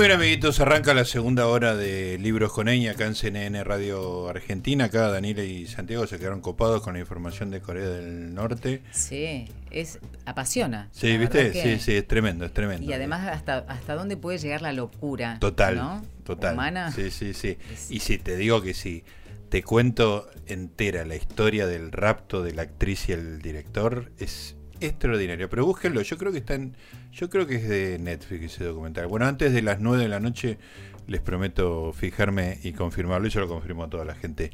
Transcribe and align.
Muy 0.00 0.06
bien, 0.06 0.18
amiguitos, 0.18 0.58
arranca 0.60 0.94
la 0.94 1.04
segunda 1.04 1.46
hora 1.46 1.76
de 1.76 2.16
Libros 2.16 2.54
con 2.54 2.68
Eña 2.68 2.92
acá 2.92 3.04
en 3.04 3.14
CNN 3.14 3.62
Radio 3.64 4.30
Argentina. 4.30 4.86
Acá 4.86 5.08
Daniela 5.08 5.42
y 5.42 5.66
Santiago 5.66 6.06
se 6.06 6.18
quedaron 6.18 6.40
copados 6.40 6.80
con 6.80 6.94
la 6.94 7.00
información 7.00 7.50
de 7.50 7.60
Corea 7.60 7.86
del 7.86 8.32
Norte. 8.32 8.82
Sí, 8.92 9.44
es 9.70 9.98
apasiona. 10.24 10.88
Sí, 10.90 11.18
¿viste? 11.18 11.52
Sí, 11.52 11.78
sí, 11.84 11.96
es 11.96 12.08
tremendo, 12.08 12.46
es 12.46 12.54
tremendo. 12.54 12.90
Y 12.90 12.94
además, 12.94 13.28
hasta, 13.28 13.58
hasta 13.68 13.94
dónde 13.94 14.16
puede 14.16 14.38
llegar 14.38 14.62
la 14.62 14.72
locura. 14.72 15.36
Total, 15.38 15.76
¿no? 15.76 16.02
total. 16.24 16.54
Humana. 16.54 16.92
Sí, 16.92 17.10
sí, 17.10 17.34
sí. 17.34 17.58
Y 17.90 18.00
si 18.00 18.16
te 18.16 18.38
digo 18.38 18.62
que 18.62 18.72
sí, 18.72 19.04
te 19.50 19.62
cuento 19.62 20.30
entera 20.46 21.04
la 21.04 21.16
historia 21.16 21.66
del 21.66 21.92
rapto 21.92 22.42
de 22.42 22.54
la 22.54 22.62
actriz 22.62 23.10
y 23.10 23.12
el 23.12 23.42
director, 23.42 24.12
es 24.18 24.56
extraordinario. 24.80 25.48
Pero 25.48 25.66
búsquenlo, 25.66 26.02
yo 26.02 26.18
creo 26.18 26.32
que 26.32 26.38
están, 26.38 26.76
yo 27.12 27.28
creo 27.30 27.46
que 27.46 27.56
es 27.56 27.68
de 27.68 27.98
Netflix 27.98 28.54
ese 28.54 28.64
documental. 28.64 29.06
Bueno, 29.06 29.26
antes 29.26 29.52
de 29.52 29.62
las 29.62 29.80
9 29.80 30.02
de 30.02 30.08
la 30.08 30.20
noche 30.20 30.58
les 31.06 31.20
prometo 31.20 31.92
fijarme 31.92 32.58
y 32.62 32.72
confirmarlo, 32.72 33.26
y 33.26 33.30
yo 33.30 33.40
lo 33.40 33.48
confirmo 33.48 33.84
a 33.84 33.90
toda 33.90 34.04
la 34.04 34.14
gente, 34.14 34.52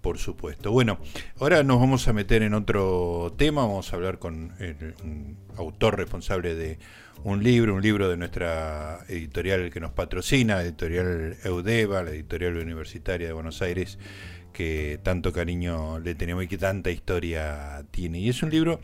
por 0.00 0.18
supuesto. 0.18 0.70
Bueno, 0.70 0.98
ahora 1.40 1.62
nos 1.62 1.80
vamos 1.80 2.06
a 2.08 2.12
meter 2.12 2.42
en 2.42 2.52
otro 2.52 3.34
tema, 3.38 3.62
vamos 3.62 3.92
a 3.92 3.96
hablar 3.96 4.18
con 4.18 4.52
el, 4.58 4.94
un 5.02 5.38
autor 5.56 5.96
responsable 5.96 6.54
de 6.54 6.78
un 7.22 7.42
libro, 7.42 7.74
un 7.74 7.80
libro 7.80 8.10
de 8.10 8.18
nuestra 8.18 9.00
editorial 9.08 9.70
que 9.70 9.80
nos 9.80 9.92
patrocina, 9.92 10.60
editorial 10.60 11.38
Eudeva, 11.42 12.02
la 12.02 12.10
editorial 12.10 12.58
universitaria 12.58 13.26
de 13.26 13.32
Buenos 13.32 13.62
Aires, 13.62 13.98
que 14.52 15.00
tanto 15.02 15.32
cariño 15.32 15.98
le 16.00 16.14
tenemos 16.14 16.44
y 16.44 16.48
que 16.48 16.58
tanta 16.58 16.90
historia 16.90 17.82
tiene. 17.90 18.18
Y 18.20 18.28
es 18.28 18.42
un 18.42 18.50
libro 18.50 18.80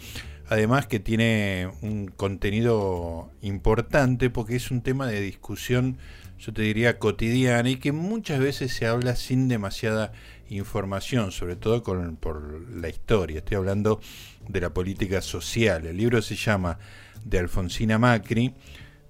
además 0.50 0.86
que 0.86 0.98
tiene 0.98 1.70
un 1.80 2.08
contenido 2.08 3.30
importante 3.40 4.30
porque 4.30 4.56
es 4.56 4.72
un 4.72 4.82
tema 4.82 5.06
de 5.06 5.20
discusión, 5.20 5.96
yo 6.40 6.52
te 6.52 6.62
diría, 6.62 6.98
cotidiana 6.98 7.70
y 7.70 7.76
que 7.76 7.92
muchas 7.92 8.40
veces 8.40 8.72
se 8.72 8.86
habla 8.86 9.14
sin 9.14 9.46
demasiada 9.46 10.12
información, 10.48 11.30
sobre 11.30 11.54
todo 11.54 11.84
por 11.84 12.68
la 12.68 12.88
historia. 12.88 13.38
Estoy 13.38 13.58
hablando 13.58 14.00
de 14.48 14.60
la 14.60 14.70
política 14.70 15.22
social. 15.22 15.86
El 15.86 15.96
libro 15.96 16.20
se 16.20 16.34
llama 16.34 16.80
De 17.24 17.38
Alfonsina 17.38 17.98
Macri 18.00 18.52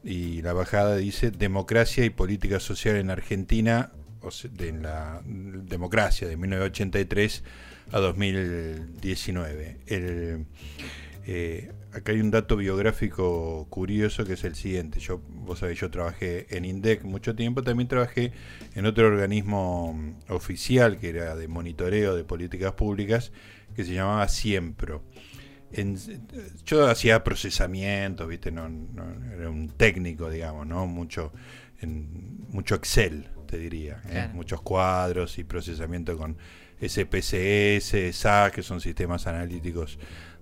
y 0.04 0.42
la 0.42 0.52
bajada 0.52 0.96
dice 0.96 1.30
Democracia 1.30 2.04
y 2.04 2.10
Política 2.10 2.60
Social 2.60 2.96
en 2.96 3.08
Argentina, 3.08 3.92
o 4.20 4.30
sea, 4.30 4.50
de 4.52 4.72
la 4.72 5.22
democracia 5.24 6.28
de 6.28 6.36
1983 6.36 7.44
a 7.92 7.98
2019. 7.98 9.78
El, 9.86 10.44
eh, 11.32 11.70
acá 11.92 12.10
hay 12.10 12.20
un 12.20 12.32
dato 12.32 12.56
biográfico 12.56 13.64
curioso 13.70 14.24
que 14.24 14.32
es 14.32 14.42
el 14.42 14.56
siguiente. 14.56 14.98
Yo, 14.98 15.20
vos 15.28 15.60
sabés, 15.60 15.78
yo 15.78 15.88
trabajé 15.88 16.48
en 16.56 16.64
INDEC 16.64 17.04
mucho 17.04 17.36
tiempo, 17.36 17.62
también 17.62 17.86
trabajé 17.86 18.32
en 18.74 18.84
otro 18.84 19.06
organismo 19.06 19.94
mm, 19.94 20.32
oficial 20.32 20.98
que 20.98 21.10
era 21.10 21.36
de 21.36 21.46
monitoreo 21.46 22.16
de 22.16 22.24
políticas 22.24 22.72
públicas 22.72 23.30
que 23.76 23.84
se 23.84 23.94
llamaba 23.94 24.26
Siempro. 24.26 25.04
En, 25.70 25.96
yo 26.66 26.88
hacía 26.88 27.22
procesamientos, 27.22 28.26
viste, 28.26 28.50
no, 28.50 28.68
no, 28.68 29.04
era 29.32 29.48
un 29.50 29.68
técnico, 29.68 30.28
digamos, 30.30 30.66
no 30.66 30.88
mucho, 30.88 31.32
en, 31.80 32.40
mucho 32.48 32.74
Excel, 32.74 33.28
te 33.46 33.56
diría, 33.56 34.02
¿eh? 34.06 34.10
Claro. 34.10 34.34
muchos 34.34 34.62
cuadros 34.62 35.38
y 35.38 35.44
procesamiento 35.44 36.18
con 36.18 36.36
SPSS, 36.80 38.16
SAC, 38.16 38.54
que 38.54 38.62
son 38.64 38.80
sistemas 38.80 39.28
analíticos 39.28 39.96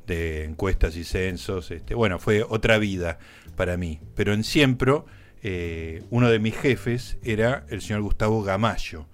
de 0.09 0.45
encuestas 0.45 0.97
y 0.97 1.05
censos. 1.05 1.71
Este, 1.71 1.94
bueno, 1.94 2.19
fue 2.19 2.43
otra 2.43 2.78
vida 2.78 3.19
para 3.56 3.77
mí. 3.77 4.00
Pero 4.16 4.32
en 4.32 4.43
Siempro, 4.43 5.06
eh, 5.43 6.03
uno 6.10 6.28
de 6.28 6.41
mis 6.41 6.56
jefes 6.56 7.19
era 7.22 7.65
el 7.69 7.81
señor 7.81 8.03
Gustavo 8.03 8.43
Gamayo, 8.43 9.06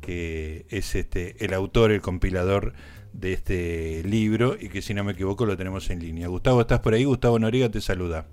que 0.00 0.66
es 0.70 0.96
este, 0.96 1.44
el 1.44 1.54
autor, 1.54 1.92
el 1.92 2.00
compilador 2.00 2.72
de 3.12 3.32
este 3.32 4.02
libro 4.04 4.56
y 4.58 4.68
que 4.68 4.82
si 4.82 4.94
no 4.94 5.04
me 5.04 5.12
equivoco 5.12 5.46
lo 5.46 5.56
tenemos 5.56 5.88
en 5.90 6.00
línea. 6.00 6.26
Gustavo, 6.28 6.60
¿estás 6.60 6.80
por 6.80 6.94
ahí? 6.94 7.04
Gustavo 7.04 7.38
Noriega 7.38 7.68
te 7.68 7.80
saluda. 7.80 8.26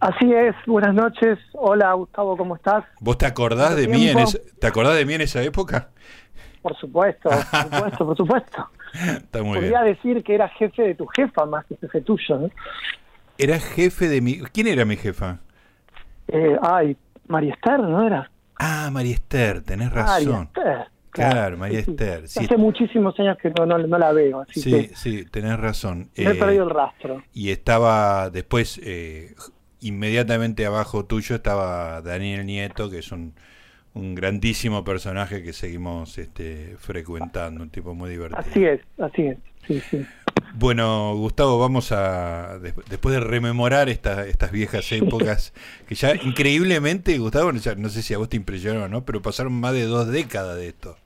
Así 0.00 0.30
es, 0.32 0.54
buenas 0.66 0.94
noches. 0.94 1.38
Hola 1.52 1.92
Gustavo, 1.94 2.36
¿cómo 2.36 2.56
estás? 2.56 2.84
¿Vos 3.00 3.16
te 3.16 3.26
acordás 3.26 3.76
de 3.76 3.88
mí 3.88 4.08
en 4.08 4.18
esa, 4.18 4.38
¿te 4.60 4.66
acordás 4.66 4.96
de 4.96 5.06
mí 5.06 5.14
en 5.14 5.22
esa 5.22 5.42
época? 5.42 5.90
Por 6.60 6.76
supuesto, 6.76 7.30
por 7.30 7.62
supuesto, 7.62 8.06
por 8.06 8.16
supuesto. 8.16 8.70
Está 9.16 9.42
muy 9.42 9.58
Podría 9.58 9.82
bien. 9.82 9.94
decir 9.94 10.22
que 10.22 10.34
era 10.34 10.48
jefe 10.48 10.82
de 10.82 10.94
tu 10.94 11.06
jefa 11.06 11.46
más 11.46 11.64
que 11.66 11.76
jefe 11.76 12.00
tuyo, 12.02 12.38
¿no? 12.38 12.50
Era 13.38 13.58
jefe 13.60 14.08
de 14.08 14.20
mi... 14.20 14.40
¿Quién 14.52 14.66
era 14.66 14.84
mi 14.84 14.96
jefa? 14.96 15.40
Eh, 16.28 16.56
ay, 16.62 16.96
María 17.28 17.54
Esther, 17.54 17.80
¿no 17.80 18.06
era? 18.06 18.30
Ah, 18.58 18.88
María 18.92 19.14
Esther, 19.14 19.62
tenés 19.62 19.92
María 20.04 20.32
razón. 20.32 20.50
Esther. 20.54 20.86
Claro, 21.10 21.56
María 21.56 21.80
sí, 21.80 21.84
sí. 21.84 21.90
Esther. 21.92 22.28
Sí, 22.28 22.44
Hace 22.44 22.56
muchísimos 22.56 23.18
años 23.20 23.38
que 23.38 23.50
no, 23.50 23.64
no, 23.66 23.78
no 23.78 23.98
la 23.98 24.12
veo, 24.12 24.40
así 24.42 24.60
sí, 24.60 24.70
que 24.70 24.90
sí, 24.94 25.24
tenés 25.26 25.58
razón. 25.58 26.10
me 26.16 26.32
he 26.32 26.32
Eh, 26.32 26.34
perdido 26.34 26.64
el 26.64 26.70
rastro. 26.70 27.22
y 27.32 27.50
estaba 27.50 28.30
después, 28.30 28.80
eh, 28.82 29.34
inmediatamente 29.80 30.66
abajo 30.66 31.04
tuyo 31.06 31.36
estaba 31.36 32.02
Daniel 32.02 32.44
Nieto, 32.46 32.90
que 32.90 32.98
es 32.98 33.12
un, 33.12 33.34
un 33.96 34.14
grandísimo 34.14 34.84
personaje 34.84 35.42
que 35.42 35.52
seguimos 35.54 36.18
este, 36.18 36.76
frecuentando, 36.78 37.62
un 37.62 37.70
tipo 37.70 37.94
muy 37.94 38.10
divertido. 38.10 38.40
Así 38.40 38.64
es, 38.64 38.80
así 38.98 39.22
es. 39.26 39.38
Sí, 39.66 39.82
sí. 39.90 40.06
Bueno, 40.54 41.14
Gustavo, 41.16 41.58
vamos 41.58 41.92
a, 41.92 42.58
des- 42.58 42.74
después 42.90 43.14
de 43.14 43.20
rememorar 43.20 43.88
esta- 43.88 44.26
estas 44.26 44.52
viejas 44.52 44.90
épocas, 44.92 45.54
que 45.88 45.94
ya 45.94 46.14
increíblemente, 46.22 47.16
Gustavo, 47.18 47.52
no 47.52 47.88
sé 47.88 48.02
si 48.02 48.12
a 48.14 48.18
vos 48.18 48.28
te 48.28 48.36
impresionó 48.36 48.84
o 48.84 48.88
no, 48.88 49.02
pero 49.04 49.22
pasaron 49.22 49.54
más 49.54 49.72
de 49.72 49.84
dos 49.84 50.08
décadas 50.08 50.56
de 50.56 50.68
esto. 50.68 50.96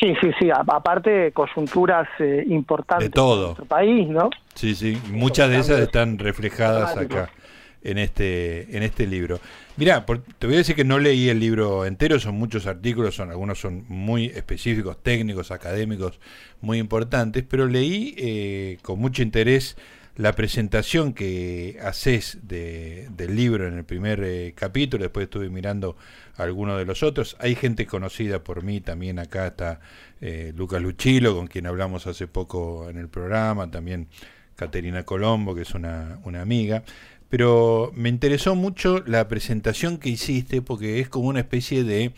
Sí, 0.00 0.14
sí, 0.20 0.30
sí. 0.40 0.48
Aparte, 0.52 1.32
coyunturas 1.32 2.08
eh, 2.18 2.44
importantes 2.48 3.10
De 3.10 3.14
todo. 3.14 3.34
en 3.36 3.42
nuestro 3.46 3.64
país, 3.64 4.08
¿no? 4.08 4.30
Sí, 4.54 4.74
sí, 4.74 5.00
muchas 5.10 5.50
de 5.50 5.58
esas 5.58 5.78
están 5.80 6.18
reflejadas 6.18 6.96
acá 6.96 7.30
en 7.82 7.98
este 7.98 8.76
en 8.76 8.82
este 8.82 9.06
libro. 9.06 9.40
Mira, 9.76 10.04
te 10.38 10.46
voy 10.46 10.56
a 10.56 10.58
decir 10.58 10.74
que 10.74 10.84
no 10.84 10.98
leí 10.98 11.28
el 11.28 11.38
libro 11.38 11.86
entero, 11.86 12.18
son 12.18 12.34
muchos 12.34 12.66
artículos, 12.66 13.14
son 13.14 13.30
algunos 13.30 13.60
son 13.60 13.84
muy 13.88 14.26
específicos, 14.26 15.02
técnicos, 15.02 15.50
académicos, 15.50 16.18
muy 16.60 16.78
importantes, 16.78 17.44
pero 17.48 17.66
leí 17.66 18.14
eh, 18.18 18.78
con 18.82 18.98
mucho 18.98 19.22
interés 19.22 19.76
la 20.18 20.32
presentación 20.32 21.12
que 21.14 21.78
haces 21.80 22.38
de, 22.42 23.08
del 23.16 23.36
libro 23.36 23.68
en 23.68 23.74
el 23.74 23.84
primer 23.84 24.20
eh, 24.24 24.52
capítulo, 24.56 25.04
después 25.04 25.24
estuve 25.24 25.48
mirando 25.48 25.96
algunos 26.36 26.76
de 26.76 26.84
los 26.84 27.04
otros. 27.04 27.36
Hay 27.38 27.54
gente 27.54 27.86
conocida 27.86 28.42
por 28.42 28.64
mí 28.64 28.80
también 28.80 29.20
acá 29.20 29.46
está 29.46 29.80
eh, 30.20 30.52
Lucas 30.56 30.82
Luchilo, 30.82 31.36
con 31.36 31.46
quien 31.46 31.68
hablamos 31.68 32.08
hace 32.08 32.26
poco 32.26 32.90
en 32.90 32.98
el 32.98 33.08
programa, 33.08 33.70
también 33.70 34.08
Caterina 34.56 35.04
Colombo, 35.04 35.54
que 35.54 35.62
es 35.62 35.72
una, 35.74 36.18
una 36.24 36.42
amiga. 36.42 36.82
Pero 37.28 37.92
me 37.94 38.08
interesó 38.08 38.54
mucho 38.54 39.02
la 39.06 39.28
presentación 39.28 39.98
que 39.98 40.08
hiciste 40.08 40.62
porque 40.62 41.00
es 41.00 41.08
como 41.08 41.28
una 41.28 41.40
especie 41.40 41.84
de 41.84 42.12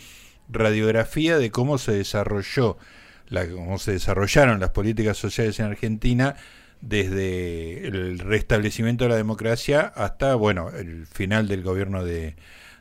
radiografía 0.48 1.38
de 1.38 1.50
cómo 1.50 1.78
se 1.78 1.92
desarrolló, 1.92 2.78
la, 3.28 3.48
cómo 3.48 3.78
se 3.78 3.92
desarrollaron 3.92 4.60
las 4.60 4.70
políticas 4.70 5.16
sociales 5.16 5.58
en 5.60 5.66
Argentina 5.66 6.36
desde 6.80 7.86
el 7.86 8.18
restablecimiento 8.18 9.04
de 9.04 9.10
la 9.10 9.16
democracia 9.16 9.80
hasta, 9.80 10.34
bueno, 10.34 10.70
el 10.70 11.06
final 11.06 11.48
del 11.48 11.62
gobierno 11.62 12.04
de, 12.04 12.36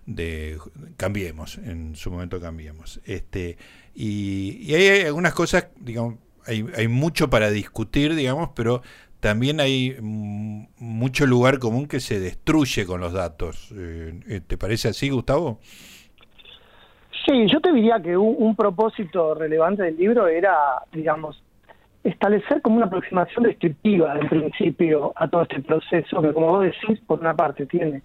de 0.05 0.57
Cambiemos, 0.97 1.57
en 1.57 1.95
su 1.95 2.11
momento 2.11 2.39
Cambiemos. 2.39 3.01
Este, 3.05 3.57
y, 3.93 4.57
y 4.61 4.75
hay 4.75 5.05
algunas 5.05 5.33
cosas, 5.33 5.67
digamos, 5.79 6.15
hay, 6.45 6.65
hay 6.75 6.87
mucho 6.87 7.29
para 7.29 7.51
discutir, 7.51 8.15
digamos, 8.15 8.51
pero 8.55 8.81
también 9.19 9.59
hay 9.59 9.95
mm, 10.01 10.67
mucho 10.79 11.25
lugar 11.25 11.59
común 11.59 11.87
que 11.87 11.99
se 11.99 12.19
destruye 12.19 12.85
con 12.85 13.01
los 13.01 13.13
datos. 13.13 13.73
Eh, 13.75 14.41
¿Te 14.47 14.57
parece 14.57 14.89
así, 14.89 15.09
Gustavo? 15.09 15.59
Sí, 17.25 17.47
yo 17.51 17.59
te 17.59 17.71
diría 17.73 18.01
que 18.01 18.15
un, 18.17 18.35
un 18.37 18.55
propósito 18.55 19.35
relevante 19.35 19.83
del 19.83 19.97
libro 19.97 20.27
era, 20.27 20.55
digamos, 20.93 21.43
establecer 22.03 22.61
como 22.61 22.77
una 22.77 22.85
aproximación 22.85 23.43
descriptiva 23.43 24.13
del 24.15 24.29
principio 24.29 25.11
a 25.15 25.27
todo 25.27 25.43
este 25.43 25.61
proceso 25.61 26.21
que, 26.21 26.33
como 26.33 26.47
vos 26.47 26.63
decís, 26.63 26.99
por 27.05 27.19
una 27.19 27.35
parte 27.35 27.65
tiene 27.65 28.01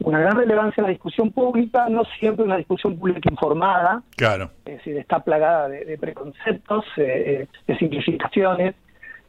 una 0.00 0.20
gran 0.20 0.36
relevancia 0.36 0.80
en 0.80 0.84
la 0.86 0.90
discusión 0.90 1.30
pública, 1.32 1.88
no 1.88 2.04
siempre 2.18 2.44
una 2.44 2.56
discusión 2.56 2.98
pública 2.98 3.28
informada, 3.30 4.02
Claro. 4.16 4.50
es 4.64 4.78
decir, 4.78 4.96
está 4.98 5.20
plagada 5.20 5.68
de, 5.68 5.84
de 5.84 5.98
preconceptos, 5.98 6.84
eh, 6.96 7.42
eh, 7.42 7.48
de 7.66 7.78
simplificaciones, 7.78 8.74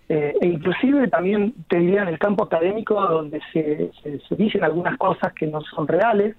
eh, 0.09 0.33
e 0.42 0.48
inclusive 0.48 1.07
también 1.09 1.54
te 1.68 1.77
diría 1.80 2.04
en 2.04 2.07
el 2.09 2.19
campo 2.19 2.45
académico 2.45 3.00
donde 3.01 3.42
se, 3.51 3.92
se- 4.01 4.19
se 4.19 4.36
dicen 4.36 4.63
algunas 4.63 4.98
cosas 4.98 5.33
que 5.33 5.48
no 5.48 5.62
son 5.62 5.88
reales, 5.88 6.36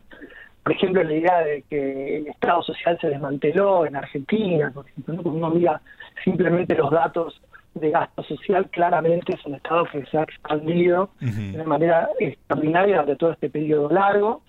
por 0.63 0.73
ejemplo 0.73 1.03
la 1.03 1.15
idea 1.15 1.39
de 1.41 1.63
que 1.69 2.17
el 2.19 2.27
Estado 2.29 2.63
social 2.63 2.99
se 3.01 3.09
desmanteló 3.09 3.85
en 3.87 3.97
Argentina, 3.97 4.71
por 4.75 4.87
ejemplo, 4.87 5.15
¿no? 5.15 5.23
Cuando 5.23 5.39
uno 5.47 5.51
mira 5.55 5.81
simplemente 6.25 6.75
los 6.75 6.91
datos 6.91 7.41
de 7.75 7.91
gasto 7.91 8.23
social, 8.25 8.69
claramente 8.71 9.35
es 9.35 9.45
un 9.47 9.55
Estado 9.55 9.85
que 9.93 10.05
se 10.07 10.19
ha 10.19 10.23
expandido 10.23 11.11
Ujú. 11.23 11.31
de 11.53 11.55
una 11.55 11.65
manera 11.65 12.09
extraordinaria 12.19 12.95
durante 12.97 13.17
todo 13.17 13.33
este 13.33 13.51
periodo 13.51 13.91
largo. 13.91 14.43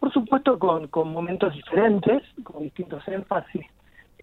por 0.00 0.12
supuesto 0.12 0.58
con, 0.58 0.88
con 0.88 1.10
momentos 1.12 1.54
diferentes, 1.54 2.22
con 2.42 2.62
distintos 2.62 3.06
énfasis 3.08 3.64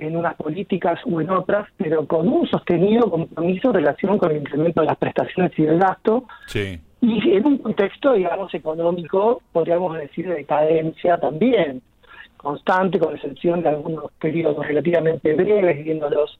en 0.01 0.18
unas 0.18 0.36
políticas 0.36 1.00
u 1.06 1.19
en 1.19 1.30
otras, 1.30 1.68
pero 1.77 2.06
con 2.07 2.27
un 2.27 2.48
sostenido 2.48 3.09
compromiso 3.09 3.69
en 3.69 3.74
relación 3.75 4.18
con 4.18 4.31
el 4.31 4.38
incremento 4.38 4.81
de 4.81 4.88
las 4.88 4.98
prestaciones 4.98 5.51
y 5.57 5.63
del 5.63 5.80
gasto, 5.80 6.25
Sí. 6.48 6.80
y 7.01 7.31
en 7.36 7.45
un 7.45 7.57
contexto, 7.59 8.13
digamos, 8.13 8.53
económico, 8.53 9.42
podríamos 9.51 9.95
decir, 9.98 10.27
de 10.27 10.36
decadencia 10.36 11.18
también, 11.19 11.81
constante, 12.38 12.98
con 13.00 13.15
excepción 13.15 13.62
de 13.62 13.69
algunos 13.69 14.12
periodos 14.19 14.65
relativamente 14.65 15.33
breves, 15.36 15.83
viéndolos 15.86 16.38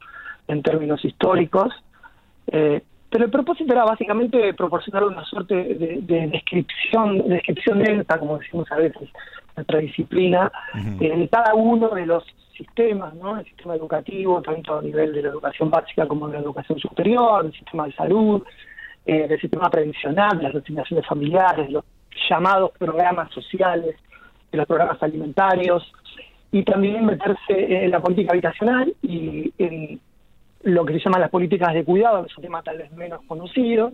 en 0.48 0.64
términos 0.64 1.04
históricos. 1.06 1.72
Eh, 2.48 2.82
pero 3.10 3.26
el 3.26 3.32
propósito 3.32 3.72
era 3.74 3.84
básicamente 3.84 4.54
proporcionar 4.54 5.04
una 5.04 5.24
suerte 5.26 5.54
de, 5.54 6.00
de 6.02 6.28
descripción, 6.28 7.28
descripción 7.28 7.80
lenta, 7.80 8.18
como 8.18 8.38
decimos 8.40 8.72
a 8.72 8.78
veces, 8.78 9.02
en 9.04 9.54
nuestra 9.58 9.80
disciplina, 9.80 10.52
eh, 11.00 11.18
de 11.18 11.28
cada 11.28 11.54
uno 11.54 11.90
de 11.90 12.06
los 12.06 12.24
sistemas, 12.62 13.12
¿no? 13.22 13.30
El 13.40 13.46
sistema 13.52 13.74
educativo, 13.76 14.42
tanto 14.42 14.70
a 14.80 14.82
nivel 14.90 15.10
de 15.14 15.22
la 15.24 15.30
educación 15.30 15.70
básica 15.70 16.08
como 16.08 16.28
de 16.28 16.34
la 16.34 16.44
educación 16.46 16.78
superior, 16.80 17.46
el 17.46 17.54
sistema 17.62 17.84
de 17.88 17.94
salud, 17.94 18.38
eh, 19.06 19.28
del 19.30 19.40
sistema 19.40 19.68
previsional, 19.76 20.34
las 20.42 20.56
asignaciones 20.56 21.06
familiares, 21.14 21.70
los 21.70 21.84
llamados 22.30 22.72
programas 22.78 23.28
sociales, 23.40 23.96
los 24.52 24.66
programas 24.68 25.02
alimentarios, 25.02 25.82
y 26.52 26.64
también 26.64 27.06
meterse 27.06 27.56
en 27.86 27.92
la 27.96 28.00
política 28.02 28.34
habitacional 28.34 28.94
y 29.02 29.54
en 29.58 30.00
lo 30.64 30.86
que 30.86 30.94
se 30.94 31.00
llama 31.00 31.20
las 31.26 31.30
políticas 31.30 31.74
de 31.74 31.84
cuidado, 31.84 32.24
que 32.24 32.30
es 32.32 32.38
un 32.38 32.44
tema 32.44 32.62
tal 32.62 32.78
vez 32.78 32.92
menos 32.92 33.22
conocido, 33.28 33.94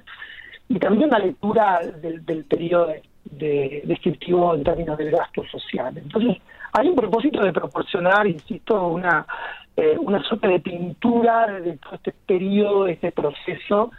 y 0.68 0.78
también 0.80 1.10
la 1.10 1.20
lectura 1.20 1.80
del, 2.02 2.26
del 2.26 2.44
periodo 2.44 2.88
de, 2.88 3.02
de- 3.44 3.82
descriptivo 3.86 4.56
en 4.56 4.64
términos 4.64 4.98
del 4.98 5.12
gasto 5.12 5.42
social. 5.56 5.92
Entonces, 5.98 6.36
hay 6.78 6.88
un 6.90 6.96
propósito 6.96 7.44
de 7.44 7.52
proporcionar, 7.54 8.28
insisto, 8.28 8.88
una, 8.88 9.26
eh, 9.76 9.96
una 10.00 10.22
suerte 10.24 10.48
de 10.48 10.60
pintura 10.60 11.48
de 11.60 11.78
todo 11.78 11.96
este 11.96 12.14
periodo, 12.26 12.86
de 12.86 12.94
este 12.94 13.12
proceso, 13.12 13.92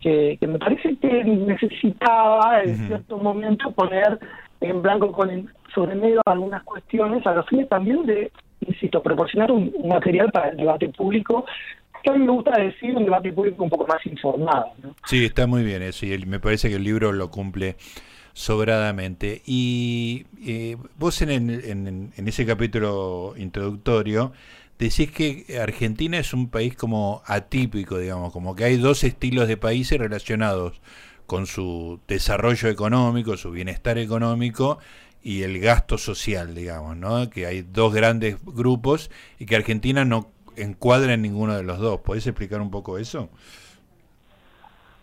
que, 0.00 0.36
que 0.40 0.46
me 0.46 0.58
parece 0.58 0.96
que 0.96 1.24
necesitaba 1.24 2.62
en 2.62 2.76
cierto 2.86 3.18
momento 3.18 3.70
poner 3.72 4.18
en 4.60 4.82
blanco 4.82 5.12
con 5.12 5.30
el, 5.30 5.48
sobre 5.74 5.94
negro 5.96 6.22
algunas 6.26 6.62
cuestiones 6.64 7.26
a 7.26 7.34
los 7.34 7.46
fines 7.46 7.68
también 7.68 8.04
de, 8.06 8.30
insisto, 8.66 9.02
proporcionar 9.02 9.50
un, 9.52 9.72
un 9.74 9.88
material 9.88 10.30
para 10.32 10.50
el 10.50 10.56
debate 10.56 10.88
público, 10.90 11.44
que 12.02 12.10
a 12.10 12.14
mí 12.14 12.24
me 12.24 12.32
gusta 12.32 12.52
decir 12.60 12.96
un 12.96 13.04
debate 13.04 13.32
público 13.32 13.62
un 13.64 13.70
poco 13.70 13.86
más 13.86 14.04
informado. 14.06 14.66
¿no? 14.82 14.94
Sí, 15.04 15.24
está 15.24 15.46
muy 15.46 15.64
bien 15.64 15.82
eso 15.82 16.06
y 16.06 16.12
el- 16.12 16.26
me 16.26 16.38
parece 16.40 16.68
que 16.68 16.76
el 16.76 16.84
libro 16.84 17.12
lo 17.12 17.30
cumple 17.30 17.76
sobradamente. 18.38 19.42
Y 19.46 20.26
eh, 20.46 20.76
vos 20.96 21.20
en, 21.22 21.30
el- 21.30 21.64
en- 21.64 22.12
en 22.16 22.28
ese 22.28 22.46
capítulo 22.46 23.34
introductorio 23.36 24.32
decís 24.78 25.10
que 25.10 25.58
Argentina 25.60 26.18
es 26.18 26.32
un 26.32 26.48
país 26.48 26.76
como 26.76 27.22
atípico, 27.26 27.98
digamos, 27.98 28.32
como 28.32 28.54
que 28.54 28.64
hay 28.64 28.76
dos 28.76 29.02
estilos 29.04 29.48
de 29.48 29.56
países 29.56 29.98
relacionados 29.98 30.80
con 31.26 31.46
su 31.46 32.00
desarrollo 32.08 32.68
económico, 32.68 33.36
su 33.36 33.50
bienestar 33.50 33.98
económico 33.98 34.78
y 35.22 35.42
el 35.42 35.58
gasto 35.58 35.98
social, 35.98 36.54
digamos, 36.54 36.96
¿no? 36.96 37.28
Que 37.28 37.46
hay 37.46 37.62
dos 37.62 37.92
grandes 37.92 38.36
grupos 38.44 39.10
y 39.38 39.46
que 39.46 39.56
Argentina 39.56 40.04
no 40.04 40.30
encuadra 40.56 41.14
en 41.14 41.22
ninguno 41.22 41.56
de 41.56 41.64
los 41.64 41.78
dos. 41.80 42.00
¿Podés 42.00 42.26
explicar 42.26 42.60
un 42.60 42.70
poco 42.70 42.98
eso? 42.98 43.30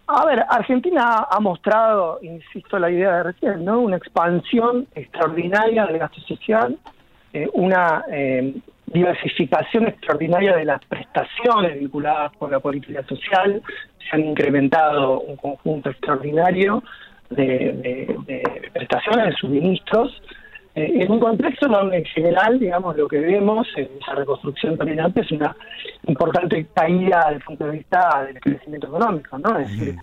A 0.07 0.25
ver, 0.25 0.45
Argentina 0.47 1.25
ha 1.29 1.39
mostrado, 1.39 2.19
insisto, 2.21 2.77
la 2.77 2.91
idea 2.91 3.17
de 3.17 3.23
recién, 3.23 3.65
¿no? 3.65 3.79
Una 3.79 3.97
expansión 3.97 4.87
extraordinaria 4.93 5.85
del 5.87 5.97
gasto 5.97 6.21
social, 6.21 6.77
eh, 7.33 7.49
una 7.53 8.03
eh, 8.11 8.55
diversificación 8.85 9.87
extraordinaria 9.87 10.55
de 10.55 10.65
las 10.65 10.85
prestaciones 10.85 11.79
vinculadas 11.79 12.31
con 12.37 12.51
la 12.51 12.59
política 12.59 13.03
social, 13.07 13.63
se 13.97 14.15
han 14.15 14.25
incrementado 14.25 15.21
un 15.21 15.37
conjunto 15.37 15.89
extraordinario 15.89 16.83
de 17.31 18.15
prestaciones, 18.71 19.25
de 19.25 19.33
suministros, 19.33 20.21
eh, 20.75 20.91
en 21.03 21.11
un 21.11 21.19
contexto 21.19 21.67
donde 21.67 21.97
en 21.97 22.05
general, 22.05 22.59
digamos, 22.59 22.95
lo 22.97 23.07
que 23.07 23.19
vemos 23.19 23.67
en 23.77 23.89
esa 24.01 24.13
reconstrucción 24.15 24.77
terminante 24.77 25.21
es 25.21 25.31
una 25.31 25.55
importante 26.07 26.67
caída 26.73 27.23
desde 27.25 27.35
el 27.37 27.41
punto 27.43 27.65
de 27.65 27.71
vista 27.71 28.23
del 28.25 28.39
crecimiento 28.41 28.87
económico, 28.87 29.37
¿no? 29.39 29.57
Es 29.57 29.71
decir, 29.71 29.95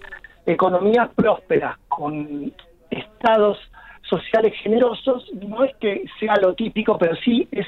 economías 0.47 1.09
prósperas 1.15 1.77
con 1.89 2.53
estados 2.91 3.59
sociales 4.03 4.53
generosos 4.63 5.31
no 5.35 5.65
es 5.65 5.75
que 5.77 6.05
sea 6.19 6.35
lo 6.37 6.55
típico, 6.55 6.99
pero 6.99 7.15
sí 7.17 7.47
es 7.53 7.67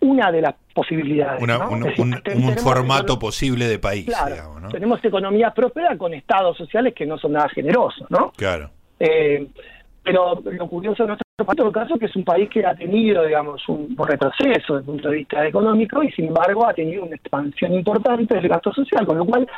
una 0.00 0.32
de 0.32 0.42
las 0.42 0.54
posibilidades. 0.74 1.40
Una- 1.42 1.58
¿no? 1.58 1.70
un, 1.70 1.80
decir, 1.82 2.58
formato 2.58 3.18
posible 3.18 3.66
de 3.66 3.78
país, 3.78 4.06
Claro, 4.06 4.34
digamos, 4.34 4.62
¿no? 4.62 4.68
tenemos 4.70 5.04
economías 5.04 5.52
prósperas 5.54 5.96
con 5.96 6.12
estados 6.14 6.56
sociales 6.56 6.94
que 6.94 7.06
no 7.06 7.18
son 7.18 7.32
nada 7.32 7.48
generosos, 7.50 8.10
¿no? 8.10 8.32
Claro. 8.36 8.70
Eh, 8.98 9.46
pero 10.02 10.40
lo 10.44 10.68
curioso 10.68 11.04
de 11.04 11.08
nuestro 11.08 11.21
en 11.38 11.56
todo 11.56 11.72
caso, 11.72 11.98
que 11.98 12.06
es 12.06 12.16
un 12.16 12.24
país 12.24 12.48
que 12.50 12.64
ha 12.64 12.74
tenido, 12.74 13.24
digamos, 13.24 13.66
un 13.68 13.96
retroceso 13.96 14.74
desde 14.74 14.78
el 14.78 14.84
punto 14.84 15.08
de 15.08 15.16
vista 15.16 15.46
económico 15.46 16.02
y, 16.02 16.10
sin 16.12 16.26
embargo, 16.26 16.66
ha 16.66 16.74
tenido 16.74 17.04
una 17.04 17.16
expansión 17.16 17.72
importante 17.72 18.34
del 18.34 18.48
gasto 18.48 18.72
social, 18.72 19.06
con 19.06 19.16
lo 19.16 19.24
cual 19.24 19.48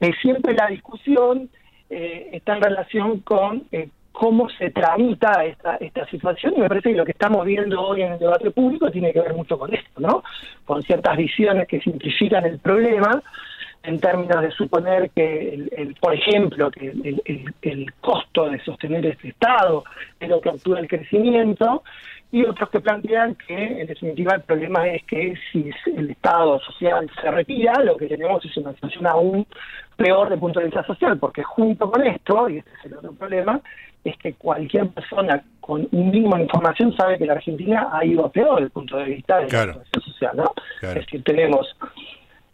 eh, 0.00 0.10
siempre 0.22 0.54
la 0.54 0.68
discusión 0.68 1.50
eh, 1.90 2.30
está 2.32 2.56
en 2.56 2.62
relación 2.62 3.20
con 3.20 3.64
eh, 3.70 3.90
cómo 4.12 4.48
se 4.48 4.70
tramita 4.70 5.44
esta, 5.44 5.76
esta 5.76 6.06
situación 6.06 6.54
y 6.56 6.60
me 6.60 6.68
parece 6.68 6.90
que 6.90 6.96
lo 6.96 7.04
que 7.04 7.12
estamos 7.12 7.44
viendo 7.44 7.80
hoy 7.80 8.02
en 8.02 8.12
el 8.12 8.18
debate 8.18 8.50
público 8.50 8.90
tiene 8.90 9.12
que 9.12 9.20
ver 9.20 9.34
mucho 9.34 9.58
con 9.58 9.72
esto, 9.72 10.00
¿no? 10.00 10.22
Con 10.64 10.82
ciertas 10.82 11.16
visiones 11.16 11.68
que 11.68 11.80
simplifican 11.80 12.44
el 12.44 12.58
problema 12.58 13.22
en 13.82 13.98
términos 13.98 14.42
de 14.42 14.50
suponer 14.50 15.10
que, 15.10 15.54
el, 15.54 15.70
el- 15.76 15.94
por 15.94 16.14
ejemplo, 16.14 16.70
que 16.70 16.88
el, 16.88 17.22
el- 17.24 17.54
el 17.62 17.92
costo 18.00 18.48
de 18.50 18.60
sostener 18.60 19.06
este 19.06 19.28
Estado 19.28 19.84
es 20.18 20.28
lo 20.28 20.40
que 20.40 20.50
obtura 20.50 20.80
el 20.80 20.88
crecimiento, 20.88 21.82
y 22.32 22.44
otros 22.44 22.70
que 22.70 22.78
plantean 22.78 23.34
que, 23.34 23.80
en 23.80 23.86
definitiva, 23.88 24.34
el 24.36 24.42
problema 24.42 24.86
es 24.86 25.02
que 25.04 25.34
si 25.50 25.68
el 25.96 26.10
Estado 26.10 26.60
social 26.60 27.10
se 27.20 27.28
retira, 27.30 27.72
lo 27.82 27.96
que 27.96 28.06
tenemos 28.06 28.44
es 28.44 28.56
una 28.56 28.72
situación 28.74 29.06
aún 29.06 29.46
peor 29.96 30.32
el 30.32 30.38
punto 30.38 30.60
de 30.60 30.66
vista 30.66 30.84
social, 30.84 31.18
porque 31.18 31.42
junto 31.42 31.90
con 31.90 32.06
esto, 32.06 32.48
y 32.48 32.58
este 32.58 32.70
es 32.78 32.84
el 32.86 32.98
otro 32.98 33.12
problema, 33.14 33.60
es 34.04 34.16
que 34.18 34.34
cualquier 34.34 34.88
persona 34.90 35.42
con 35.60 35.88
un 35.90 36.10
mínimo 36.10 36.36
de 36.36 36.42
información 36.42 36.94
sabe 36.96 37.18
que 37.18 37.26
la 37.26 37.32
Argentina 37.34 37.88
ha 37.92 38.04
ido 38.04 38.24
a 38.26 38.30
peor 38.30 38.54
desde 38.56 38.64
el 38.66 38.70
punto 38.70 38.96
de 38.96 39.04
vista 39.06 39.38
de 39.40 39.46
Claro. 39.46 39.72
la 39.78 39.84
situación 39.84 40.12
social, 40.12 40.36
¿no? 40.36 40.52
Claro. 40.80 41.00
Es 41.00 41.06
decir, 41.06 41.24
tenemos 41.24 41.76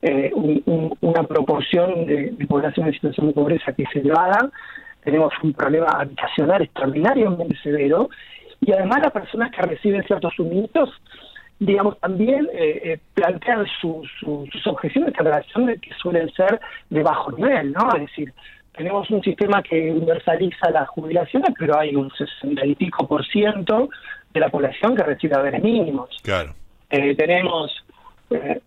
eh, 0.02 0.30
un- 0.34 0.62
un- 0.66 0.96
una 1.00 1.22
proporción 1.24 2.06
de, 2.06 2.30
de 2.30 2.46
población 2.46 2.86
en 2.86 2.92
situación 2.92 3.28
de 3.28 3.32
pobreza 3.32 3.72
que 3.72 3.84
es 3.84 3.96
elevada, 3.96 4.50
tenemos 5.04 5.32
un 5.42 5.52
problema 5.52 5.86
habitacional 5.98 6.62
extraordinariamente 6.62 7.56
severo, 7.62 8.08
y 8.60 8.72
además 8.72 9.00
las 9.02 9.12
personas 9.12 9.50
que 9.52 9.62
reciben 9.62 10.02
ciertos 10.04 10.34
suministros, 10.34 10.90
digamos, 11.58 11.98
también 12.00 12.46
eh, 12.52 12.80
eh, 12.84 12.98
plantean 13.14 13.64
su- 13.80 14.02
su- 14.20 14.46
sus 14.52 14.66
objeciones 14.66 15.14
en 15.18 15.24
relación 15.24 15.66
de 15.66 15.78
que 15.78 15.90
suelen 15.94 16.30
ser 16.32 16.60
de 16.90 17.02
bajo 17.02 17.32
nivel, 17.32 17.72
¿no? 17.72 17.88
Es 17.94 18.02
decir, 18.02 18.32
tenemos 18.76 19.08
un 19.10 19.22
sistema 19.22 19.62
que 19.62 19.90
universaliza 19.90 20.70
las 20.70 20.86
jubilaciones, 20.88 21.50
pero 21.58 21.78
hay 21.78 21.96
un 21.96 22.10
60 22.10 22.66
y 22.66 22.74
pico 22.74 23.06
por 23.08 23.24
ciento 23.26 23.88
de 24.34 24.40
la 24.40 24.50
población 24.50 24.94
que 24.94 25.02
recibe 25.02 25.34
haberes 25.34 25.62
mínimos. 25.62 26.10
Claro. 26.22 26.54
Eh, 26.90 27.14
tenemos 27.14 27.72
eh, 28.30 28.60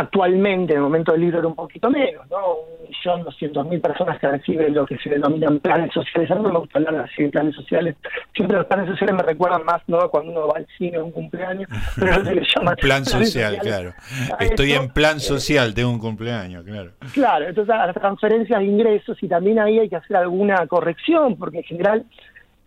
actualmente, 0.00 0.72
en 0.72 0.78
el 0.78 0.82
momento 0.82 1.12
del 1.12 1.20
libro 1.20 1.38
era 1.38 1.48
un 1.48 1.54
poquito 1.54 1.90
menos, 1.90 2.28
¿no? 2.30 2.38
Un 2.38 2.88
millón 2.88 3.24
doscientos 3.24 3.66
mil 3.66 3.80
personas 3.80 4.18
que 4.18 4.28
reciben 4.28 4.74
lo 4.74 4.86
que 4.86 4.96
se 4.98 5.10
denominan 5.10 5.60
planes 5.60 5.92
sociales. 5.92 6.30
A 6.30 6.34
mí 6.34 6.42
no 6.42 6.52
me 6.52 6.58
gusta 6.58 6.78
hablar 6.78 6.96
así 6.96 7.22
de 7.22 7.28
planes 7.28 7.54
sociales. 7.54 7.96
Siempre 8.34 8.56
los 8.56 8.66
planes 8.66 8.88
sociales 8.88 9.14
me 9.14 9.22
recuerdan 9.22 9.64
más, 9.64 9.82
¿no? 9.86 10.08
Cuando 10.10 10.32
uno 10.32 10.48
va 10.48 10.54
al 10.56 10.66
cine 10.78 10.96
a 10.96 11.04
un 11.04 11.12
cumpleaños, 11.12 11.68
pero 11.98 12.18
no 12.18 12.24
se 12.24 12.34
le 12.34 12.42
llama 12.54 12.70
Un 12.72 12.76
plan 12.76 13.04
social, 13.04 13.58
claro. 13.60 13.92
Estoy 14.38 14.72
en 14.72 14.88
plan 14.88 15.16
Eh, 15.18 15.20
social, 15.20 15.74
tengo 15.74 15.90
un 15.90 15.98
cumpleaños, 15.98 16.64
claro. 16.64 16.90
Claro, 17.12 17.46
entonces 17.46 17.74
a 17.74 17.86
las 17.86 17.94
transferencias 17.94 18.58
de 18.58 18.64
ingresos 18.66 19.22
y 19.22 19.28
también 19.28 19.58
ahí 19.58 19.78
hay 19.78 19.88
que 19.88 19.96
hacer 19.96 20.16
alguna 20.16 20.66
corrección, 20.66 21.36
porque 21.36 21.58
en 21.58 21.64
general 21.64 22.04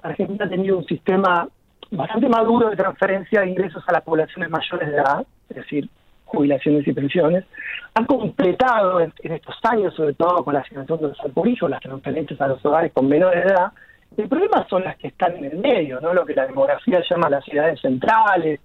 Argentina 0.01 0.45
ha 0.45 0.49
tenido 0.49 0.77
un 0.77 0.85
sistema 0.85 1.47
bastante 1.91 2.29
maduro 2.29 2.69
de 2.69 2.75
transferencia 2.75 3.41
de 3.41 3.49
ingresos 3.49 3.83
a 3.87 3.91
las 3.91 4.01
poblaciones 4.03 4.49
mayores 4.49 4.89
de 4.89 4.95
edad, 4.95 5.25
es 5.49 5.55
decir, 5.57 5.89
jubilaciones 6.33 6.87
y 6.87 6.93
pensiones. 6.93 7.45
Ha 7.93 8.05
completado 8.05 8.99
en, 8.99 9.13
estos 9.21 9.55
años, 9.63 9.93
sobre 9.93 10.13
todo 10.13 10.43
con 10.43 10.53
la 10.53 10.61
asignación 10.61 10.99
de 10.99 11.07
los 11.09 11.47
hijo, 11.47 11.67
las 11.67 11.81
transferencias 11.81 12.41
a 12.41 12.47
los 12.47 12.65
hogares 12.65 12.91
con 12.91 13.07
menores 13.07 13.43
de 13.43 13.51
edad. 13.51 13.71
El 14.17 14.27
problema 14.27 14.65
son 14.69 14.83
las 14.83 14.97
que 14.97 15.07
están 15.07 15.35
en 15.37 15.45
el 15.45 15.57
medio, 15.59 15.99
¿no? 16.01 16.13
lo 16.13 16.25
que 16.25 16.35
la 16.35 16.47
demografía 16.47 17.01
llama 17.09 17.29
las 17.29 17.43
ciudades 17.45 17.79
centrales, 17.79 18.59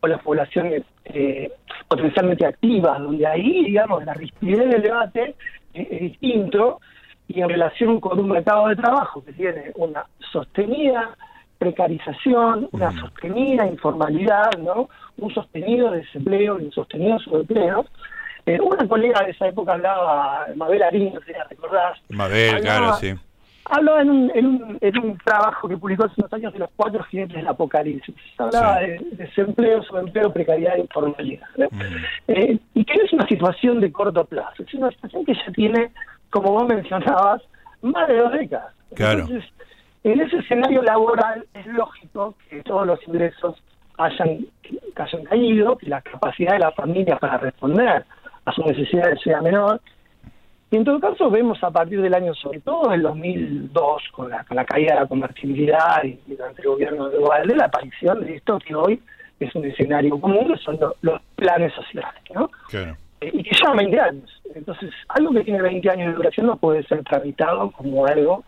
o 0.00 0.06
las 0.08 0.20
poblaciones 0.22 0.82
eh, 1.04 1.52
potencialmente 1.86 2.44
activas, 2.44 2.98
donde 2.98 3.24
ahí, 3.26 3.64
digamos, 3.64 4.04
la 4.04 4.14
rigidez 4.14 4.68
del 4.68 4.82
debate 4.82 5.36
es, 5.72 5.86
es 5.90 6.00
distinto 6.00 6.80
y 7.28 7.40
en 7.40 7.48
relación 7.48 8.00
con 8.00 8.18
un 8.18 8.28
mercado 8.28 8.66
de 8.68 8.76
trabajo 8.76 9.24
que 9.24 9.32
tiene 9.32 9.70
una 9.76 10.04
sostenida 10.32 11.16
precarización, 11.62 12.68
una 12.72 12.90
sostenida 12.98 13.66
informalidad, 13.66 14.50
¿no? 14.58 14.88
un 15.18 15.32
sostenido 15.32 15.92
desempleo 15.92 16.58
y 16.60 16.64
un 16.64 16.72
sostenido 16.72 17.18
subempleo. 17.20 17.86
Eh, 18.46 18.58
una 18.60 18.88
colega 18.88 19.22
de 19.24 19.30
esa 19.30 19.46
época 19.46 19.74
hablaba, 19.74 20.48
Mabel 20.56 20.82
Arín, 20.82 21.14
no 21.14 21.20
sé 21.20 21.26
si 21.26 21.32
la 21.32 21.44
recordás. 21.44 21.98
Mabel, 22.08 22.60
claro, 22.60 22.94
sí. 22.94 23.14
Hablaba 23.66 24.02
en 24.02 24.10
un, 24.10 24.32
en, 24.34 24.46
un, 24.46 24.78
en 24.80 24.98
un 24.98 25.18
trabajo 25.18 25.68
que 25.68 25.76
publicó 25.76 26.04
hace 26.04 26.14
unos 26.18 26.32
años 26.32 26.52
de 26.52 26.58
los 26.58 26.70
cuatro 26.74 27.04
jinetes 27.04 27.36
del 27.36 27.46
apocalipsis. 27.46 28.14
Hablaba 28.38 28.80
de 28.80 28.98
desempleo, 29.12 29.84
subempleo, 29.84 30.32
precariedad 30.32 30.74
e 30.76 30.80
informalidad. 30.80 31.46
Eh, 32.26 32.58
y 32.74 32.84
que 32.84 32.96
no 32.96 33.04
es 33.04 33.12
una 33.12 33.28
situación 33.28 33.78
de 33.78 33.92
corto 33.92 34.24
plazo, 34.24 34.64
es 34.64 34.74
una 34.74 34.90
situación 34.90 35.24
que 35.24 35.34
ya 35.34 35.52
tiene, 35.54 35.92
como 36.30 36.50
vos 36.50 36.66
mencionabas, 36.66 37.40
más 37.82 38.08
de 38.08 38.16
dos 38.16 38.32
décadas. 38.32 38.74
Claro. 38.96 39.20
Entonces, 39.20 39.48
en 40.04 40.20
ese 40.20 40.36
escenario 40.38 40.82
laboral 40.82 41.44
es 41.54 41.66
lógico 41.66 42.34
que 42.48 42.62
todos 42.62 42.86
los 42.86 43.06
ingresos 43.06 43.62
hayan, 43.98 44.46
que 44.62 44.78
hayan 44.96 45.24
caído, 45.24 45.76
que 45.76 45.86
la 45.88 46.00
capacidad 46.00 46.52
de 46.54 46.58
la 46.60 46.72
familia 46.72 47.16
para 47.18 47.38
responder 47.38 48.04
a 48.44 48.52
sus 48.52 48.66
necesidades 48.66 49.20
sea 49.22 49.40
menor. 49.40 49.80
Y 50.70 50.76
en 50.76 50.84
todo 50.84 50.98
caso 51.00 51.30
vemos 51.30 51.62
a 51.62 51.70
partir 51.70 52.00
del 52.00 52.14
año, 52.14 52.34
sobre 52.34 52.60
todo 52.60 52.92
el 52.92 53.02
2002, 53.02 54.02
con 54.12 54.30
la, 54.30 54.42
con 54.44 54.56
la 54.56 54.64
caída 54.64 54.94
de 54.94 55.00
la 55.00 55.06
convertibilidad 55.06 56.02
y, 56.02 56.18
durante 56.26 56.62
el 56.62 56.68
gobierno 56.68 57.08
de 57.10 57.18
Duvalde, 57.18 57.54
la 57.54 57.66
aparición 57.66 58.24
de 58.24 58.36
esto 58.36 58.58
que 58.58 58.74
hoy 58.74 59.00
es 59.38 59.54
un 59.54 59.64
escenario 59.66 60.18
común, 60.18 60.48
que 60.52 60.56
son 60.62 60.78
lo- 60.80 60.94
los 61.02 61.20
planes 61.36 61.72
sociales, 61.74 62.20
¿no? 62.34 62.48
Claro. 62.68 62.96
Eh, 63.20 63.30
y 63.34 63.42
que 63.42 63.50
lleva 63.54 63.74
20 63.76 64.00
años. 64.00 64.42
Entonces, 64.54 64.90
algo 65.08 65.32
que 65.32 65.44
tiene 65.44 65.60
20 65.60 65.90
años 65.90 66.08
de 66.08 66.14
duración 66.14 66.46
no 66.46 66.56
puede 66.56 66.82
ser 66.84 67.04
tramitado 67.04 67.70
como 67.72 68.06
algo, 68.06 68.42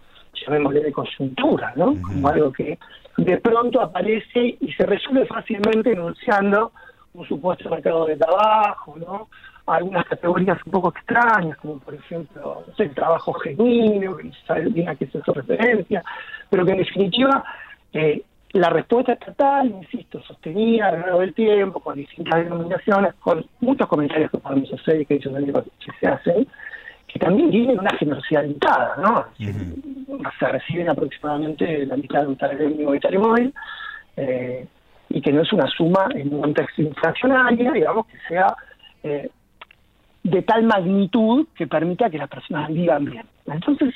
llamémosle 0.47 0.81
de 0.81 0.93
coyuntura, 0.93 1.73
¿no? 1.76 1.97
Como 2.03 2.29
algo 2.29 2.53
que 2.53 2.79
de 3.17 3.37
pronto 3.38 3.81
aparece 3.81 4.57
y 4.61 4.73
se 4.73 4.87
resuelve 4.87 5.26
fácilmente 5.26 5.93
enunciando 5.93 6.73
un 7.14 7.26
supuesto 7.26 7.71
mercado 7.71 8.07
de 8.07 8.17
trabajo, 8.17 8.97
¿no? 8.99 9.29
Algunas 9.67 10.05
categorías 10.07 10.59
un 10.67 10.73
poco 10.73 10.91
extrañas, 10.91 11.57
como 11.59 11.79
por 11.79 11.95
ejemplo, 11.95 12.64
no 12.67 12.75
sé, 12.75 12.85
el 12.85 12.95
trabajo 12.95 13.33
genuino, 13.35 14.17
que 14.17 14.25
no 14.25 14.33
se 14.33 14.47
sabe 14.47 14.69
bien 14.69 14.88
a 14.88 14.95
qué 14.97 15.07
se 15.07 15.19
hace 15.19 15.33
referencia, 15.33 16.03
pero 16.50 16.67
que 16.67 16.73
en 16.73 16.79
definitiva 16.79 17.45
eh, 17.93 18.23
la 18.55 18.71
respuesta 18.71 19.14
estatal, 19.14 19.67
insisto, 19.69 20.23
sostenida 20.23 20.88
a 20.88 20.93
lo 20.93 20.99
largo 20.99 21.21
del 21.21 21.35
tiempo, 21.35 21.81
con 21.81 21.97
distintas 21.97 22.45
denominaciones, 22.45 23.14
con 23.14 23.45
muchos 23.61 23.88
comentarios 23.88 24.31
que 24.31 24.38
podemos 24.38 24.73
hacer 24.73 25.00
y 25.00 25.07
que 25.07 25.14
ellos 25.14 25.35
que 25.81 25.93
se 25.99 26.07
hacen, 26.07 26.47
que 27.14 27.21
también 27.21 27.49
tienen 27.49 27.78
una 27.78 27.97
generosidad 27.97 28.42
limitada, 28.42 28.97
¿no? 28.97 29.25
Se 30.37 30.49
reciben 30.49 30.88
aproximadamente 30.88 31.87
la 31.87 31.97
mitad 31.97 32.23
de 32.23 32.26
un 32.26 32.38
salario 32.38 32.68
mínimo 32.68 32.90
vital 32.90 33.18
móvil, 33.21 33.54
eh, 34.16 34.66
y 35.11 35.21
que 35.21 35.33
no 35.33 35.42
es 35.42 35.52
una 35.52 35.68
suma 35.68 36.09
en 36.12 36.35
un 36.35 36.40
contexto 36.40 36.83
inflacionario, 36.83 37.71
digamos, 37.71 38.06
que 38.09 38.18
sea 38.26 38.52
eh, 39.04 39.30
de 40.25 40.42
tal 40.42 40.64
magnitud 40.64 41.47
que 41.54 41.68
permita 41.68 42.11
que 42.11 42.18
las 42.18 42.28
personas 42.28 42.68
vivan 42.73 43.04
bien. 43.04 43.26
Entonces, 43.47 43.94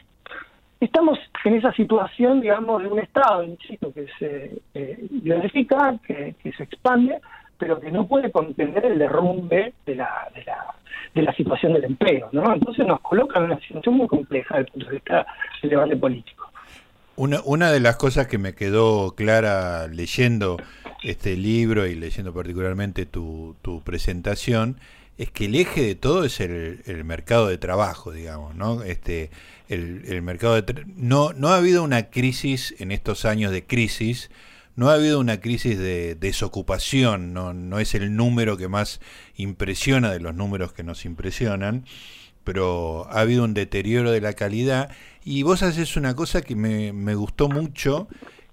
estamos 0.79 1.19
en 1.45 1.55
esa 1.57 1.73
situación, 1.73 2.41
digamos, 2.41 2.85
de 2.85 2.89
un 2.89 3.01
Estado, 3.01 3.43
insisto, 3.43 3.93
que 3.93 4.07
se 4.21 4.61
eh, 4.75 5.09
diversifica, 5.11 5.97
que, 6.07 6.37
que 6.41 6.53
se 6.53 6.63
expande, 6.63 7.19
pero 7.59 7.81
que 7.81 7.91
no 7.91 8.07
puede 8.07 8.31
contener 8.31 8.85
el 8.87 8.99
derrumbe 8.99 9.75
de 9.85 9.95
la, 9.95 10.29
de 10.35 10.45
la, 10.45 10.75
de 11.15 11.23
la 11.23 11.35
situación 11.35 11.75
del 11.75 11.85
empleo, 11.85 12.29
¿no? 12.33 12.53
Entonces 12.53 12.87
nos 12.87 13.01
coloca 13.01 13.39
en 13.39 13.47
una 13.47 13.61
situación 13.61 13.97
muy 13.97 14.07
compleja 14.07 14.57
desde 14.57 14.67
el 14.67 14.73
punto 14.73 14.87
de 14.87 14.95
vista 14.95 15.27
del 15.63 15.71
debate 15.71 15.97
político. 15.97 16.51
Una, 17.17 17.41
una 17.45 17.73
de 17.73 17.81
las 17.81 17.97
cosas 17.97 18.29
que 18.29 18.39
me 18.39 18.55
quedó 18.55 19.17
clara 19.17 19.89
leyendo 19.89 20.57
este 21.03 21.37
libro 21.37 21.87
y 21.87 21.95
leyendo 21.97 22.33
particularmente 22.33 23.07
tu, 23.07 23.57
tu 23.61 23.83
presentación 23.83 24.79
es 25.17 25.33
que 25.33 25.47
el 25.47 25.57
eje 25.57 25.83
de 25.83 25.95
todo 25.97 26.25
es 26.25 26.39
el, 26.39 26.81
el 26.87 27.03
mercado 27.03 27.49
de 27.49 27.59
trabajo, 27.59 28.13
digamos, 28.13 28.55
¿no? 28.55 28.85
Este, 28.85 29.31
el, 29.69 30.03
el 30.07 30.23
mercado 30.23 30.61
de 30.63 30.85
no, 30.95 31.33
no 31.33 31.49
ha 31.49 31.57
habido 31.57 31.83
una 31.83 32.05
crisis 32.11 32.77
en 32.79 32.93
estos 32.93 33.25
años 33.25 33.51
de 33.51 33.65
crisis, 33.65 34.31
no 34.79 34.91
ha 34.91 34.95
habido 34.95 35.19
una 35.19 35.41
crisis 35.41 35.77
de 35.77 36.15
desocupación, 36.15 37.33
no, 37.33 37.53
no 37.53 37.81
es 37.81 37.97
el 37.97 38.15
número 38.15 38.57
que 38.57 38.69
más 38.69 39.01
impresiona 39.35 40.13
de 40.13 40.21
los 40.21 40.37
números 40.37 40.73
que 40.73 40.85
nos 40.85 41.05
impresionan, 41.05 41.85
pero 42.45 43.09
ha 43.11 43.23
habido 43.23 43.43
un 43.43 43.55
deterioro 43.55 44.13
de 44.13 44.21
la 44.21 44.35
calidad. 44.35 44.93
Y 45.25 45.43
vos 45.43 45.65
haces 45.65 45.97
una 45.97 46.15
cosa 46.15 46.43
que 46.43 46.55
me, 46.55 47.15
gustó 47.17 47.49
mucho, 47.49 48.07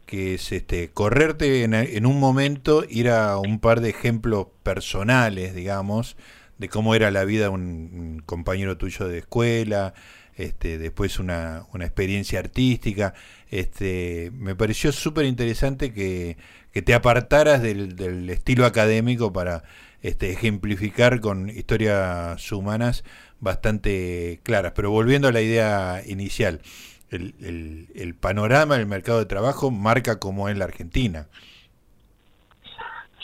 que 0.08 0.34
es 0.34 0.51
este 0.51 0.89
correrte 0.89 1.63
en, 1.63 2.05
un 2.08 2.20
momento, 2.20 2.84
ir 2.89 3.10
a 3.10 3.38
un 3.38 3.60
par 3.60 3.82
de 3.82 3.91
ejemplos 3.91 4.48
personales, 4.63 5.53
digamos, 5.53 6.17
de 6.58 6.70
cómo 6.70 6.96
era 6.96 7.12
la 7.12 7.24
vida 7.24 7.44
de 7.44 7.50
un 7.50 8.24
compañero 8.25 8.77
tuyo 8.77 9.08
de 9.08 9.20
escuela, 9.20 9.94
este, 10.36 10.77
después 10.77 11.20
una, 11.20 11.63
una 11.74 11.86
experiencia 11.86 12.39
artística. 12.39 13.13
Este, 13.50 14.32
me 14.34 14.56
pareció 14.56 14.92
súper 14.92 15.25
interesante 15.25 15.94
que, 15.94 16.38
que 16.72 16.82
te 16.82 16.94
apartaras 16.94 17.62
del, 17.62 17.96
del 17.96 18.30
estilo 18.30 18.65
académico 18.65 19.32
para 19.32 19.63
este, 20.01 20.32
ejemplificar 20.32 21.22
con 21.22 21.50
historias 21.50 22.51
humanas 22.51 23.04
bastante 23.39 24.39
claras. 24.44 24.74
Pero 24.75 24.92
volviendo 24.92 25.27
a 25.27 25.32
la 25.32 25.42
idea 25.42 26.01
inicial, 26.06 26.62
el, 27.10 27.36
el, 27.42 27.88
el 27.96 28.15
panorama 28.15 28.77
del 28.77 28.88
mercado 28.88 29.20
de 29.20 29.25
trabajo 29.25 29.72
marca 29.72 30.20
cómo 30.20 30.50
es 30.50 30.58
la 30.58 30.65
Argentina. 30.65 31.27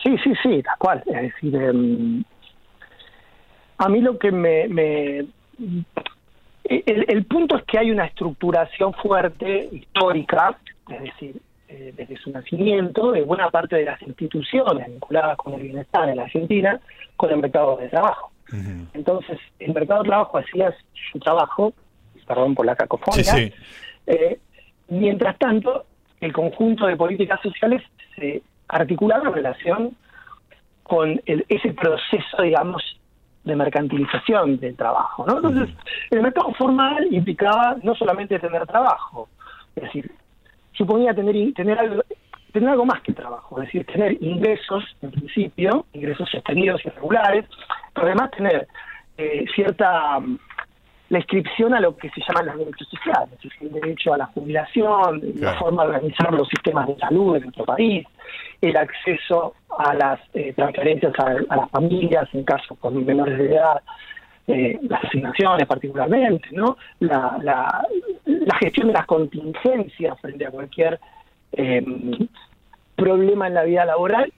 Sí, 0.01 0.15
sí, 0.23 0.33
sí, 0.41 0.63
tal 0.63 0.77
cual. 0.79 1.03
Es 1.07 1.21
decir, 1.33 1.55
em, 1.55 2.23
a 3.77 3.89
mí 3.89 4.01
lo 4.01 4.17
que 4.17 4.31
me... 4.31 4.67
me 4.67 5.27
el, 6.63 7.05
el 7.07 7.25
punto 7.25 7.57
es 7.57 7.63
que 7.65 7.79
hay 7.79 7.91
una 7.91 8.05
estructuración 8.05 8.93
fuerte, 8.93 9.69
histórica, 9.71 10.57
es 10.89 11.01
decir, 11.01 11.35
eh, 11.67 11.93
desde 11.95 12.17
su 12.17 12.31
nacimiento, 12.31 13.11
de 13.11 13.21
buena 13.21 13.49
parte 13.49 13.77
de 13.77 13.85
las 13.85 14.01
instituciones 14.01 14.87
vinculadas 14.87 15.37
con 15.37 15.53
el 15.53 15.61
bienestar 15.61 16.09
en 16.09 16.17
la 16.17 16.23
Argentina, 16.23 16.79
con 17.15 17.31
el 17.31 17.37
mercado 17.37 17.77
de 17.77 17.87
trabajo. 17.89 18.31
Entonces, 18.93 19.39
el 19.59 19.73
mercado 19.73 20.03
de 20.03 20.09
trabajo 20.09 20.37
hacía 20.37 20.75
su 21.11 21.19
trabajo, 21.19 21.73
perdón 22.27 22.53
por 22.53 22.65
la 22.65 22.75
cacofonía, 22.75 23.23
Sí, 23.23 23.49
sí. 23.49 23.53
eh, 24.07 24.39
mientras 24.89 25.37
tanto, 25.37 25.85
el 26.19 26.33
conjunto 26.33 26.85
de 26.85 26.97
políticas 26.97 27.39
sociales 27.41 27.81
se 28.15 28.41
articulaba 28.67 29.29
en 29.29 29.33
relación 29.33 29.97
con 30.83 31.21
el- 31.25 31.45
ese 31.47 31.73
proceso, 31.73 32.41
digamos, 32.41 32.99
de 33.43 33.55
mercantilización 33.55 34.59
del 34.59 34.75
trabajo. 34.75 35.25
¿no? 35.27 35.37
Entonces, 35.37 35.69
el 36.09 36.21
mercado 36.21 36.53
formal 36.53 37.07
implicaba 37.11 37.75
no 37.83 37.95
solamente 37.95 38.39
tener 38.39 38.65
trabajo, 38.67 39.29
es 39.75 39.83
decir, 39.83 40.11
suponía 40.73 41.13
tener, 41.13 41.53
tener, 41.53 41.79
algo, 41.79 42.03
tener 42.51 42.69
algo 42.69 42.85
más 42.85 43.01
que 43.01 43.13
trabajo, 43.13 43.59
es 43.61 43.67
decir, 43.67 43.85
tener 43.85 44.17
ingresos, 44.21 44.83
en 45.01 45.11
principio, 45.11 45.85
ingresos 45.93 46.29
sostenidos 46.29 46.81
y 46.85 46.89
regulares, 46.89 47.45
pero 47.93 48.07
además 48.07 48.31
tener 48.31 48.67
eh, 49.17 49.45
cierta 49.53 50.19
la 51.11 51.17
inscripción 51.17 51.73
a 51.73 51.81
lo 51.81 51.97
que 51.97 52.09
se 52.11 52.21
llaman 52.21 52.45
los 52.45 52.57
derechos 52.59 52.87
sociales, 52.87 53.29
es 53.33 53.43
decir, 53.43 53.67
el 53.67 53.73
derecho 53.81 54.13
a 54.13 54.17
la 54.17 54.27
jubilación, 54.27 55.21
la 55.35 55.59
forma 55.59 55.83
de 55.83 55.89
organizar 55.89 56.33
los 56.33 56.47
sistemas 56.47 56.87
de 56.87 56.95
salud 56.95 57.35
en 57.35 57.43
nuestro 57.43 57.65
país, 57.65 58.07
el 58.61 58.77
acceso 58.77 59.53
a 59.77 59.93
las 59.93 60.21
eh, 60.33 60.53
transferencias 60.53 61.13
a, 61.19 61.35
a 61.49 61.55
las 61.57 61.69
familias 61.69 62.29
en 62.31 62.45
caso 62.45 62.75
con 62.75 63.05
menores 63.05 63.37
de 63.37 63.55
edad, 63.55 63.81
eh, 64.47 64.79
las 64.83 65.03
asignaciones 65.03 65.67
particularmente, 65.67 66.47
¿no? 66.53 66.77
La, 67.01 67.37
la, 67.43 67.85
la 68.25 68.55
gestión 68.59 68.87
de 68.87 68.93
las 68.93 69.05
contingencias 69.05 70.17
frente 70.21 70.45
a 70.45 70.51
cualquier 70.51 70.97
eh, 71.51 71.83
problema 72.95 73.47
en 73.47 73.53
la 73.55 73.63
vida 73.63 73.83
laboral 73.83 74.31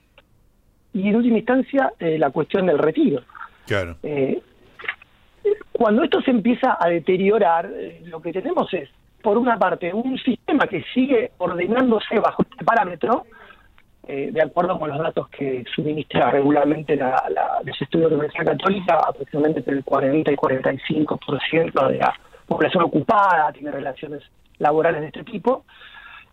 y 0.91 1.07
en 1.07 1.15
última 1.17 1.37
instancia 1.37 1.93
eh, 1.99 2.17
la 2.17 2.31
cuestión 2.31 2.65
del 2.65 2.79
retiro. 2.79 3.21
Claro. 3.67 3.95
Eh, 4.01 4.41
cuando 5.73 6.03
esto 6.03 6.21
se 6.21 6.31
empieza 6.31 6.77
a 6.79 6.87
deteriorar, 6.87 7.69
eh, 7.73 8.01
lo 8.05 8.21
que 8.21 8.31
tenemos 8.31 8.73
es, 8.73 8.89
por 9.21 9.37
una 9.37 9.57
parte, 9.57 9.93
un 9.93 10.17
sistema 10.19 10.67
que 10.67 10.83
sigue 10.93 11.31
ordenándose 11.37 12.19
bajo 12.19 12.43
este 12.43 12.63
parámetro, 12.63 13.25
eh, 14.05 14.29
de 14.31 14.41
acuerdo 14.41 14.77
con 14.77 14.89
los 14.89 14.99
datos 14.99 15.29
que 15.29 15.63
suministra 15.73 16.29
regularmente 16.29 16.95
la, 16.95 17.23
la, 17.29 17.61
los 17.63 17.81
estudios 17.81 18.09
de 18.09 18.17
la 18.17 18.23
Universidad 18.23 18.57
Católica, 18.57 18.99
aproximadamente 19.07 19.59
entre 19.61 19.75
el 19.75 19.83
40 19.83 20.31
y 20.31 20.35
45% 20.35 21.87
de 21.87 21.97
la 21.97 22.13
población 22.45 22.83
ocupada 22.83 23.51
tiene 23.53 23.71
relaciones 23.71 24.21
laborales 24.59 25.01
de 25.01 25.07
este 25.07 25.23
tipo. 25.23 25.63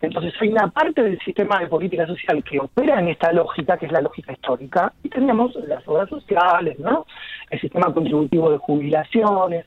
Entonces 0.01 0.33
hay 0.39 0.49
una 0.49 0.67
parte 0.69 1.03
del 1.03 1.19
sistema 1.19 1.59
de 1.59 1.67
política 1.67 2.07
social 2.07 2.43
que 2.43 2.59
opera 2.59 2.99
en 2.99 3.09
esta 3.09 3.31
lógica, 3.31 3.77
que 3.77 3.85
es 3.85 3.91
la 3.91 4.01
lógica 4.01 4.33
histórica, 4.33 4.93
y 5.03 5.09
tenemos 5.09 5.53
las 5.67 5.87
obras 5.87 6.09
sociales, 6.09 6.79
¿no? 6.79 7.05
El 7.49 7.61
sistema 7.61 7.93
contributivo 7.93 8.51
de 8.51 8.57
jubilaciones, 8.57 9.65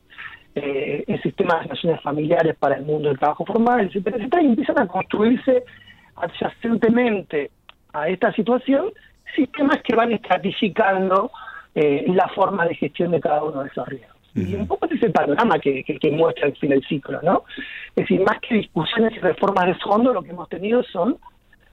eh, 0.55 1.03
el 1.07 1.21
sistema 1.21 1.55
de 1.55 1.59
asignaciones 1.61 2.01
familiares 2.01 2.55
para 2.57 2.75
el 2.75 2.83
mundo 2.83 3.09
del 3.09 3.19
trabajo 3.19 3.45
formal, 3.45 3.81
etcétera, 3.81 4.17
etcétera, 4.17 4.43
y 4.43 4.47
empiezan 4.47 4.79
a 4.79 4.87
construirse 4.87 5.63
adyacentemente 6.15 7.51
a 7.93 8.09
esta 8.09 8.31
situación 8.33 8.91
sistemas 9.35 9.81
que 9.83 9.95
van 9.95 10.11
estratificando 10.11 11.31
eh, 11.73 12.05
la 12.07 12.27
forma 12.29 12.65
de 12.65 12.75
gestión 12.75 13.11
de 13.11 13.19
cada 13.19 13.43
uno 13.43 13.63
de 13.63 13.69
esos 13.69 13.87
riesgos. 13.87 14.14
Y 14.35 14.53
un 14.53 14.67
poco 14.67 14.85
ese 14.85 14.95
es 14.95 15.03
el 15.03 15.11
panorama 15.13 15.57
que, 15.59 15.83
que, 15.83 16.11
muestra 16.11 16.47
el 16.47 16.57
fin 16.57 16.71
del 16.71 16.85
ciclo, 16.85 17.21
¿no? 17.23 17.45
Es 17.95 18.03
decir, 18.03 18.21
más 18.21 18.37
que 18.41 18.55
discusiones 18.55 19.13
y 19.15 19.19
reformas 19.19 19.65
de 19.65 19.75
fondo, 19.75 20.13
lo 20.13 20.21
que 20.21 20.31
hemos 20.31 20.49
tenido 20.49 20.83
son 20.83 21.17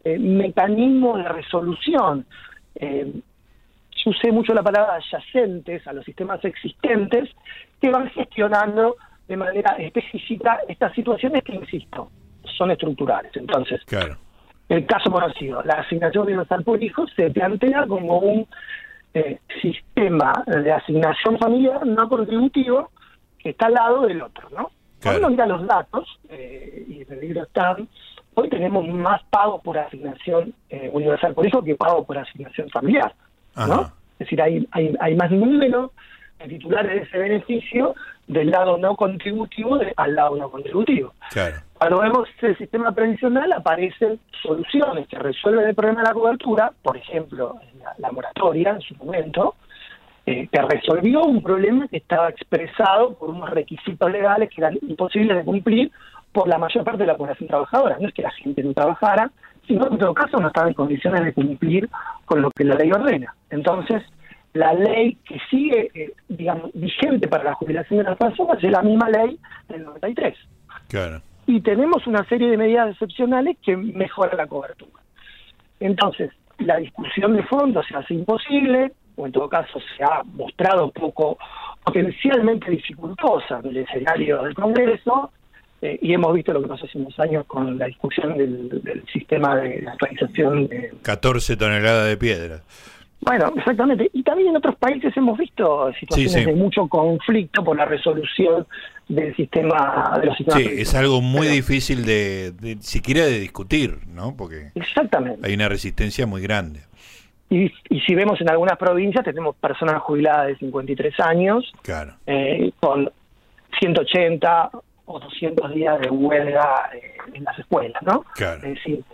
eh, 0.05 0.17
mecanismos 0.17 1.19
de 1.19 1.29
resolución. 1.29 2.25
Eh, 2.77 3.13
yo 4.05 4.11
usé 4.11 4.31
mucho 4.31 4.55
la 4.55 4.63
palabra 4.63 4.95
adyacentes 4.95 5.87
a 5.89 5.93
los 5.93 6.05
sistemas 6.05 6.45
existentes 6.45 7.31
que 7.81 7.91
van 7.91 8.09
gestionando 8.11 8.97
de 9.27 9.37
manera 9.37 9.75
específica 9.79 10.61
estas 10.69 10.95
situaciones 10.95 11.43
que, 11.43 11.55
insisto, 11.55 12.11
son 12.57 12.71
estructurales. 12.71 13.33
Entonces, 13.37 13.81
el 14.69 14.87
caso 14.87 15.11
conocido, 15.11 15.63
la 15.65 15.75
asignación 15.75 16.25
universal 16.25 16.63
por 16.65 16.83
hijo 16.83 17.07
se 17.09 17.31
plantea 17.31 17.87
como 17.87 18.19
un 18.19 18.47
eh, 19.15 19.39
sistema 19.61 20.33
de 20.47 20.73
asignación 20.73 21.39
familiar 21.39 21.87
no 21.87 22.09
contributivo 22.09 22.91
que 23.39 23.51
está 23.51 23.67
al 23.67 23.75
lado 23.75 24.03
del 24.07 24.23
otro, 24.23 24.49
¿no? 24.51 24.71
Cuando 25.03 25.21
uno 25.21 25.31
mira 25.31 25.47
los 25.47 25.67
datos, 25.67 26.19
eh, 26.29 26.87
y 26.89 27.13
el 27.13 27.21
libro 27.21 27.43
están, 27.43 27.89
hoy 28.35 28.49
tenemos 28.49 28.87
más 28.89 29.21
pago 29.25 29.61
por 29.61 29.77
asignación 29.77 30.55
eh, 30.71 30.89
universal 30.93 31.35
por 31.35 31.47
hijo 31.47 31.63
que 31.63 31.75
pago 31.75 32.05
por 32.05 32.17
asignación 32.17 32.71
familiar, 32.71 33.13
¿no? 33.57 33.93
Es 34.13 34.27
decir, 34.27 34.41
hay, 34.41 34.67
hay, 34.71 34.95
hay 35.01 35.15
más 35.17 35.31
número 35.31 35.93
de 36.39 36.49
titulares 36.49 36.93
de 36.93 37.03
ese 37.03 37.19
beneficio 37.19 37.95
del 38.27 38.51
lado 38.51 38.79
no 38.79 38.97
contributivo 38.97 39.79
al 39.97 40.15
lado 40.15 40.37
no 40.37 40.51
contributivo. 40.51 41.13
Cuando 41.79 42.01
vemos 42.01 42.29
el 42.41 42.57
sistema 42.57 42.93
previsional 42.93 43.53
aparecen 43.53 44.21
soluciones 44.43 45.09
que 45.09 45.19
resuelven 45.19 45.69
el 45.69 45.75
problema 45.75 46.03
de 46.03 46.09
la 46.09 46.15
cobertura, 46.15 46.73
por 46.83 46.97
ejemplo, 46.97 47.59
la, 47.99 48.13
moratoria 48.13 48.71
en 48.71 48.81
su 48.81 48.95
momento, 48.97 49.57
eh, 50.25 50.49
que 50.51 50.63
resolvió 50.63 51.23
un 51.23 51.43
problema 51.43 51.89
que 51.89 51.97
estaba 51.97 52.29
expresado 52.29 53.15
por 53.15 53.31
unos 53.31 53.51
requisitos 53.51 54.11
legales 54.11 54.49
que 54.51 54.61
eran 54.61 54.79
imposibles 54.83 55.37
de 55.37 55.45
cumplir 55.45 55.91
por 56.31 56.49
la 56.49 56.59
mayor 56.59 56.85
parte 56.85 57.03
de 57.03 57.09
la 57.09 57.17
población 57.17 57.49
trabajadora. 57.49 57.99
No 58.01 58.09
es 58.09 58.15
que 58.15 58.23
la 58.23 58.31
gente 58.31 58.63
no 58.63 58.73
trabajara, 58.73 59.31
sino 59.67 59.87
que 59.89 59.95
en 59.95 59.99
todo 59.99 60.15
caso 60.15 60.39
no 60.39 60.49
estaba 60.49 60.69
en 60.69 60.75
condiciones 60.75 61.25
de 61.25 61.33
cumplir 61.33 61.89
con 62.25 62.41
lo 62.41 62.51
que 62.51 62.65
la 62.65 62.77
ley 62.77 62.91
ordena. 62.93 63.35
Entonces, 63.51 64.03
la 64.55 64.75
ley 64.75 65.17
que 65.27 65.39
sigue, 65.51 65.91
eh, 65.95 66.13
digamos, 66.29 66.71
vigente 66.75 67.29
para 67.29 67.45
la 67.45 67.55
jubilación 67.55 67.99
de 67.99 68.05
las 68.05 68.19
personas 68.19 68.63
es 68.63 68.71
la 68.71 68.83
misma 68.83 69.09
ley 69.09 69.39
del 69.69 69.85
93. 69.85 70.37
Claro. 70.89 71.23
Y 71.47 71.61
tenemos 71.61 72.07
una 72.07 72.25
serie 72.29 72.51
de 72.51 72.57
medidas 72.57 72.91
excepcionales 72.91 73.57
que 73.65 73.77
mejoran 73.77 74.37
la 74.37 74.47
cobertura. 74.47 75.03
Entonces, 75.81 76.31
la 76.59 76.77
discusión 76.77 77.35
de 77.37 77.43
fondo 77.45 77.83
se 77.83 77.97
hace 77.97 78.15
imposible, 78.15 78.93
o 79.17 79.27
en 79.27 79.33
todo 79.33 79.49
caso 79.49 79.81
se 79.97 80.05
ha 80.05 80.23
mostrado 80.25 80.91
poco 80.91 81.39
potencialmente 81.85 82.71
dificultosa 82.71 83.61
en 83.65 83.71
el 83.71 83.77
escenario 83.79 84.43
del 84.43 84.55
Congreso, 84.55 85.33
eh, 85.81 85.99
y 86.01 86.13
hemos 86.13 86.33
visto 86.33 86.53
lo 86.53 86.63
que 86.63 86.69
pasó 86.69 86.85
hace 86.85 86.99
unos 86.99 87.19
años 87.19 87.45
con 87.47 87.77
la 87.77 87.87
discusión 87.87 88.39
del, 88.39 89.03
sistema 89.13 89.57
de 89.57 89.85
actualización 89.89 90.69
de... 90.69 90.93
14 91.03 91.57
toneladas 91.57 92.07
de 92.07 92.17
piedra. 92.17 92.61
Bueno, 93.25 93.53
exactamente. 93.57 94.11
Y 94.13 94.23
también 94.25 94.49
en 94.49 94.57
otros 94.57 94.75
países 94.77 95.17
hemos 95.17 95.39
visto 95.39 95.93
situaciones 95.95 96.45
de 96.45 96.55
mucho 96.55 96.89
conflicto 96.89 97.63
por 97.63 97.77
la 97.77 97.85
resolución 97.85 98.67
del 99.09 99.35
sistema 99.37 100.19
de 100.21 100.27
los 100.27 100.37
sistemas. 100.37 100.63
Sí, 100.63 100.69
es 100.77 100.95
algo 100.95 101.21
muy 101.21 101.47
difícil 101.47 102.05
de, 102.05 102.53
siquiera 102.81 103.25
de 103.25 103.39
discutir, 103.39 103.99
¿no? 104.09 104.37
Porque 104.37 104.73
exactamente. 104.75 105.47
hay 105.47 105.55
una 105.55 105.69
resistencia 105.69 106.27
muy 106.27 106.43
grande. 106.43 106.81
Y, 107.49 107.71
si 108.07 108.15
vemos 108.15 108.41
en 108.41 108.51
algunas 108.51 108.77
provincias 108.77 109.25
tenemos 109.25 109.55
personas 109.57 110.03
jubiladas 110.03 110.49
de 110.49 110.57
53 110.57 111.21
años 111.21 111.71
claro. 111.83 112.15
eh, 112.27 112.73
con 112.81 113.13
180 113.79 114.71
o 115.05 115.21
200 115.21 115.75
días 115.75 116.01
de 116.01 116.11
huelga 116.11 116.91
eh, 116.95 117.15
en 117.35 117.45
las 117.45 117.57
escuelas, 117.59 118.03
¿no? 118.03 118.25
Claro. 118.35 118.67
Es 118.67 118.75
decir, 118.75 119.05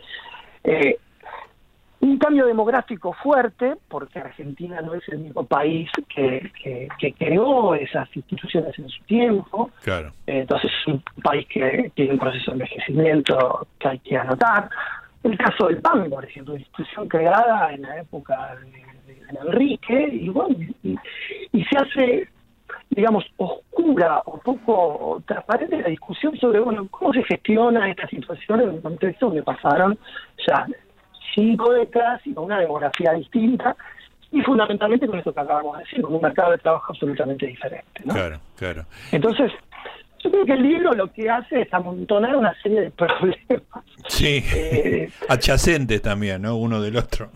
eh, 0.64 0.98
un 2.00 2.16
cambio 2.18 2.46
demográfico 2.46 3.12
fuerte, 3.12 3.74
porque 3.88 4.20
Argentina 4.20 4.80
no 4.80 4.94
es 4.94 5.08
el 5.08 5.18
mismo 5.18 5.44
país 5.44 5.90
que, 6.08 6.50
que, 6.98 7.12
creó 7.12 7.74
esas 7.74 8.08
instituciones 8.14 8.78
en 8.78 8.88
su 8.88 9.02
tiempo. 9.04 9.70
Claro. 9.82 10.12
Entonces 10.26 10.70
es 10.80 10.86
un 10.86 11.02
país 11.22 11.46
que 11.48 11.90
tiene 11.94 12.12
un 12.12 12.18
proceso 12.18 12.52
de 12.52 12.52
envejecimiento 12.52 13.66
que 13.78 13.88
hay 13.88 13.98
que 13.98 14.16
anotar. 14.16 14.70
El 15.24 15.36
caso 15.36 15.66
del 15.66 15.78
PAN, 15.78 16.08
por 16.08 16.24
ejemplo, 16.24 16.54
una 16.54 16.60
institución 16.60 17.08
creada 17.08 17.72
en 17.72 17.82
la 17.82 18.00
época 18.00 18.56
de, 18.62 18.88
Enrique, 19.42 20.08
y 20.10 20.28
bueno, 20.30 20.56
y, 20.82 21.64
se 21.64 21.76
hace 21.76 22.28
digamos, 22.90 23.24
oscura 23.36 24.22
o 24.24 24.38
poco 24.38 25.22
transparente 25.26 25.82
la 25.82 25.88
discusión 25.88 26.36
sobre, 26.38 26.60
bueno, 26.60 26.88
cómo 26.90 27.12
se 27.12 27.22
gestiona 27.24 27.90
esta 27.90 28.08
situación 28.08 28.62
en 28.62 28.68
un 28.70 28.80
contexto 28.80 29.26
donde 29.26 29.42
pasaron 29.42 29.98
ya 30.46 30.66
cinco 31.34 31.72
décadas 31.72 32.20
y 32.26 32.34
con 32.34 32.44
una 32.44 32.60
demografía 32.60 33.12
distinta 33.12 33.76
y 34.30 34.40
fundamentalmente 34.42 35.06
con 35.06 35.18
eso 35.18 35.32
que 35.32 35.40
acabamos 35.40 35.78
de 35.78 35.84
decir, 35.84 36.02
con 36.02 36.14
un 36.14 36.22
mercado 36.22 36.52
de 36.52 36.58
trabajo 36.58 36.92
absolutamente 36.92 37.46
diferente. 37.46 38.02
¿no? 38.04 38.14
Claro, 38.14 38.40
claro. 38.56 38.84
Entonces, 39.10 39.52
yo 40.22 40.30
creo 40.30 40.44
que 40.44 40.52
el 40.52 40.62
libro 40.62 40.92
lo 40.92 41.12
que 41.12 41.30
hace 41.30 41.62
es 41.62 41.72
amontonar 41.72 42.36
una 42.36 42.54
serie 42.62 42.82
de 42.82 42.90
problemas. 42.90 43.84
Sí, 44.08 44.44
eh, 44.54 45.10
adyacentes 45.28 46.02
también, 46.02 46.42
¿no? 46.42 46.56
Uno 46.56 46.80
del 46.82 46.96
otro. 46.96 47.30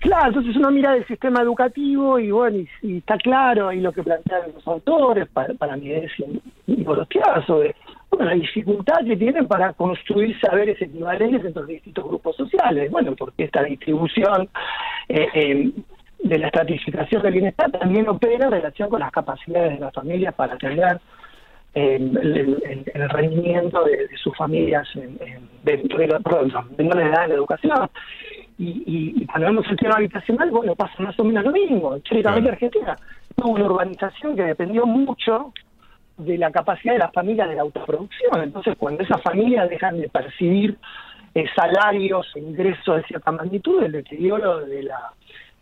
claro, 0.00 0.28
entonces 0.28 0.56
uno 0.56 0.70
mira 0.70 0.92
del 0.92 1.06
sistema 1.06 1.42
educativo 1.42 2.18
y 2.18 2.30
bueno, 2.30 2.58
y, 2.82 2.98
está 2.98 3.18
claro 3.18 3.72
y 3.72 3.80
lo 3.80 3.92
que 3.92 4.02
plantean 4.02 4.52
los 4.54 4.66
autores, 4.66 5.28
para, 5.28 5.52
para 5.54 5.76
mí 5.76 5.90
es 5.92 6.10
sobre 8.10 8.26
la 8.26 8.34
dificultad 8.34 9.04
que 9.06 9.16
tienen 9.16 9.46
para 9.46 9.72
construir 9.72 10.38
saberes 10.40 10.80
equivalentes 10.82 11.44
entre 11.44 11.62
los 11.62 11.68
distintos 11.68 12.04
grupos 12.04 12.36
sociales. 12.36 12.90
Bueno, 12.90 13.14
porque 13.16 13.44
esta 13.44 13.62
distribución 13.62 14.48
eh, 15.08 15.28
eh, 15.34 15.72
de 16.22 16.38
la 16.38 16.46
estratificación 16.46 17.22
del 17.22 17.32
bienestar 17.34 17.70
también 17.70 18.08
opera 18.08 18.46
en 18.46 18.50
relación 18.50 18.90
con 18.90 19.00
las 19.00 19.12
capacidades 19.12 19.74
de 19.74 19.80
las 19.80 19.94
familias 19.94 20.34
para 20.34 20.54
atender 20.54 21.00
eh, 21.74 21.96
el, 21.96 23.08
rendimiento 23.10 23.84
de, 23.84 24.08
sus 24.22 24.36
familias 24.36 24.88
en, 24.96 25.18
dentro 25.62 25.98
de 25.98 26.08
la, 26.08 26.20
perdón, 26.20 26.52
de 26.76 26.84
edad 26.84 27.24
en 27.24 27.28
la 27.28 27.34
educación. 27.34 27.88
Y, 28.58 28.82
y, 29.16 29.26
cuando 29.26 29.46
vemos 29.46 29.66
el 29.70 29.76
tema 29.78 29.94
habitacional, 29.96 30.50
bueno, 30.50 30.74
pasa 30.74 30.94
más 30.98 31.18
o 31.18 31.24
menos 31.24 31.44
lo 31.44 31.52
mismo. 31.52 31.96
Históricamente 31.96 32.50
Argentina 32.50 32.96
tuvo 33.36 33.52
una 33.52 33.64
urbanización 33.64 34.36
que 34.36 34.42
dependió 34.42 34.84
mucho 34.84 35.54
de 36.24 36.38
la 36.38 36.50
capacidad 36.50 36.94
de 36.94 36.98
las 37.00 37.12
familias 37.12 37.48
de 37.48 37.56
la 37.56 37.62
autoproducción. 37.62 38.42
Entonces, 38.42 38.76
cuando 38.78 39.02
esas 39.02 39.22
familias 39.22 39.68
dejan 39.68 40.00
de 40.00 40.08
percibir 40.08 40.76
eh, 41.34 41.44
salarios 41.54 42.26
e 42.34 42.40
ingresos 42.40 42.96
de 42.96 43.02
cierta 43.04 43.32
magnitud, 43.32 43.82
el 43.82 43.92
deterioro 43.92 44.60
de 44.66 44.82
la, 44.82 45.12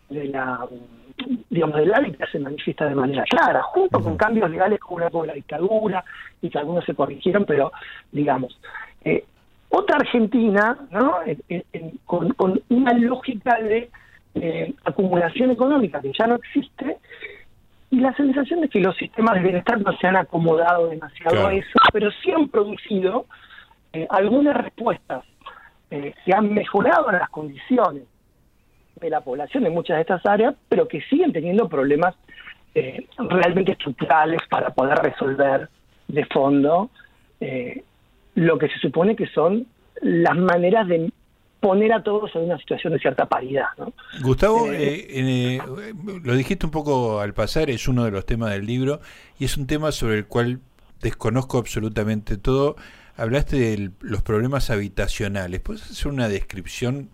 de 0.09 0.25
la 0.25 0.67
digamos, 1.49 1.77
del 1.77 1.93
hábitat 1.93 2.29
se 2.31 2.39
manifiesta 2.39 2.87
de 2.87 2.95
manera 2.95 3.23
clara, 3.23 3.61
junto 3.61 4.01
con 4.01 4.17
cambios 4.17 4.49
legales 4.49 4.79
como 4.79 5.05
una 5.05 5.25
la 5.27 5.33
dictadura 5.33 6.03
y 6.41 6.49
que 6.49 6.57
algunos 6.57 6.85
se 6.85 6.95
corrigieron, 6.95 7.45
pero 7.45 7.71
digamos, 8.11 8.57
eh, 9.03 9.25
otra 9.69 9.97
Argentina, 9.97 10.77
¿no? 10.91 11.17
con, 12.05 12.33
con, 12.33 12.61
una 12.69 12.93
lógica 12.93 13.59
de 13.59 13.89
eh, 14.35 14.73
acumulación 14.85 15.51
económica 15.51 16.01
que 16.01 16.11
ya 16.17 16.27
no 16.27 16.35
existe, 16.35 16.97
y 17.91 17.99
la 17.99 18.13
sensación 18.15 18.61
de 18.61 18.69
que 18.69 18.79
los 18.79 18.95
sistemas 18.97 19.35
de 19.35 19.41
bienestar 19.41 19.81
no 19.81 19.95
se 19.97 20.07
han 20.07 20.15
acomodado 20.15 20.89
demasiado 20.89 21.47
a 21.47 21.53
eso, 21.53 21.79
pero 21.91 22.11
sí 22.23 22.31
han 22.31 22.47
producido 22.49 23.25
eh, 23.93 24.05
algunas 24.09 24.55
respuestas 24.55 25.23
eh, 25.89 26.13
que 26.23 26.33
han 26.33 26.53
mejorado 26.53 27.11
las 27.11 27.29
condiciones 27.29 28.03
de 28.99 29.09
la 29.09 29.21
población 29.21 29.65
en 29.65 29.73
muchas 29.73 29.97
de 29.97 30.01
estas 30.01 30.25
áreas, 30.25 30.55
pero 30.67 30.87
que 30.87 31.01
siguen 31.01 31.33
teniendo 31.33 31.67
problemas 31.67 32.15
eh, 32.75 33.07
realmente 33.17 33.71
estructurales 33.71 34.41
para 34.49 34.69
poder 34.69 34.99
resolver 34.99 35.69
de 36.07 36.25
fondo 36.25 36.89
lo 38.35 38.57
que 38.57 38.67
se 38.67 38.79
supone 38.79 39.15
que 39.15 39.27
son 39.27 39.65
las 40.01 40.35
maneras 40.35 40.87
de 40.87 41.11
poner 41.59 41.91
a 41.91 42.01
todos 42.01 42.33
en 42.35 42.43
una 42.43 42.57
situación 42.57 42.93
de 42.93 42.99
cierta 42.99 43.25
paridad. 43.25 43.67
¿no? 43.77 43.93
Gustavo, 44.21 44.71
eh, 44.71 45.07
eh, 45.09 45.57
eh, 45.57 45.93
lo 46.23 46.33
dijiste 46.35 46.65
un 46.65 46.71
poco 46.71 47.19
al 47.19 47.33
pasar, 47.33 47.69
es 47.69 47.87
uno 47.87 48.05
de 48.05 48.11
los 48.11 48.25
temas 48.25 48.51
del 48.51 48.65
libro 48.65 48.99
y 49.37 49.45
es 49.45 49.57
un 49.57 49.67
tema 49.67 49.91
sobre 49.91 50.17
el 50.19 50.27
cual 50.27 50.59
desconozco 51.01 51.57
absolutamente 51.57 52.37
todo. 52.37 52.75
Hablaste 53.17 53.57
de 53.57 53.91
los 53.99 54.21
problemas 54.21 54.69
habitacionales. 54.69 55.59
¿Puedes 55.59 55.83
hacer 55.91 56.09
una 56.09 56.29
descripción 56.29 57.09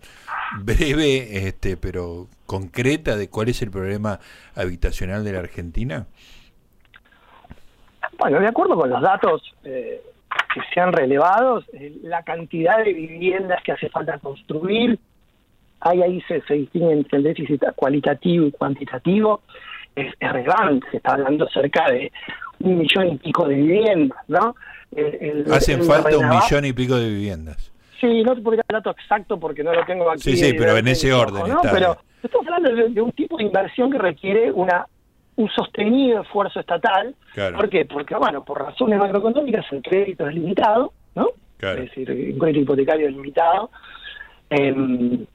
breve, 0.62 1.48
este, 1.48 1.76
pero 1.76 2.28
concreta, 2.46 3.16
de 3.16 3.28
cuál 3.28 3.48
es 3.48 3.60
el 3.62 3.72
problema 3.72 4.20
habitacional 4.54 5.24
de 5.24 5.32
la 5.32 5.40
Argentina? 5.40 6.06
Bueno, 8.18 8.38
de 8.38 8.46
acuerdo 8.46 8.76
con 8.76 8.88
los 8.88 9.02
datos 9.02 9.42
que 10.52 10.60
sean 10.72 10.92
relevados, 10.92 11.64
eh, 11.72 11.92
la 12.02 12.22
cantidad 12.22 12.78
de 12.84 12.92
viviendas 12.92 13.62
que 13.62 13.72
hace 13.72 13.88
falta 13.88 14.18
construir, 14.18 14.98
ahí 15.80 16.02
ahí 16.02 16.20
se, 16.22 16.40
se 16.42 16.54
distingue 16.54 16.92
entre 16.92 17.18
el 17.18 17.24
déficit 17.24 17.62
cualitativo 17.74 18.46
y 18.46 18.52
cuantitativo, 18.52 19.42
es, 19.94 20.12
es 20.18 20.32
relevante, 20.32 20.86
se 20.90 20.98
está 20.98 21.12
hablando 21.12 21.48
cerca 21.48 21.90
de 21.90 22.12
un 22.60 22.78
millón 22.78 23.08
y 23.08 23.16
pico 23.16 23.46
de 23.48 23.54
viviendas, 23.54 24.18
¿no? 24.28 24.54
El, 24.94 25.44
el, 25.46 25.52
Hacen 25.52 25.82
falta 25.82 26.16
un 26.16 26.28
millón 26.28 26.64
y 26.64 26.72
pico 26.72 26.96
de 26.96 27.08
viviendas. 27.08 27.72
Sí, 28.00 28.22
no 28.22 28.34
te 28.34 28.42
podría 28.42 28.62
dar 28.68 28.82
dato 28.82 28.90
exacto 28.90 29.38
porque 29.38 29.62
no 29.62 29.72
lo 29.72 29.84
tengo 29.84 30.10
aquí. 30.10 30.20
Sí, 30.20 30.36
sí, 30.36 30.52
pero 30.52 30.76
en 30.76 30.86
ese 30.88 31.12
orden 31.12 31.48
¿no? 31.48 31.60
Pero 31.62 31.98
estamos 32.22 32.46
hablando 32.46 32.74
de, 32.74 32.88
de, 32.90 33.00
un 33.00 33.12
tipo 33.12 33.38
de 33.38 33.44
inversión 33.44 33.90
que 33.90 33.98
requiere 33.98 34.52
una 34.52 34.86
un 35.36 35.48
sostenido 35.50 36.22
esfuerzo 36.22 36.60
estatal. 36.60 37.14
Claro. 37.34 37.56
¿Por 37.56 37.68
qué? 37.68 37.84
Porque, 37.84 38.14
bueno, 38.14 38.44
por 38.44 38.62
razones 38.62 38.98
macroeconómicas 38.98 39.66
el 39.72 39.82
crédito 39.82 40.26
es 40.26 40.34
limitado, 40.34 40.92
¿no? 41.14 41.28
Claro. 41.58 41.82
Es 41.82 41.90
decir, 41.90 42.10
un 42.10 42.38
crédito 42.38 42.60
hipotecario 42.60 43.08
es 43.08 43.14
limitado. 43.14 43.70
Eh, 44.50 45.26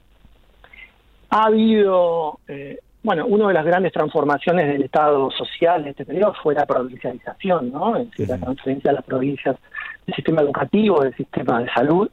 ha 1.30 1.46
habido, 1.46 2.40
eh, 2.46 2.78
bueno, 3.02 3.26
una 3.26 3.48
de 3.48 3.54
las 3.54 3.64
grandes 3.64 3.92
transformaciones 3.92 4.68
del 4.68 4.82
Estado 4.82 5.30
social 5.30 5.82
en 5.82 5.88
este 5.88 6.04
periodo 6.04 6.34
fue 6.42 6.54
la 6.54 6.66
provincialización, 6.66 7.72
¿no? 7.72 7.96
Es 7.96 8.10
decir, 8.10 8.28
la 8.28 8.38
transferencia 8.38 8.90
a 8.90 8.94
las 8.94 9.04
provincias 9.04 9.56
del 10.06 10.14
sistema 10.14 10.42
educativo, 10.42 11.00
del 11.02 11.16
sistema 11.16 11.60
de 11.60 11.70
salud 11.70 12.10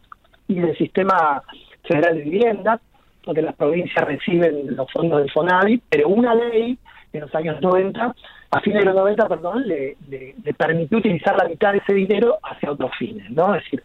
y 0.47 0.55
del 0.55 0.77
sistema 0.77 1.43
federal 1.83 2.15
de 2.15 2.23
vivienda, 2.23 2.79
porque 3.25 3.41
las 3.41 3.55
provincias 3.55 4.05
reciben 4.05 4.75
los 4.75 4.89
fondos 4.91 5.19
del 5.19 5.31
FONAVI, 5.31 5.81
pero 5.89 6.07
una 6.07 6.33
ley 6.33 6.77
en 7.13 7.21
los 7.21 7.33
años 7.35 7.61
90, 7.61 8.15
a 8.51 8.59
fines 8.61 8.79
de 8.79 8.85
los 8.85 8.95
90, 8.95 9.27
perdón, 9.27 9.67
le, 9.67 9.97
le, 10.09 10.35
le 10.43 10.53
permitió 10.53 10.97
utilizar 10.97 11.35
la 11.35 11.47
mitad 11.47 11.71
de 11.71 11.79
ese 11.79 11.93
dinero 11.93 12.37
hacia 12.43 12.71
otros 12.71 12.91
fines, 12.97 13.29
¿no? 13.31 13.55
Es 13.55 13.63
decir, 13.63 13.83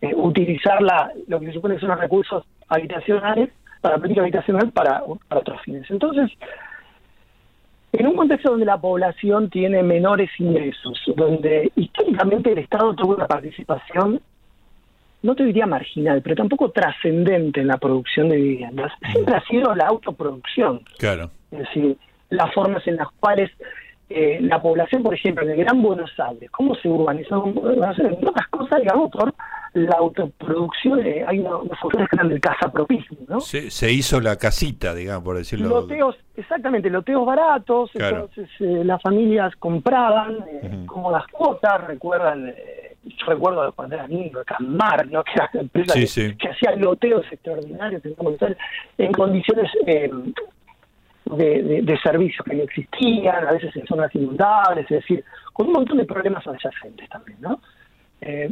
eh, 0.00 0.14
utilizar 0.14 0.80
la, 0.80 1.10
lo 1.26 1.40
que 1.40 1.46
se 1.46 1.52
supone 1.54 1.74
que 1.74 1.80
son 1.80 1.90
los 1.90 2.00
recursos 2.00 2.44
habitacionales 2.68 3.50
para 3.80 3.96
la 3.96 4.00
política 4.00 4.22
habitacional 4.22 4.70
para, 4.70 5.02
para 5.28 5.40
otros 5.40 5.60
fines. 5.62 5.90
Entonces, 5.90 6.30
en 7.92 8.06
un 8.06 8.16
contexto 8.16 8.50
donde 8.50 8.66
la 8.66 8.80
población 8.80 9.50
tiene 9.50 9.82
menores 9.82 10.30
ingresos, 10.38 11.00
donde 11.16 11.72
históricamente 11.74 12.52
el 12.52 12.58
Estado 12.58 12.94
tuvo 12.94 13.14
una 13.14 13.26
participación, 13.26 14.20
no 15.22 15.34
te 15.34 15.44
diría 15.44 15.66
marginal, 15.66 16.22
pero 16.22 16.36
tampoco 16.36 16.70
trascendente 16.70 17.60
en 17.60 17.66
la 17.66 17.78
producción 17.78 18.28
de 18.28 18.36
viviendas, 18.36 18.92
siempre 19.12 19.34
ha 19.34 19.44
sido 19.46 19.74
la 19.74 19.86
autoproducción. 19.86 20.82
Claro. 20.98 21.30
Es 21.50 21.58
decir, 21.58 21.96
las 22.30 22.52
formas 22.54 22.86
en 22.86 22.96
las 22.96 23.08
cuales 23.20 23.50
eh, 24.10 24.38
la 24.40 24.60
población, 24.62 25.02
por 25.02 25.14
ejemplo, 25.14 25.44
en 25.44 25.50
el 25.50 25.56
Gran 25.58 25.82
Buenos 25.82 26.10
Aires, 26.18 26.50
¿cómo 26.50 26.74
se 26.76 26.88
urbanizó? 26.88 27.44
Entre 27.46 28.28
otras 28.28 28.48
cosas, 28.48 28.80
digamos, 28.80 29.10
por 29.10 29.34
la 29.74 29.96
autoproducción, 29.98 31.04
eh, 31.06 31.24
hay 31.26 31.40
una, 31.40 31.56
unas 31.58 31.78
funciones 31.78 32.08
que 32.08 32.16
del 32.26 32.40
casapropismo, 32.40 33.18
¿no? 33.28 33.40
Se, 33.40 33.70
se, 33.70 33.92
hizo 33.92 34.18
la 34.20 34.36
casita, 34.36 34.94
digamos, 34.94 35.22
por 35.24 35.36
decirlo. 35.36 35.68
Loteos, 35.68 36.16
exactamente, 36.36 36.88
loteos 36.88 37.24
baratos, 37.26 37.90
Claro. 37.92 38.28
entonces 38.30 38.48
eh, 38.60 38.82
las 38.84 39.00
familias 39.02 39.54
compraban 39.56 40.38
eh, 40.50 40.84
como 40.86 41.10
las 41.12 41.26
cuotas, 41.26 41.86
recuerdan, 41.86 42.48
eh, 42.48 42.96
yo 43.04 43.26
recuerdo 43.26 43.66
de 43.66 43.72
cuando 43.72 43.94
era 43.96 44.08
niño, 44.08 44.38
Camar, 44.46 45.06
¿no? 45.08 45.22
que 45.24 45.32
era 45.34 45.50
una 45.52 45.62
empresa 45.62 45.92
Sí, 45.92 46.00
que, 46.00 46.06
sí. 46.06 46.36
que 46.36 46.48
hacía 46.48 46.74
loteos 46.76 47.26
extraordinarios 47.30 48.02
en 48.06 48.14
Buenos 48.16 48.40
Aires, 48.42 48.58
en 48.96 49.12
condiciones 49.12 49.70
eh, 49.86 50.10
de, 51.36 51.62
de, 51.62 51.82
de 51.82 51.98
servicios 52.00 52.44
que 52.44 52.54
no 52.56 52.62
existían, 52.62 53.46
a 53.46 53.52
veces 53.52 53.74
en 53.76 53.86
zonas 53.86 54.14
inundables, 54.14 54.84
es 54.90 54.98
decir, 55.00 55.24
con 55.52 55.66
un 55.66 55.72
montón 55.72 55.98
de 55.98 56.04
problemas 56.04 56.46
adyacentes 56.46 57.08
también, 57.08 57.38
¿no? 57.40 57.60
Eh, 58.20 58.50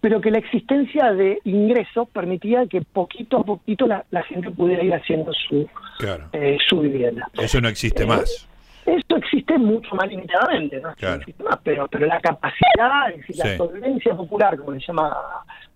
pero 0.00 0.20
que 0.20 0.30
la 0.30 0.38
existencia 0.38 1.12
de 1.12 1.38
ingresos 1.44 2.08
permitía 2.08 2.66
que 2.66 2.80
poquito 2.80 3.38
a 3.38 3.44
poquito 3.44 3.86
la, 3.86 4.04
la 4.10 4.22
gente 4.22 4.50
pudiera 4.50 4.82
ir 4.82 4.94
haciendo 4.94 5.30
su, 5.32 5.68
Claro. 5.98 6.24
eh, 6.32 6.56
su 6.68 6.80
vivienda. 6.80 7.28
Eso 7.34 7.60
no 7.60 7.68
existe 7.68 8.04
Eh, 8.04 8.06
más. 8.06 8.48
Eso 8.86 9.16
existe 9.16 9.58
mucho 9.58 9.94
más 9.94 10.08
limitadamente, 10.08 10.80
¿no? 10.80 10.94
Claro. 10.94 11.16
Existe 11.20 11.42
más, 11.44 11.58
pero, 11.62 11.86
pero 11.88 12.06
la 12.06 12.18
capacidad, 12.20 13.10
es 13.10 13.18
decir, 13.18 13.36
Sí. 13.36 13.42
la 13.48 13.56
solvencia 13.58 14.14
popular, 14.14 14.56
como 14.56 14.72
le 14.72 14.80
llama 14.80 15.14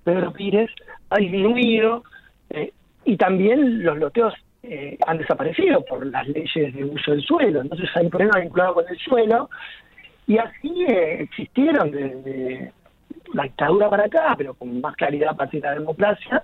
Pedro 0.02 0.32
Pires, 0.32 0.70
ha 1.10 1.16
disminuido 1.18 2.02
eh, 2.48 2.72
y 3.04 3.16
también 3.18 3.82
los 3.84 3.98
loteos 3.98 4.32
eh, 4.64 4.98
han 5.06 5.18
desaparecido 5.18 5.84
por 5.84 6.06
las 6.06 6.26
leyes 6.28 6.74
de 6.74 6.84
uso 6.84 7.10
del 7.12 7.22
suelo. 7.22 7.60
Entonces 7.60 7.88
hay 7.94 8.04
un 8.04 8.10
problema 8.10 8.40
vinculado 8.40 8.74
con 8.74 8.84
el 8.88 8.98
suelo 8.98 9.50
y 10.26 10.38
así 10.38 10.84
eh, 10.88 11.22
existieron 11.22 11.90
desde 11.90 12.72
la 13.34 13.42
dictadura 13.44 13.90
para 13.90 14.04
acá, 14.04 14.34
pero 14.36 14.54
con 14.54 14.80
más 14.80 14.94
claridad 14.96 15.30
a 15.30 15.36
partir 15.36 15.60
de 15.62 15.68
la 15.68 15.74
democracia, 15.74 16.42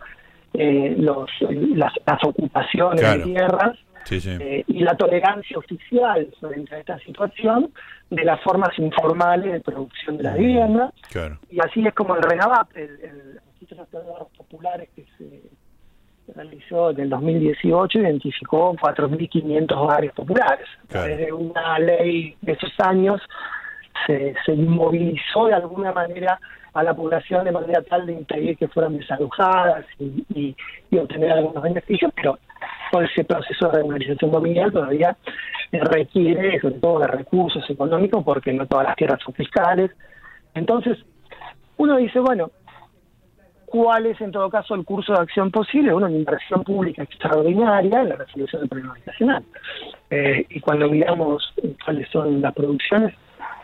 eh, 0.54 0.94
los, 0.98 1.30
las, 1.76 1.92
las 2.06 2.24
ocupaciones 2.24 3.00
Claro. 3.00 3.18
de 3.18 3.24
tierras 3.24 3.78
Sí, 4.04 4.18
sí. 4.20 4.30
eh, 4.40 4.64
y 4.66 4.80
la 4.80 4.96
tolerancia 4.96 5.58
oficial 5.58 6.26
frente 6.40 6.74
a 6.74 6.78
esta 6.78 6.98
situación 7.00 7.70
de 8.08 8.24
las 8.24 8.40
formas 8.40 8.70
informales 8.78 9.52
de 9.52 9.60
producción 9.60 10.16
de 10.16 10.22
la 10.24 10.34
vivienda. 10.34 10.92
Claro. 11.10 11.38
Y 11.50 11.58
así 11.60 11.86
es 11.86 11.94
como 11.94 12.16
el 12.16 12.22
RENAVAP, 12.22 12.76
el, 12.76 12.82
el 13.02 13.40
Ahorros 13.92 14.28
Populares 14.36 14.88
que 14.96 15.04
se 15.16 15.42
realizó 16.34 16.90
en 16.90 17.00
el 17.00 17.10
2018, 17.10 17.98
identificó 18.00 18.74
4.500 18.76 19.72
hogares 19.76 20.12
populares. 20.12 20.66
A 20.84 20.86
Claro. 20.88 21.06
través 21.06 21.26
de 21.26 21.32
una 21.32 21.78
ley 21.78 22.36
de 22.40 22.52
esos 22.52 22.72
años 22.78 23.20
se, 24.06 24.34
se 24.44 24.52
inmovilizó 24.52 25.46
de 25.46 25.54
alguna 25.54 25.92
manera 25.92 26.38
a 26.72 26.82
la 26.84 26.94
población 26.94 27.44
de 27.44 27.52
manera 27.52 27.82
tal 27.82 28.06
de 28.06 28.12
impedir 28.12 28.56
que 28.56 28.68
fueran 28.68 28.96
desalojadas 28.96 29.84
y, 29.98 30.24
y, 30.34 30.56
y 30.90 30.98
obtener 30.98 31.32
algunos 31.32 31.62
beneficios, 31.62 32.12
pero 32.14 32.38
todo 32.92 33.02
ese 33.02 33.24
proceso 33.24 33.68
de 33.68 33.78
regularización 33.78 34.30
dominial 34.30 34.72
todavía 34.72 35.16
requiere 35.72 36.60
sobre 36.60 36.74
todo 36.76 37.00
de 37.00 37.06
recursos 37.08 37.68
económicos 37.68 38.22
porque 38.24 38.52
no 38.52 38.66
todas 38.66 38.86
las 38.86 38.96
tierras 38.96 39.20
son 39.24 39.34
fiscales. 39.34 39.90
Entonces, 40.54 40.98
uno 41.76 41.96
dice, 41.96 42.18
bueno, 42.20 42.50
¿cuál 43.70 44.06
es 44.06 44.20
en 44.20 44.32
todo 44.32 44.50
caso 44.50 44.74
el 44.74 44.84
curso 44.84 45.12
de 45.12 45.20
acción 45.20 45.50
posible? 45.50 45.94
Una 45.94 46.10
inversión 46.10 46.64
pública 46.64 47.04
extraordinaria 47.04 48.02
en 48.02 48.08
la 48.10 48.16
resolución 48.16 48.62
del 48.62 48.68
problema 48.68 48.92
habitacional. 48.92 49.44
Eh, 50.10 50.44
y 50.50 50.60
cuando 50.60 50.88
miramos 50.88 51.54
cuáles 51.84 52.08
son 52.10 52.42
las 52.42 52.52
producciones, 52.52 53.14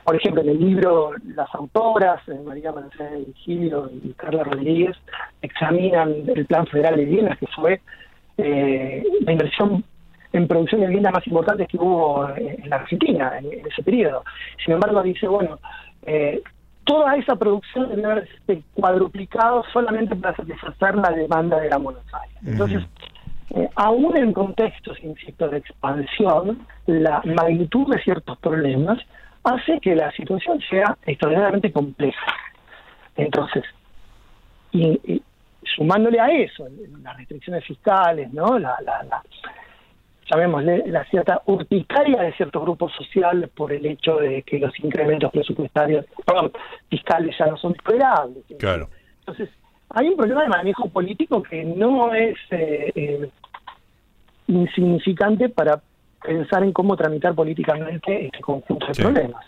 por 0.04 0.14
ejemplo, 0.14 0.42
en 0.42 0.50
el 0.50 0.60
libro 0.60 1.10
las 1.34 1.52
autoras, 1.54 2.22
eh, 2.28 2.38
María 2.46 2.70
Manzana 2.70 3.16
Virgilio 3.16 3.90
y 4.04 4.12
Carla 4.12 4.44
Rodríguez, 4.44 4.96
examinan 5.42 6.14
el 6.34 6.46
Plan 6.46 6.66
Federal 6.68 6.96
de 6.96 7.04
Viviendas, 7.04 7.38
que 7.38 7.46
fue 7.48 7.80
eh, 8.38 9.02
la 9.22 9.32
inversión 9.32 9.84
en 10.32 10.46
producción 10.46 10.82
de 10.82 10.88
vivienda 10.88 11.10
más 11.10 11.26
importante 11.26 11.66
que 11.66 11.78
hubo 11.78 12.28
en 12.36 12.68
la 12.68 12.76
Argentina 12.76 13.38
en, 13.38 13.46
en 13.46 13.66
ese 13.66 13.82
periodo. 13.82 14.22
Sin 14.64 14.74
embargo, 14.74 15.02
dice, 15.02 15.26
bueno, 15.26 15.58
eh, 16.04 16.42
toda 16.86 17.16
esa 17.16 17.36
producción 17.36 17.88
debe 17.90 18.04
haberse 18.04 18.62
cuadruplicado 18.74 19.64
solamente 19.72 20.16
para 20.16 20.34
satisfacer 20.36 20.94
la 20.94 21.10
demanda 21.10 21.60
de 21.60 21.68
la 21.68 21.76
Buenos 21.76 22.04
Aires. 22.14 22.38
Entonces, 22.46 22.82
eh, 23.50 23.68
aún 23.74 24.16
en 24.16 24.32
contextos, 24.32 24.96
insisto, 25.02 25.48
de 25.48 25.58
expansión, 25.58 26.66
la 26.86 27.20
magnitud 27.24 27.92
de 27.92 28.00
ciertos 28.02 28.38
problemas 28.38 28.98
hace 29.44 29.78
que 29.80 29.94
la 29.94 30.10
situación 30.12 30.60
sea 30.70 30.96
extraordinariamente 31.04 31.72
compleja. 31.72 32.32
Entonces, 33.16 33.64
y, 34.72 35.00
y 35.04 35.22
sumándole 35.76 36.20
a 36.20 36.28
eso, 36.28 36.66
las 37.02 37.16
restricciones 37.16 37.64
fiscales, 37.64 38.32
¿no? 38.32 38.58
La, 38.58 38.76
la, 38.84 39.02
la 39.02 39.22
llamémosle 40.30 40.84
la 40.86 41.04
cierta 41.06 41.42
urticaria 41.46 42.22
de 42.22 42.32
ciertos 42.34 42.62
grupos 42.62 42.92
sociales 42.96 43.48
por 43.54 43.72
el 43.72 43.84
hecho 43.86 44.16
de 44.16 44.42
que 44.42 44.58
los 44.58 44.72
incrementos 44.80 45.30
presupuestarios, 45.32 46.04
perdón, 46.24 46.52
fiscales 46.90 47.36
ya 47.38 47.46
no 47.46 47.56
son 47.56 47.74
tolerables. 47.74 48.44
Claro. 48.58 48.88
Entonces, 49.20 49.48
hay 49.90 50.08
un 50.08 50.16
problema 50.16 50.42
de 50.42 50.48
manejo 50.48 50.88
político 50.88 51.42
que 51.42 51.64
no 51.64 52.12
es 52.14 52.36
eh, 52.50 52.92
eh, 52.94 53.30
insignificante 54.48 55.48
para 55.48 55.80
pensar 56.22 56.62
en 56.62 56.72
cómo 56.72 56.96
tramitar 56.96 57.34
políticamente 57.34 58.26
este 58.26 58.40
conjunto 58.40 58.86
de 58.86 58.94
Sí. 58.94 59.02
problemas. 59.02 59.44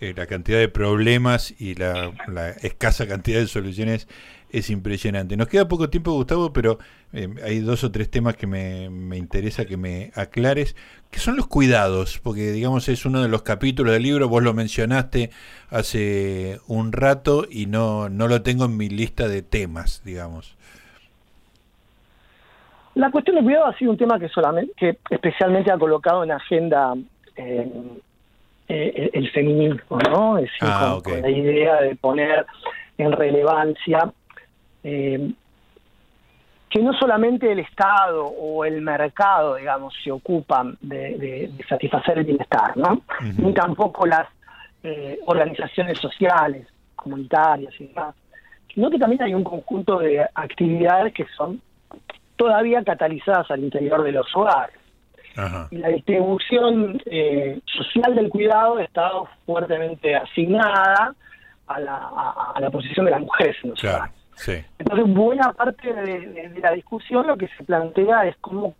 Eh, 0.00 0.14
la 0.16 0.26
cantidad 0.26 0.58
de 0.58 0.68
problemas 0.68 1.60
y 1.60 1.74
la, 1.74 2.12
la 2.26 2.50
escasa 2.50 3.06
cantidad 3.06 3.38
de 3.40 3.46
soluciones 3.46 4.08
es 4.52 4.70
impresionante. 4.70 5.36
Nos 5.36 5.48
queda 5.48 5.68
poco 5.68 5.90
tiempo, 5.90 6.12
Gustavo, 6.12 6.52
pero 6.52 6.78
eh, 7.12 7.28
hay 7.44 7.60
dos 7.60 7.84
o 7.84 7.90
tres 7.90 8.10
temas 8.10 8.36
que 8.36 8.46
me, 8.46 8.90
me 8.90 9.16
interesa 9.16 9.64
que 9.64 9.76
me 9.76 10.10
aclares. 10.14 10.76
¿Qué 11.10 11.18
son 11.18 11.36
los 11.36 11.46
cuidados? 11.46 12.18
Porque, 12.18 12.52
digamos, 12.52 12.88
es 12.88 13.04
uno 13.04 13.22
de 13.22 13.28
los 13.28 13.42
capítulos 13.42 13.92
del 13.92 14.02
libro, 14.02 14.28
vos 14.28 14.42
lo 14.42 14.54
mencionaste 14.54 15.30
hace 15.70 16.60
un 16.66 16.92
rato 16.92 17.46
y 17.50 17.66
no, 17.66 18.08
no 18.08 18.28
lo 18.28 18.42
tengo 18.42 18.64
en 18.64 18.76
mi 18.76 18.88
lista 18.88 19.28
de 19.28 19.42
temas, 19.42 20.02
digamos. 20.04 20.56
La 22.94 23.10
cuestión 23.10 23.36
de 23.36 23.42
cuidado 23.42 23.66
ha 23.66 23.78
sido 23.78 23.92
un 23.92 23.96
tema 23.96 24.18
que 24.18 24.28
solamente, 24.28 24.72
que 24.76 24.98
especialmente 25.10 25.72
ha 25.72 25.78
colocado 25.78 26.24
en 26.24 26.32
agenda 26.32 26.94
eh, 27.36 27.72
eh, 28.68 29.10
el 29.12 29.30
feminismo, 29.30 29.98
¿no? 29.98 30.38
Es 30.38 30.44
decir, 30.44 30.58
Ah, 30.62 30.98
con 31.02 31.20
la 31.20 31.30
idea 31.30 31.80
de 31.80 31.96
poner 31.96 32.46
en 32.98 33.12
relevancia, 33.12 34.12
eh, 34.84 35.32
que 36.70 36.80
no 36.80 36.92
solamente 36.94 37.50
el 37.50 37.58
Estado 37.58 38.26
o 38.26 38.64
el 38.64 38.80
mercado, 38.80 39.56
digamos, 39.56 39.92
se 40.04 40.12
ocupan 40.12 40.78
de, 40.80 41.50
satisfacer 41.68 42.18
el 42.18 42.24
bienestar, 42.24 42.76
¿no? 42.76 43.02
Ni 43.38 43.52
tampoco 43.52 44.06
las 44.06 44.28
eh, 44.84 45.18
organizaciones 45.26 45.98
sociales, 45.98 46.68
comunitarias 46.94 47.74
y 47.80 47.88
demás, 47.88 48.14
sino 48.72 48.88
que 48.88 48.98
también 48.98 49.22
hay 49.22 49.34
un 49.34 49.42
conjunto 49.42 49.98
de 49.98 50.24
actividades 50.32 51.12
que 51.12 51.26
son 51.36 51.60
todavía 52.36 52.84
catalizadas 52.84 53.50
al 53.50 53.64
interior 53.64 54.04
de 54.04 54.12
los 54.12 54.26
hogares. 54.36 54.76
Y 55.70 55.76
la 55.78 55.88
distribución 55.88 57.00
eh, 57.06 57.60
social 57.64 58.14
del 58.14 58.28
cuidado 58.28 58.76
ha 58.76 58.84
estado 58.84 59.28
fuertemente 59.46 60.14
asignada 60.14 61.14
a 61.66 61.80
la, 61.80 62.10
a, 62.54 62.60
la 62.60 62.70
posición 62.70 63.06
de 63.06 63.12
las 63.12 63.20
mujeres 63.20 63.56
en 63.62 63.70
los 63.70 63.84
hogares. 63.84 64.19
Entonces, 64.78 65.14
buena 65.14 65.52
parte 65.52 65.92
de, 65.92 66.60
la 66.62 66.72
discusión 66.72 67.26
lo 67.26 67.36
que 67.36 67.48
se 67.48 67.64
plantea 67.64 68.26
es 68.26 68.36
cómo 68.40 68.74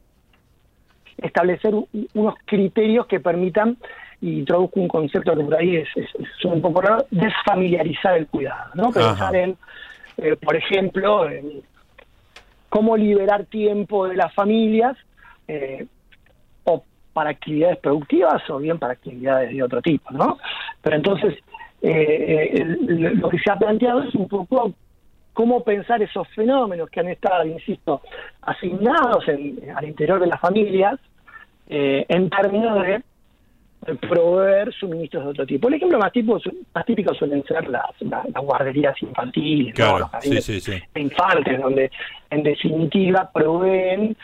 establecer 1.18 1.74
unos 2.14 2.34
criterios 2.46 3.06
que 3.06 3.20
permitan, 3.20 3.76
y 4.20 4.40
introduzco 4.40 4.80
un 4.80 4.88
concepto 4.88 5.34
que 5.34 5.44
por 5.44 5.54
ahí 5.54 5.76
es, 5.76 5.88
un 6.44 6.60
poco 6.60 6.82
raro, 6.82 7.06
desfamiliarizar 7.10 8.18
el 8.18 8.26
cuidado, 8.26 8.70
¿no? 8.74 8.92
Pensar 8.92 9.34
en, 9.34 9.56
eh, 10.18 10.36
por 10.36 10.56
ejemplo, 10.56 11.26
cómo 12.68 12.96
liberar 12.96 13.46
tiempo 13.46 14.08
de 14.08 14.16
las 14.16 14.32
familias 14.34 14.96
eh, 15.48 15.86
o 16.64 16.84
para 17.12 17.30
actividades 17.30 17.78
productivas 17.78 18.48
o 18.50 18.58
bien 18.58 18.78
para 18.78 18.92
actividades 18.92 19.50
de 19.50 19.62
otro 19.62 19.80
tipo, 19.80 20.10
¿no? 20.12 20.38
Pero 20.82 20.96
entonces, 20.96 21.34
eh, 21.80 22.62
lo 22.86 23.30
que 23.30 23.38
se 23.38 23.50
ha 23.50 23.56
planteado 23.56 24.02
es 24.02 24.14
un 24.14 24.28
poco 24.28 24.74
cómo 25.40 25.64
pensar 25.64 26.02
esos 26.02 26.28
fenómenos 26.34 26.90
que 26.90 27.00
han 27.00 27.08
estado, 27.08 27.46
insisto, 27.46 28.02
asignados 28.42 29.26
al 29.26 29.84
interior 29.86 30.20
de 30.20 30.26
las 30.26 30.38
familias 30.38 31.00
eh, 31.66 32.04
en 32.10 32.28
términos 32.28 32.84
de 32.84 33.02
proveer 34.06 34.70
suministros 34.74 35.24
de 35.24 35.30
otro 35.30 35.46
tipo. 35.46 35.68
El 35.68 35.74
ejemplo 35.74 35.98
más, 35.98 36.12
tipo, 36.12 36.38
más 36.74 36.84
típico 36.84 37.14
suelen 37.14 37.42
ser 37.44 37.66
las, 37.70 37.86
guarderías 38.42 38.94
infantiles, 39.00 39.78
los 39.78 40.58
infantes, 40.94 41.58
donde 41.58 41.90
en 42.28 42.42
definitiva 42.42 43.30
proveen 43.32 44.14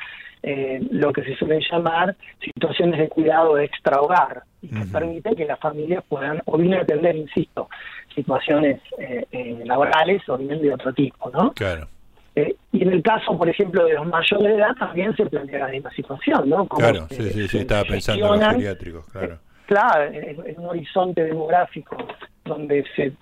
eh, 0.48 0.78
lo 0.92 1.12
que 1.12 1.24
se 1.24 1.34
suelen 1.34 1.60
llamar 1.68 2.14
situaciones 2.38 3.00
de 3.00 3.08
cuidado 3.08 3.58
extra 3.58 4.00
hogar 4.00 4.44
y 4.62 4.68
que 4.68 4.86
permiten 4.92 5.34
que 5.34 5.44
las 5.44 5.58
familias 5.58 6.04
puedan 6.08 6.40
o 6.44 6.56
bien 6.56 6.74
atender, 6.74 7.16
insisto, 7.16 7.68
situaciones 8.14 8.80
eh, 8.96 9.26
eh, 9.32 9.62
laborales 9.64 10.22
o 10.28 10.38
bien 10.38 10.62
de 10.62 10.72
otro 10.72 10.92
tipo, 10.92 11.28
¿no? 11.30 11.52
Claro. 11.52 11.88
y 12.36 12.80
en 12.80 12.92
el 12.92 13.02
caso, 13.02 13.36
por 13.36 13.48
ejemplo, 13.48 13.86
de 13.86 13.94
los 13.94 14.06
mayores 14.06 14.46
de 14.46 14.54
edad 14.54 14.76
también 14.78 15.16
se 15.16 15.26
plantea 15.26 15.66
la 15.66 15.72
misma 15.72 15.90
situación, 15.90 16.48
¿no? 16.48 16.64
claro, 16.68 17.08
sí, 17.10 17.28
sí, 17.28 17.48
sí, 17.48 17.58
estaba 17.58 17.82
pensando 17.82 18.34
en 18.34 18.40
los 18.40 18.50
geriátricos, 18.52 19.04
claro. 19.06 19.38
claro, 19.66 20.12
en, 20.12 20.60
un 20.60 20.66
horizonte 20.66 21.24
demográfico 21.24 21.96
donde 22.44 22.84
se 22.94 23.12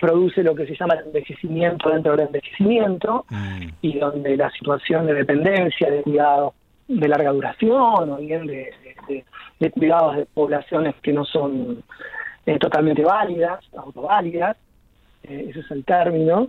produce 0.00 0.42
lo 0.42 0.54
que 0.54 0.66
se 0.66 0.74
llama 0.74 0.94
el 0.94 1.06
envejecimiento 1.06 1.90
dentro 1.90 2.12
del 2.12 2.26
envejecimiento 2.26 3.24
mm. 3.28 3.68
y 3.82 3.98
donde 3.98 4.36
la 4.36 4.50
situación 4.50 5.06
de 5.06 5.14
dependencia, 5.14 5.90
de 5.90 6.02
cuidado 6.02 6.54
de 6.88 7.08
larga 7.08 7.32
duración 7.32 8.10
o 8.10 8.16
bien 8.18 8.46
de, 8.46 9.24
cuidados 9.70 10.16
de 10.16 10.26
poblaciones 10.26 10.94
que 11.02 11.12
no 11.12 11.24
son 11.24 11.82
eh, 12.46 12.58
totalmente 12.58 13.02
válidas, 13.02 13.64
autoválidas, 13.76 14.56
eh, 15.22 15.46
ese 15.48 15.60
es 15.60 15.70
el 15.70 15.84
término, 15.84 16.48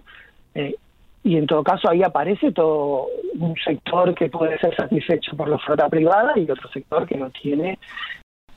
eh, 0.54 0.76
y 1.24 1.38
en 1.38 1.48
todo 1.48 1.64
caso 1.64 1.90
ahí 1.90 2.04
aparece 2.04 2.52
todo 2.52 3.08
un 3.40 3.56
sector 3.56 4.14
que 4.14 4.30
puede 4.30 4.60
ser 4.60 4.76
satisfecho 4.76 5.36
por 5.36 5.48
la 5.48 5.56
oferta 5.56 5.90
privada 5.90 6.34
y 6.36 6.44
otro 6.44 6.70
sector 6.70 7.08
que 7.08 7.18
no 7.18 7.30
tiene 7.32 7.80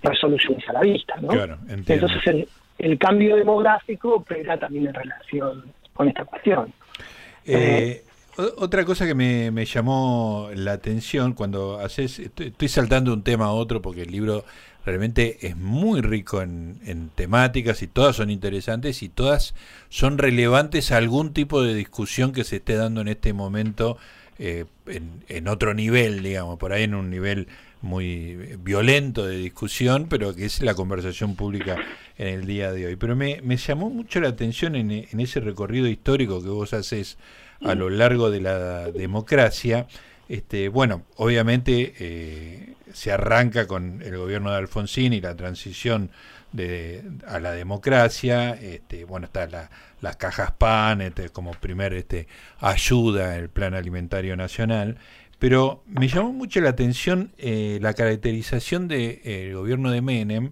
resoluciones 0.03 0.69
a 0.69 0.75
la 0.75 0.81
vista. 0.81 1.17
¿no? 1.21 1.31
Entonces 1.69 2.27
el 2.27 2.49
cambio 2.99 3.37
demográfico 3.37 4.17
opera 4.17 4.59
también 4.59 4.87
en 4.87 4.95
relación 4.95 5.65
con 5.95 6.09
esta 6.09 6.25
cuestión. 6.25 6.73
Eh, 7.45 8.05
otra 8.57 8.85
cosa 8.85 9.05
que 9.05 9.15
me, 9.15 9.65
llamó 9.65 10.49
la 10.55 10.73
atención 10.73 11.33
cuando 11.33 11.81
haces, 11.81 12.21
estoy, 12.21 12.69
saltando 12.69 13.13
un 13.13 13.25
tema 13.25 13.47
a 13.47 13.53
otro 13.53 13.83
porque 13.83 14.03
el 14.03 14.13
libro 14.13 14.45
realmente 14.85 15.39
es 15.47 15.57
muy 15.57 16.03
rico 16.03 16.41
en, 16.41 17.11
temáticas 17.17 17.83
y 17.83 17.89
todas 17.89 18.15
son 18.15 18.31
interesantes 18.31 19.03
y 19.03 19.09
todas 19.09 19.55
son 19.89 20.19
relevantes 20.19 20.93
a 20.93 20.99
algún 20.99 21.33
tipo 21.33 21.63
de 21.63 21.75
discusión 21.75 22.33
que 22.33 22.45
se 22.45 22.57
esté 22.57 22.77
dando 22.77 23.01
en 23.01 23.09
este 23.09 23.33
momento 23.33 23.99
eh, 24.39 24.65
en, 24.87 25.49
otro 25.49 25.75
nivel, 25.75 26.23
digamos, 26.23 26.59
por 26.59 26.73
ahí 26.73 26.85
en 26.85 26.95
un 26.95 27.11
nivel 27.11 27.49
muy 27.81 28.57
violento 28.63 29.27
de 29.27 29.37
discusión, 29.37 30.07
pero 30.09 30.35
que 30.35 30.45
es 30.45 30.63
la 30.63 30.75
conversación 30.75 31.37
pública 31.37 31.77
en 32.17 32.29
el 32.29 32.47
día 32.47 32.73
de 32.73 32.87
hoy. 32.87 32.97
Pero 32.97 33.17
me, 33.17 33.41
llamó 33.57 33.91
mucho 33.91 34.21
la 34.21 34.29
atención 34.29 34.75
en, 34.75 34.91
en, 34.91 35.21
ese 35.21 35.41
recorrido 35.41 35.87
histórico 35.87 36.43
que 36.43 36.49
vos 36.49 36.73
haces 36.73 37.19
a 37.61 37.75
lo 37.75 37.91
largo 37.91 38.31
de 38.31 38.41
la 38.41 38.91
democracia. 38.91 39.87
Este, 40.29 40.69
bueno, 40.69 41.03
obviamente 41.17 41.95
eh, 41.99 42.75
se 42.93 43.13
arranca 43.13 43.67
con 43.67 44.03
el 44.03 44.17
gobierno 44.17 44.51
de 44.51 44.59
Alfonsín 44.59 45.13
y 45.13 45.21
la 45.21 45.35
transición 45.37 46.11
de, 46.53 47.05
a 47.27 47.39
la 47.41 47.53
democracia. 47.53 48.53
Este, 48.53 49.05
bueno, 49.05 49.27
está 49.27 49.47
la, 49.47 49.71
las 50.01 50.17
cajas 50.17 50.53
PAN 50.53 51.01
este, 51.01 51.31
como 51.31 51.53
primer 51.53 51.93
este, 51.95 52.29
ayuda 52.59 53.37
el 53.37 53.49
Plan 53.49 53.75
Alimentario 53.75 54.37
Nacional. 54.37 54.99
Pero 55.39 55.85
me 55.87 56.09
llamó 56.09 56.33
mucho 56.33 56.61
la 56.61 56.71
atención 56.71 57.33
eh, 57.39 57.79
la 57.81 57.95
caracterización 57.95 58.89
del 58.89 59.21
de, 59.23 59.51
eh, 59.51 59.55
gobierno 59.55 59.91
de 59.91 60.03
Menem, 60.03 60.51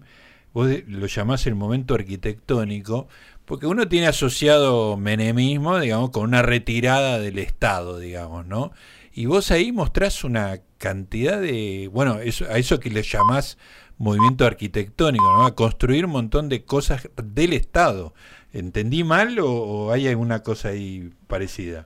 vos 0.53 0.69
lo 0.87 1.07
llamás 1.07 1.45
el 1.45 1.55
momento 1.55 1.93
arquitectónico, 1.93 3.07
porque 3.43 3.67
uno 3.67 3.87
tiene 3.87 4.07
asociado 4.07 4.97
menemismo, 4.97 5.79
digamos, 5.79 6.11
con 6.11 6.23
una 6.23 6.41
retirada 6.41 7.19
del 7.19 7.37
Estado, 7.37 7.99
digamos, 7.99 8.45
¿no? 8.45 8.71
Y 9.13 9.25
vos 9.25 9.51
ahí 9.51 9.71
mostrás 9.71 10.23
una 10.23 10.59
cantidad 10.77 11.41
de, 11.41 11.89
bueno, 11.91 12.19
eso, 12.19 12.45
a 12.45 12.57
eso 12.57 12.79
que 12.79 12.89
le 12.89 13.03
llamás 13.03 13.57
movimiento 13.97 14.45
arquitectónico, 14.45 15.25
¿no? 15.25 15.45
A 15.45 15.55
construir 15.55 16.05
un 16.05 16.11
montón 16.11 16.49
de 16.49 16.63
cosas 16.63 17.09
del 17.15 17.53
Estado. 17.53 18.13
¿Entendí 18.53 19.03
mal 19.03 19.37
o 19.41 19.91
hay 19.91 20.07
alguna 20.07 20.41
cosa 20.41 20.69
ahí 20.69 21.11
parecida? 21.27 21.85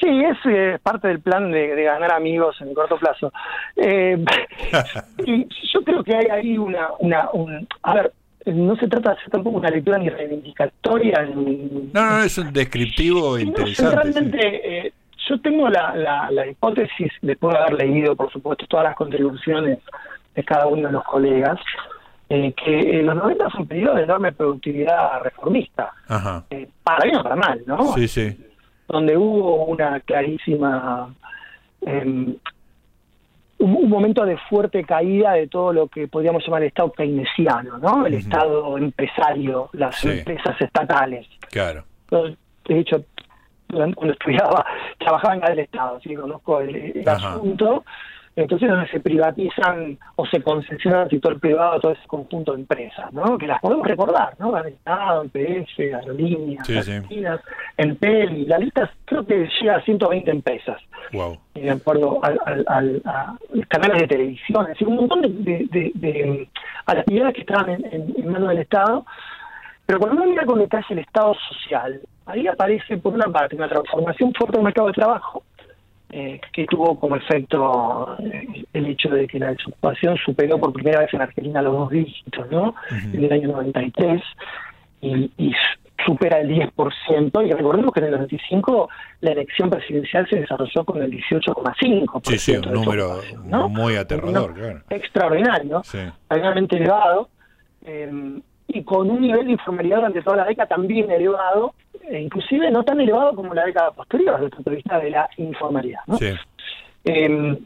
Sí, 0.00 0.08
es 0.08 0.38
eh, 0.46 0.78
parte 0.82 1.08
del 1.08 1.20
plan 1.20 1.52
de, 1.52 1.68
ganar 1.84 2.12
amigos 2.12 2.56
en 2.60 2.68
el 2.68 2.74
corto 2.74 2.96
plazo. 2.96 3.32
Eh, 3.76 4.16
y 5.26 5.46
yo 5.72 5.82
creo 5.84 6.02
que 6.02 6.16
hay 6.16 6.26
ahí 6.30 6.58
una, 6.58 6.88
una 7.00 7.28
un, 7.32 7.68
a 7.82 7.94
ver, 7.94 8.12
no 8.46 8.76
se 8.76 8.88
trata 8.88 9.10
de 9.10 9.16
hacer 9.16 9.30
tampoco 9.30 9.58
una 9.58 9.68
lectura 9.68 9.98
ni 9.98 10.08
reivindicatoria. 10.08 11.26
no, 11.26 11.90
no, 11.92 12.22
es 12.22 12.38
un 12.38 12.50
descriptivo 12.52 13.38
interesante. 13.38 13.94
realmente, 13.94 14.86
eh, 14.86 14.92
yo 15.28 15.38
tengo 15.42 15.68
la, 15.68 15.94
la, 15.94 16.30
la, 16.30 16.46
hipótesis, 16.46 17.12
después 17.20 17.54
de 17.54 17.60
haber 17.60 17.74
leído, 17.74 18.16
por 18.16 18.32
supuesto, 18.32 18.66
todas 18.66 18.84
las 18.84 18.96
contribuciones 18.96 19.80
de 20.34 20.44
cada 20.44 20.66
uno 20.66 20.86
de 20.88 20.92
los 20.92 21.04
colegas, 21.04 21.58
eh, 22.28 22.52
que 22.52 23.02
los 23.02 23.16
90 23.16 23.46
es 23.46 23.54
un 23.54 23.66
periodo 23.66 23.96
de 23.96 24.02
enorme 24.04 24.32
productividad 24.32 25.20
reformista. 25.22 25.92
Ajá. 26.08 26.44
para 26.82 27.04
bien 27.04 27.16
o 27.16 27.22
para 27.22 27.36
mal, 27.36 27.62
¿no? 27.66 27.92
Sí, 27.94 28.08
sí 28.08 28.36
donde 28.90 29.16
hubo 29.16 29.66
una 29.66 30.00
clarísima 30.00 31.14
em, 31.82 32.34
un, 33.58 33.88
momento 33.88 34.24
de 34.26 34.36
fuerte 34.48 34.82
caída 34.84 35.34
de 35.34 35.46
todo 35.46 35.72
lo 35.72 35.86
que 35.86 36.08
podríamos 36.08 36.44
llamar 36.44 36.62
el 36.62 36.68
Estado 36.68 36.92
keynesiano, 36.92 37.78
¿no? 37.78 38.04
El 38.04 38.14
Estado 38.14 38.76
empresario, 38.78 39.70
las 39.74 40.04
empresas 40.04 40.60
estatales. 40.60 41.26
Claro. 41.50 41.84
De 42.10 42.78
hecho, 42.80 43.04
cuando 43.72 44.12
estudiaba, 44.12 44.66
trabajaba 44.98 45.36
en 45.36 45.52
el 45.52 45.58
Estado, 45.60 45.96
así 45.96 46.08
que 46.08 46.16
conozco 46.16 46.60
el, 46.60 47.08
asunto. 47.08 47.84
Entonces, 48.36 48.68
donde 48.68 48.88
se 48.88 49.00
privatizan 49.00 49.98
o 50.14 50.24
se 50.24 50.40
concesionan 50.40 51.02
al 51.02 51.10
sector 51.10 51.38
privado 51.40 51.80
todo 51.80 51.92
ese 51.92 52.06
conjunto 52.06 52.52
de 52.52 52.60
empresas, 52.60 53.12
¿no? 53.12 53.36
Que 53.36 53.48
las 53.48 53.60
podemos 53.60 53.86
recordar, 53.86 54.34
¿no? 54.38 54.56
El 54.56 54.68
Estado, 54.68 55.22
el 55.22 55.30
PF, 55.30 55.94
Aerolíneas, 55.94 56.66
sí, 56.66 56.78
Argentinas, 56.78 57.40
el 57.76 57.96
PEL, 57.96 58.48
la 58.48 58.58
lista 58.58 58.90
creo 59.04 59.26
que 59.26 59.48
llega 59.60 59.76
a 59.76 59.82
120 59.82 60.30
empresas. 60.30 60.80
Wow. 61.12 61.38
De 61.54 61.70
acuerdo 61.70 62.20
al, 62.22 62.38
al, 62.66 63.02
a 63.04 63.36
canales 63.68 64.02
de 64.02 64.08
televisión, 64.08 64.62
es 64.62 64.70
decir, 64.70 64.86
un 64.86 64.96
montón 64.96 65.22
de, 65.22 65.66
de, 65.70 65.90
de, 65.94 66.48
actividades 66.86 67.34
que 67.34 67.40
estaban 67.40 67.70
en, 67.70 68.14
en, 68.16 68.32
manos 68.32 68.48
del 68.50 68.58
Estado. 68.58 69.04
Pero 69.86 69.98
cuando 69.98 70.22
uno 70.22 70.30
mira 70.30 70.46
con 70.46 70.60
detalle 70.60 70.86
el 70.90 70.98
Estado 71.00 71.34
social, 71.48 72.00
ahí 72.26 72.46
aparece, 72.46 72.96
por 72.98 73.12
una 73.12 73.26
parte, 73.26 73.56
una 73.56 73.68
transformación 73.68 74.32
fuerte 74.34 74.56
del 74.56 74.64
mercado 74.64 74.86
de 74.86 74.94
trabajo, 74.94 75.42
eh, 76.12 76.40
que 76.52 76.66
tuvo 76.66 76.98
como 76.98 77.16
efecto 77.16 78.16
eh, 78.18 78.64
el 78.72 78.86
hecho 78.86 79.08
de 79.10 79.26
que 79.28 79.38
la 79.38 79.52
desocupación 79.52 80.16
superó 80.16 80.58
por 80.58 80.72
primera 80.72 81.00
vez 81.00 81.14
en 81.14 81.22
Argentina 81.22 81.62
los 81.62 81.72
dos 81.72 81.90
dígitos, 81.90 82.50
¿no? 82.50 82.74
En 82.90 83.24
el 83.24 83.32
año 83.32 83.48
93, 83.48 84.22
y, 85.02 85.30
y 85.38 85.52
supera 86.04 86.40
el 86.40 86.48
10%, 86.48 87.46
y 87.46 87.52
recordemos 87.52 87.92
que 87.92 88.00
en 88.00 88.06
el 88.06 88.12
95 88.12 88.88
la 89.20 89.32
elección 89.32 89.70
presidencial 89.70 90.28
se 90.28 90.40
desarrolló 90.40 90.84
con 90.84 91.02
el 91.02 91.10
18,5%. 91.10 92.20
Sí, 92.24 92.38
sí, 92.38 92.56
un 92.56 92.72
número 92.72 93.20
muy 93.68 93.96
aterrador, 93.96 94.54
claro. 94.54 94.80
Extraordinario, 94.90 95.82
realmente 96.28 96.76
elevado, 96.76 97.28
eh, 97.84 98.40
y 98.68 98.84
con 98.84 99.10
un 99.10 99.20
nivel 99.20 99.46
de 99.46 99.52
informalidad 99.52 99.96
durante 99.96 100.22
toda 100.22 100.38
la 100.38 100.44
década 100.44 100.68
también 100.68 101.10
elevado, 101.10 101.74
inclusive 102.10 102.70
no 102.70 102.82
tan 102.82 103.00
elevado 103.00 103.34
como 103.34 103.54
la 103.54 103.64
década 103.66 103.90
posterior 103.92 104.34
desde 104.34 104.46
el 104.46 104.50
punto 104.50 104.70
de 104.70 104.76
vista 104.76 104.98
de 104.98 105.10
la 105.10 105.28
informalidad. 105.36 106.00
¿no? 106.06 106.18
Eh, 107.04 107.58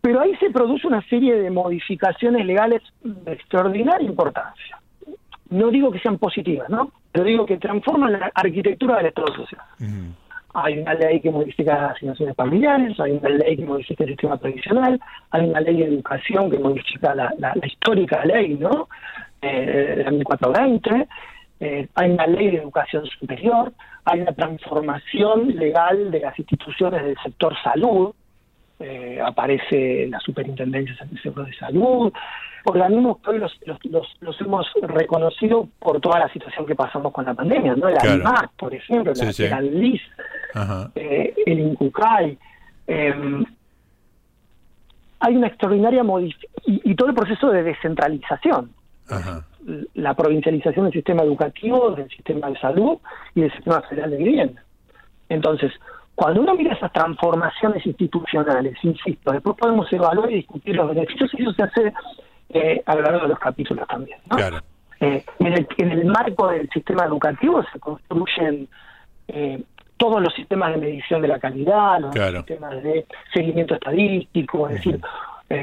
pero 0.00 0.20
ahí 0.20 0.34
se 0.36 0.50
produce 0.50 0.86
una 0.86 1.02
serie 1.08 1.36
de 1.36 1.50
modificaciones 1.50 2.46
legales 2.46 2.82
de 3.02 3.32
extraordinaria 3.32 4.08
importancia. 4.08 4.78
No 5.50 5.68
digo 5.70 5.90
que 5.90 5.98
sean 5.98 6.16
positivas, 6.16 6.70
¿no? 6.70 6.90
Pero 7.12 7.24
digo 7.24 7.44
que 7.44 7.58
transforman 7.58 8.12
la 8.12 8.30
arquitectura 8.34 8.98
del 8.98 9.06
Estado 9.06 9.34
social. 9.34 9.62
Hay 10.54 10.78
una 10.78 10.94
ley 10.94 11.20
que 11.20 11.30
modifica 11.30 11.80
las 11.80 11.92
asignaciones 11.92 12.34
familiares, 12.34 12.98
hay 12.98 13.12
una 13.12 13.28
ley 13.28 13.56
que 13.56 13.64
modifica 13.64 14.04
el 14.04 14.10
sistema 14.10 14.38
tradicional, 14.38 15.00
hay 15.30 15.48
una 15.48 15.60
ley 15.60 15.76
de 15.76 15.84
educación 15.84 16.50
que 16.50 16.58
modifica 16.58 17.14
la, 17.14 17.32
la, 17.38 17.54
histórica 17.62 18.24
ley, 18.24 18.54
¿no? 18.54 18.88
Eh, 19.42 19.94
de 19.96 20.04
la 20.04 20.10
1420, 20.10 21.08
eh, 21.60 21.86
hay 21.94 22.10
una 22.10 22.26
ley 22.26 22.50
de 22.50 22.56
educación 22.56 23.04
superior, 23.06 23.72
hay 24.04 24.20
una 24.20 24.32
transformación 24.32 25.48
legal 25.56 26.10
de 26.10 26.20
las 26.20 26.38
instituciones 26.38 27.04
del 27.04 27.16
sector 27.22 27.54
salud, 27.62 28.14
eh, 28.78 29.20
aparece 29.22 30.06
la 30.08 30.18
Superintendencia 30.20 30.96
de 31.04 31.54
Salud, 31.54 32.10
organismos 32.64 33.18
que 33.18 33.30
hoy 33.30 33.38
los, 33.38 33.58
los, 33.66 34.08
los, 34.20 34.40
hemos 34.40 34.66
reconocido 34.82 35.68
por 35.78 36.00
toda 36.00 36.18
la 36.18 36.32
situación 36.32 36.64
que 36.64 36.74
pasamos 36.74 37.12
con 37.12 37.26
la 37.26 37.34
pandemia, 37.34 37.74
¿no? 37.74 37.90
La 37.90 38.50
por 38.56 38.74
ejemplo, 38.74 39.12
la, 39.14 39.60
LIS, 39.60 40.00
eh, 40.94 41.34
el 41.44 41.60
INCUCAI. 41.60 42.38
Em, 42.86 43.44
hay 45.20 45.36
una 45.36 45.48
extraordinaria 45.48 46.02
modificación 46.02 46.80
y, 46.84 46.94
todo 46.94 47.10
el 47.10 47.14
proceso 47.14 47.50
de 47.50 47.62
descentralización. 47.62 48.70
La 49.94 50.14
provincialización 50.14 50.86
del 50.86 50.94
sistema 50.94 51.22
educativo, 51.22 51.90
del 51.90 52.08
sistema 52.08 52.48
de 52.48 52.58
salud 52.58 52.98
y 53.34 53.42
del 53.42 53.52
sistema 53.52 53.82
federal 53.82 54.10
de 54.10 54.16
vivienda. 54.16 54.62
Entonces, 55.28 55.72
cuando 56.14 56.42
uno 56.42 56.54
mira 56.54 56.74
esas 56.74 56.92
transformaciones 56.92 57.86
institucionales, 57.86 58.76
insisto, 58.82 59.32
después 59.32 59.56
podemos 59.56 59.90
evaluar 59.90 60.30
y 60.30 60.36
discutir 60.36 60.76
los 60.76 60.88
beneficios 60.88 61.30
y 61.32 61.42
eso 61.42 61.52
se 61.54 61.62
hace 61.62 61.92
eh, 62.50 62.82
a 62.84 62.94
lo 62.94 63.02
largo 63.02 63.20
de 63.20 63.28
los 63.28 63.38
capítulos 63.38 63.88
también. 63.88 64.18
Eh, 65.00 65.24
en, 65.38 65.92
el, 65.92 66.04
marco 66.04 66.48
del 66.48 66.68
sistema 66.68 67.04
educativo 67.04 67.64
se 67.72 67.80
construyen 67.80 68.68
eh, 69.28 69.62
todos 69.96 70.20
los 70.20 70.34
sistemas 70.34 70.72
de 70.72 70.78
medición 70.78 71.22
de 71.22 71.28
la 71.28 71.38
calidad, 71.38 72.00
los 72.00 72.14
sistemas 72.14 72.82
de 72.82 73.06
seguimiento 73.32 73.74
estadístico, 73.76 74.68
es 74.68 74.74
decir, 74.74 75.00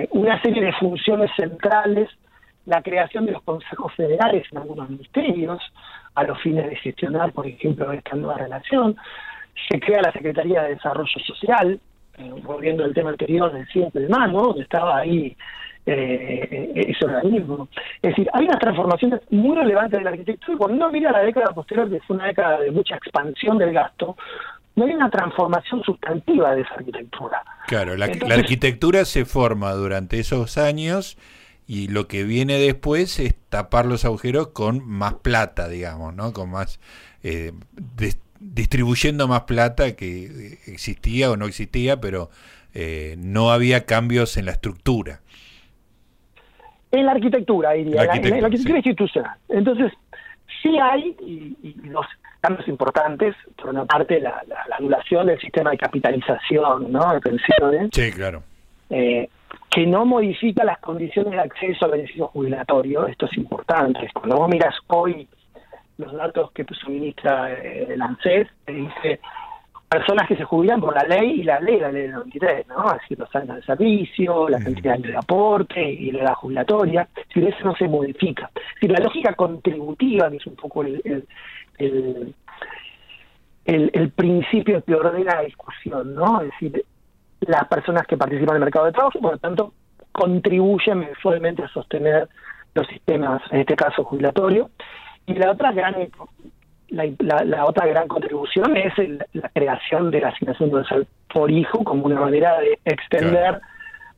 una 0.09 0.41
serie 0.41 0.65
de 0.65 0.73
funciones 0.73 1.29
centrales, 1.35 2.09
la 2.67 2.81
creación 2.81 3.25
de 3.25 3.31
los 3.31 3.41
consejos 3.43 3.93
federales 3.95 4.45
en 4.51 4.57
algunos 4.59 4.89
ministerios, 4.89 5.59
a 6.13 6.23
los 6.23 6.39
fines 6.41 6.69
de 6.69 6.75
gestionar, 6.75 7.31
por 7.31 7.47
ejemplo, 7.47 7.91
esta 7.93 8.15
nueva 8.15 8.37
relación, 8.37 8.95
se 9.69 9.79
crea 9.79 10.01
la 10.01 10.11
Secretaría 10.11 10.63
de 10.63 10.75
Desarrollo 10.75 11.19
Social, 11.25 11.79
eh, 12.17 12.31
volviendo 12.43 12.83
al 12.83 12.93
tema 12.93 13.11
anterior 13.11 13.51
del 13.53 13.65
siempre 13.67 14.07
mano, 14.09 14.41
donde 14.41 14.63
estaba 14.63 14.97
ahí 14.97 15.35
eh, 15.85 16.73
ese 16.75 17.05
organismo. 17.05 17.69
Es 18.01 18.09
decir, 18.09 18.27
hay 18.33 18.43
unas 18.43 18.59
transformaciones 18.59 19.21
muy 19.29 19.55
relevantes 19.55 19.99
de 19.99 20.03
la 20.03 20.09
arquitectura 20.09 20.53
y 20.53 20.57
cuando 20.57 20.75
uno 20.75 20.91
mira 20.91 21.11
la 21.11 21.21
década 21.21 21.53
posterior, 21.53 21.89
que 21.89 22.01
fue 22.01 22.17
una 22.17 22.27
década 22.27 22.59
de 22.59 22.71
mucha 22.71 22.95
expansión 22.97 23.57
del 23.57 23.71
gasto, 23.71 24.17
no 24.75 24.85
hay 24.85 24.91
una 24.91 25.09
transformación 25.09 25.81
sustantiva 25.83 26.53
de 26.53 26.61
esa 26.61 26.73
arquitectura. 26.73 27.41
Claro, 27.67 27.95
la, 27.95 28.07
la 28.07 28.35
arquitectura 28.35 29.05
se 29.05 29.23
forma 29.23 29.71
durante 29.71 30.19
esos 30.19 30.57
años 30.57 31.17
y 31.67 31.89
lo 31.89 32.07
que 32.07 32.23
viene 32.23 32.57
después 32.59 33.19
es 33.19 33.35
tapar 33.49 33.85
los 33.85 34.05
agujeros 34.05 34.47
con 34.47 34.87
más 34.87 35.15
plata, 35.15 35.67
digamos, 35.67 36.15
¿no? 36.15 36.31
Con 36.31 36.49
más 36.51 36.79
eh, 37.23 37.51
distribuyendo 38.39 39.27
más 39.27 39.41
plata 39.41 39.95
que 39.95 40.25
eh, 40.25 40.57
existía 40.67 41.29
o 41.29 41.37
no 41.37 41.45
existía, 41.45 41.99
pero 41.99 42.29
eh, 42.73 43.15
no 43.17 43.51
había 43.51 43.85
cambios 43.85 44.37
en 44.37 44.45
la 44.45 44.51
estructura. 44.51 45.19
En 46.91 47.05
la 47.05 47.11
arquitectura, 47.11 47.71
diría, 47.73 48.01
en 48.01 48.07
la 48.07 48.13
arquitectura, 48.13 48.77
institucional. 48.77 49.37
Entonces, 49.49 49.91
sí 50.61 50.77
hay 50.81 51.15
y, 51.19 51.73
los 51.89 52.05
cambios 52.39 52.67
importantes, 52.69 53.35
por 53.57 53.71
una 53.71 53.85
parte, 53.85 54.21
la, 54.21 54.41
anulación 54.77 55.27
del 55.27 55.39
sistema 55.39 55.71
de 55.71 55.77
capitalización, 55.77 56.91
¿no? 56.91 57.13
De 57.13 57.19
pensiones. 57.19 57.89
Sí, 57.91 58.11
claro. 58.11 58.43
Eh, 58.89 59.27
que 59.77 59.85
no 59.85 60.07
modifica 60.07 60.63
las 60.63 60.79
condiciones 60.79 61.33
de 61.33 61.39
acceso 61.39 61.85
al 61.85 61.91
beneficio 61.91 62.29
jubilatorio, 62.29 63.05
esto 63.05 63.27
es 63.27 63.37
importante. 63.37 64.09
Cuando 64.11 64.37
vos 64.37 64.49
miras 64.49 64.73
hoy 64.87 65.27
los 65.99 66.11
datos 66.13 66.51
que 66.51 66.65
suministra 66.81 67.53
eh, 67.53 67.85
el 67.87 68.01
ANSES, 68.01 68.47
dice 68.65 69.19
personas 69.87 70.27
que 70.27 70.35
se 70.35 70.45
jubilan 70.45 70.81
por 70.81 70.95
la 70.95 71.03
ley 71.03 71.41
y 71.41 71.43
la 71.43 71.59
ley, 71.59 71.79
la 71.79 71.91
ley 71.91 72.01
del 72.01 72.13
93, 72.13 72.67
¿no? 72.69 72.91
Decir, 72.91 73.19
los 73.19 73.35
años 73.35 73.57
de 73.57 73.61
servicio, 73.61 74.49
la 74.49 74.57
cantidad 74.57 74.97
de 74.97 75.15
aporte 75.15 75.79
y 75.79 76.09
la 76.11 76.23
edad 76.23 76.33
jubilatoria, 76.33 77.07
si 77.31 77.45
eso 77.45 77.63
no 77.63 77.75
se 77.75 77.87
modifica. 77.87 78.49
Si 78.81 78.87
la 78.87 78.97
lógica 78.97 79.33
contributiva, 79.33 80.31
que 80.31 80.37
es 80.37 80.47
un 80.47 80.55
poco 80.55 80.81
el, 80.81 81.27
el, 81.77 82.33
el, 83.63 84.09
principio 84.09 84.83
que 84.83 84.95
ordena 84.95 85.35
la 85.35 85.41
discusión, 85.43 86.15
¿no? 86.15 86.41
Es 86.41 86.49
decir, 86.49 86.83
las 87.41 87.67
personas 87.67 88.05
que 88.07 88.17
participan 88.17 88.55
en 88.55 88.61
el 88.61 88.65
mercado 88.65 88.85
de 88.85 88.91
trabajo, 88.91 89.19
por 89.19 89.33
lo 89.33 89.37
tanto, 89.37 89.73
contribuyen 90.11 90.99
mensualmente 90.99 91.63
a 91.63 91.67
sostener 91.69 92.27
los 92.73 92.87
sistemas, 92.87 93.41
en 93.51 93.61
este 93.61 93.75
caso 93.75 94.03
jubilatorio, 94.03 94.69
y 95.25 95.33
la 95.33 95.51
otra 95.51 95.71
gran 95.71 95.95
la, 96.89 97.65
otra 97.65 97.85
gran 97.85 98.07
contribución 98.07 98.77
es 98.77 98.93
la 99.33 99.49
creación 99.49 100.09
de 100.09 100.21
la 100.21 100.29
asignación 100.29 100.69
universal 100.69 101.07
por 101.33 101.51
hijo 101.51 101.83
como 101.83 102.05
una 102.05 102.19
manera 102.21 102.59
de 102.59 102.79
extender 102.85 103.59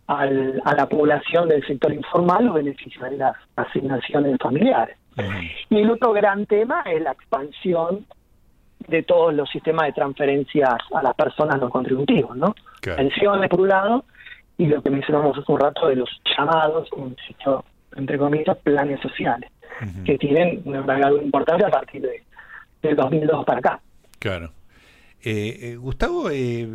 al, 0.08 0.62
a 0.66 0.76
la 0.76 0.88
población 0.88 1.50
del 1.50 1.66
sector 1.66 1.92
informal 1.94 2.46
los 2.46 2.56
beneficios 2.56 3.10
de 3.10 3.18
las 3.18 3.36
asignaciones 3.56 4.38
familiares. 4.40 4.98
Y 5.70 5.80
el 5.80 5.92
otro 5.92 6.14
gran 6.14 6.46
tema 6.46 6.82
es 6.86 7.02
la 7.02 7.12
expansión 7.12 8.06
de 8.88 9.04
todos 9.04 9.34
los 9.34 9.50
sistemas 9.50 9.88
de 9.88 9.94
transferencias 9.94 10.76
a 10.94 11.04
las 11.04 11.14
personas 11.16 11.60
no 11.60 11.70
contributivos, 11.70 12.36
¿no? 12.36 12.56
Pensiones 12.82 13.50
por 13.50 13.62
un 13.62 13.68
lado 13.68 14.06
y 14.58 14.68
lo 14.68 14.82
que 14.82 14.90
mencionamos 14.90 15.38
hace 15.38 15.52
un 15.52 15.60
rato 15.60 15.88
de 15.88 15.96
los 15.98 16.10
llamados, 16.38 16.90
entre 17.96 18.18
comillas, 18.18 18.58
planes 18.58 19.00
sociales 19.02 19.52
que 20.06 20.18
tienen 20.18 20.62
una 20.66 20.80
envergadura 20.80 21.24
importante 21.24 21.66
a 21.66 21.70
partir 21.70 22.02
de, 22.02 22.24
del 22.82 22.96
2002 22.96 23.46
para 23.46 23.60
acá. 23.60 23.82
Claro. 24.20 24.52
Eh, 25.22 25.58
eh, 25.62 25.76
Gustavo, 25.76 26.30
eh, 26.30 26.68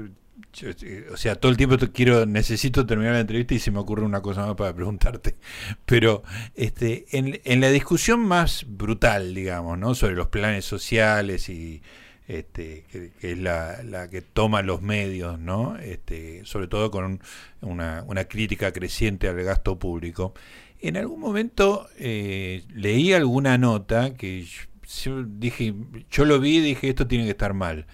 o 1.13 1.17
sea, 1.17 1.37
todo 1.37 1.51
el 1.51 1.57
tiempo 1.57 1.77
quiero, 1.93 2.27
necesito 2.27 2.87
terminar 2.87 3.15
la 3.15 3.21
entrevista 3.21 3.55
y 3.55 3.59
se 3.59 3.71
me 3.71 3.79
ocurre 3.79 4.03
una 4.03 4.23
cosa 4.23 4.47
más 4.47 4.57
para 4.57 4.75
preguntarte. 4.75 5.37
Pero 5.87 6.23
este, 6.55 7.07
en, 7.13 7.41
en 7.45 7.61
la 7.61 7.71
discusión 7.71 8.21
más 8.21 8.65
brutal, 8.69 9.35
digamos, 9.35 9.79
¿no? 9.79 9.95
sobre 9.95 10.15
los 10.15 10.29
planes 10.29 10.65
sociales 10.65 11.49
y 11.49 11.83
este, 12.27 12.85
que, 12.91 13.13
es 13.21 13.39
la, 13.39 13.83
la, 13.83 14.09
que 14.09 14.23
toma 14.23 14.63
los 14.63 14.81
medios, 14.81 15.39
¿no? 15.39 15.77
Este, 15.77 16.45
sobre 16.45 16.69
todo 16.69 16.91
con 16.91 17.21
una, 17.61 18.03
una 18.07 18.25
crítica 18.25 18.73
creciente 18.73 19.29
al 19.29 19.43
gasto 19.43 19.79
público. 19.79 20.35
En 20.81 20.97
algún 20.97 21.21
momento 21.21 21.89
eh, 21.99 22.65
leí 22.75 23.13
alguna 23.13 23.59
nota 23.59 24.15
que 24.15 24.47
yo, 25.03 25.25
dije, 25.25 25.75
yo 26.11 26.25
lo 26.25 26.41
vi 26.41 26.59
y 26.59 26.61
dije, 26.61 26.89
esto 26.89 27.07
tiene 27.07 27.25
que 27.25 27.31
estar 27.31 27.55
mal, 27.55 27.87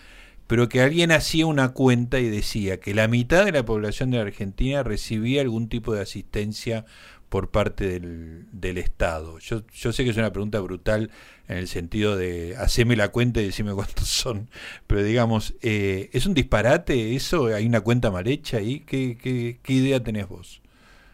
pero 0.50 0.68
que 0.68 0.80
alguien 0.80 1.12
hacía 1.12 1.46
una 1.46 1.72
cuenta 1.72 2.18
y 2.18 2.28
decía 2.28 2.80
que 2.80 2.92
la 2.92 3.06
mitad 3.06 3.44
de 3.44 3.52
la 3.52 3.64
población 3.64 4.10
de 4.10 4.16
la 4.16 4.24
Argentina 4.24 4.82
recibía 4.82 5.42
algún 5.42 5.68
tipo 5.68 5.94
de 5.94 6.02
asistencia 6.02 6.84
por 7.28 7.52
parte 7.52 7.86
del, 7.86 8.46
del 8.50 8.76
Estado. 8.78 9.38
Yo, 9.38 9.60
yo 9.72 9.92
sé 9.92 10.02
que 10.02 10.10
es 10.10 10.16
una 10.16 10.32
pregunta 10.32 10.58
brutal 10.58 11.12
en 11.46 11.56
el 11.56 11.68
sentido 11.68 12.16
de 12.16 12.56
haceme 12.58 12.96
la 12.96 13.10
cuenta 13.10 13.40
y 13.40 13.44
decime 13.44 13.74
cuántos 13.74 14.08
son, 14.08 14.48
pero 14.88 15.04
digamos, 15.04 15.54
eh, 15.62 16.10
¿es 16.12 16.26
un 16.26 16.34
disparate 16.34 17.14
eso? 17.14 17.46
¿Hay 17.54 17.64
una 17.64 17.82
cuenta 17.82 18.10
mal 18.10 18.26
hecha 18.26 18.56
ahí? 18.56 18.80
¿Qué, 18.80 19.16
qué, 19.22 19.58
qué 19.62 19.72
idea 19.72 20.02
tenés 20.02 20.28
vos? 20.28 20.60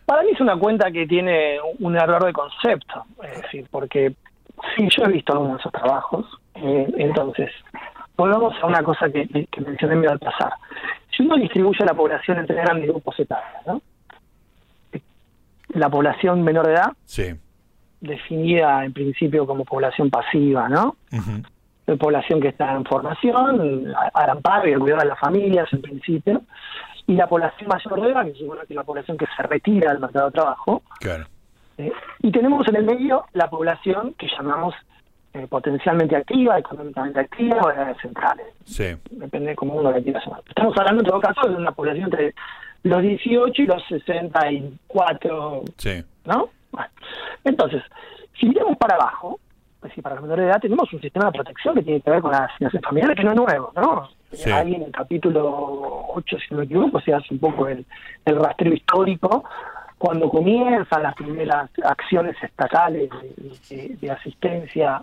Para 0.07 0.23
mí 0.23 0.31
es 0.33 0.41
una 0.41 0.59
cuenta 0.59 0.91
que 0.91 1.07
tiene 1.07 1.59
un 1.79 1.95
error 1.95 2.25
de 2.25 2.33
concepto, 2.33 3.05
es 3.23 3.43
decir, 3.43 3.67
porque 3.71 4.15
sí, 4.75 4.89
yo 4.97 5.05
he 5.05 5.13
visto 5.13 5.35
algunos 5.35 5.59
de 5.59 5.61
esos 5.61 5.73
trabajos, 5.73 6.25
eh, 6.55 6.87
entonces, 6.97 7.51
volvamos 8.17 8.55
a 8.61 8.67
una 8.67 8.83
cosa 8.83 9.11
que, 9.11 9.47
que 9.51 9.61
mencioné 9.61 10.07
al 10.07 10.19
pasar. 10.19 10.53
Si 11.15 11.23
uno 11.23 11.37
distribuye 11.37 11.83
a 11.83 11.87
la 11.87 11.95
población 11.95 12.39
entre 12.39 12.57
grandes 12.57 12.89
grupos 12.89 13.19
etarios, 13.19 13.67
¿no? 13.67 13.83
La 15.71 15.91
población 15.91 16.43
menor 16.43 16.67
de 16.67 16.73
edad, 16.75 16.93
sí. 17.05 17.35
definida 18.01 18.85
en 18.85 18.93
principio 18.93 19.47
como 19.47 19.65
población 19.65 20.11
pasiva, 20.11 20.69
¿no? 20.69 20.97
población 22.01 22.41
que 22.41 22.49
está 22.49 22.73
en 22.73 22.85
formación, 22.85 23.95
al 24.13 24.31
amparo 24.31 24.69
y 24.69 24.73
al 24.73 24.81
cuidado 24.81 25.03
de 25.03 25.09
las 25.09 25.21
familias 25.21 25.73
en 25.73 25.83
principio, 25.83 26.43
y 27.07 27.15
la 27.15 27.29
población 27.29 27.69
mayor 27.69 28.01
de 28.01 28.11
edad, 28.11 28.25
que 28.25 28.33
es 28.71 28.77
la 28.77 28.83
población 28.83 29.17
que 29.17 29.27
se 29.37 29.43
retira 29.45 29.93
del 29.93 30.01
mercado 30.01 30.27
de 30.27 30.33
trabajo. 30.33 30.83
Claro. 30.99 31.27
Eh, 31.79 31.93
y 32.23 32.33
tenemos 32.33 32.67
en 32.69 32.77
el 32.77 32.85
medio 32.85 33.27
la 33.35 33.49
población 33.49 34.15
que 34.19 34.27
llamamos 34.37 34.75
eh, 35.37 35.47
potencialmente 35.49 36.17
activa, 36.17 36.59
económicamente 36.59 37.21
activa 37.21 37.59
o 37.61 37.71
edades 37.71 37.99
centrales. 38.01 38.47
Sí. 38.65 38.97
Depende 39.11 39.51
de 39.51 39.57
cómo 39.57 39.75
uno 39.75 39.91
la 39.91 40.01
quiera 40.01 40.21
llamar. 40.25 40.41
Estamos 40.49 40.75
hablando 40.79 41.03
en 41.03 41.09
todo 41.09 41.21
caso 41.21 41.47
de 41.47 41.57
una 41.57 41.73
población 41.73 42.05
entre 42.05 42.35
los 42.85 43.03
18 43.03 43.63
y 43.63 43.67
los 43.67 43.83
64. 43.87 45.63
Sí. 45.77 46.03
¿No? 46.25 46.49
Bueno. 46.73 46.89
Entonces, 47.45 47.83
si 48.41 48.47
miramos 48.47 48.79
para 48.79 48.95
abajo, 48.95 49.39
pues 49.81 49.93
si 49.93 50.01
para 50.01 50.15
la 50.15 50.23
menor 50.23 50.41
edad 50.41 50.59
tenemos 50.59 50.91
un 50.91 51.03
sistema 51.03 51.27
de 51.27 51.33
protección 51.33 51.75
que 51.75 51.83
tiene 51.83 52.01
que 52.01 52.11
ver 52.11 52.23
con 52.23 52.33
la 52.33 52.45
asignación 52.45 52.83
familiar, 52.83 53.15
que 53.15 53.25
no 53.25 53.31
es 53.33 53.37
nuevo, 53.37 53.73
¿no? 53.77 54.09
Sí. 54.33 54.51
Ahí 54.51 54.75
en 54.75 54.83
el 54.85 54.93
capítulo 54.93 56.07
8, 56.15 56.37
si 56.39 56.55
no 56.55 56.61
me 56.61 56.65
equivoco, 56.65 56.99
se 57.01 57.13
hace 57.13 57.35
un 57.35 57.41
poco 57.41 57.69
el, 57.69 57.85
el 58.25 58.37
rastreo 58.37 58.73
histórico 58.73 59.45
cuando 59.99 60.31
comienzan 60.31 61.03
las 61.03 61.15
primeras 61.15 61.71
acciones 61.85 62.37
estatales 62.43 63.11
de, 63.11 63.77
de, 63.77 63.97
de 63.97 64.11
asistencia 64.11 65.03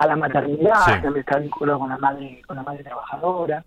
a 0.00 0.06
la 0.06 0.16
maternidad, 0.16 0.74
Sí. 0.86 0.92
que 1.12 1.20
está 1.20 1.38
vinculado 1.38 1.78
con 1.80 1.90
la 1.90 1.98
madre, 1.98 2.42
con 2.46 2.56
la 2.56 2.62
madre 2.62 2.82
trabajadora, 2.82 3.62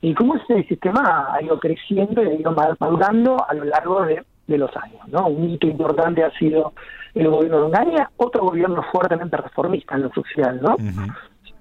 y 0.00 0.12
cómo 0.14 0.34
ese 0.36 0.64
sistema 0.64 1.28
ha 1.32 1.42
ido 1.42 1.58
creciendo 1.58 2.22
y 2.22 2.26
ha 2.28 2.34
ido 2.34 2.52
madurando 2.52 3.36
a 3.48 3.54
lo 3.54 3.64
largo 3.64 4.02
de, 4.04 4.24
de 4.46 4.58
los 4.58 4.76
años. 4.76 5.06
¿no? 5.08 5.28
Un 5.28 5.50
hito 5.50 5.66
importante 5.68 6.24
ha 6.24 6.30
sido 6.32 6.72
el 7.14 7.28
gobierno 7.28 7.58
de 7.58 7.62
Ongaria, 7.64 8.10
otro 8.16 8.42
gobierno 8.42 8.82
fuertemente 8.92 9.36
reformista 9.36 9.94
en 9.94 10.02
lo 10.02 10.12
social, 10.12 10.60
¿no? 10.62 10.76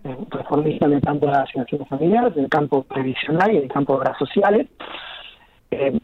Eh, 0.03 0.17
reformista 0.29 0.85
en 0.85 0.93
el 0.93 1.01
campo 1.01 1.25
de 1.25 1.31
la 1.33 1.41
asignación 1.41 1.85
familiar, 1.87 2.31
en 2.35 2.43
el 2.43 2.49
campo 2.49 2.83
previsional 2.83 3.51
y 3.51 3.57
en 3.57 3.63
el 3.63 3.69
campo 3.71 3.93
de 3.93 3.99
obras 3.99 4.17
sociales. 4.17 4.67
Eh, 5.71 5.99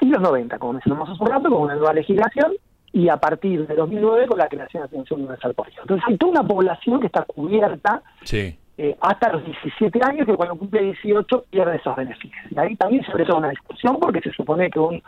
y 0.00 0.06
los 0.08 0.20
90, 0.20 0.58
como 0.58 0.74
mencionamos 0.74 1.10
hace 1.10 1.22
un 1.22 1.28
rato, 1.30 1.50
con 1.50 1.62
una 1.62 1.74
nueva 1.74 1.92
legislación, 1.94 2.52
y 2.96 3.08
a 3.10 3.16
partir 3.18 3.66
de 3.66 3.74
2009 3.74 4.26
con 4.26 4.38
la 4.38 4.48
creación 4.48 4.82
de 4.82 4.86
atención 4.86 5.20
universal 5.20 5.52
por 5.54 5.68
hijo. 5.68 5.82
Entonces 5.82 6.04
hay 6.08 6.16
toda 6.16 6.32
una 6.32 6.42
población 6.48 6.98
que 7.00 7.06
está 7.08 7.22
cubierta 7.24 8.02
Sí. 8.24 8.56
eh, 8.78 8.96
hasta 9.00 9.32
los 9.32 9.44
17 9.44 10.00
años, 10.02 10.24
que 10.26 10.34
cuando 10.34 10.56
cumple 10.56 10.82
18 10.82 11.44
pierde 11.50 11.76
esos 11.76 11.94
beneficios. 11.94 12.44
Y 12.50 12.58
ahí 12.58 12.74
también 12.76 13.04
se 13.04 13.12
toda 13.26 13.38
una 13.40 13.50
discusión 13.50 13.98
porque 14.00 14.20
se 14.22 14.30
supone 14.32 14.70
que 14.70 14.78
un, 14.78 15.02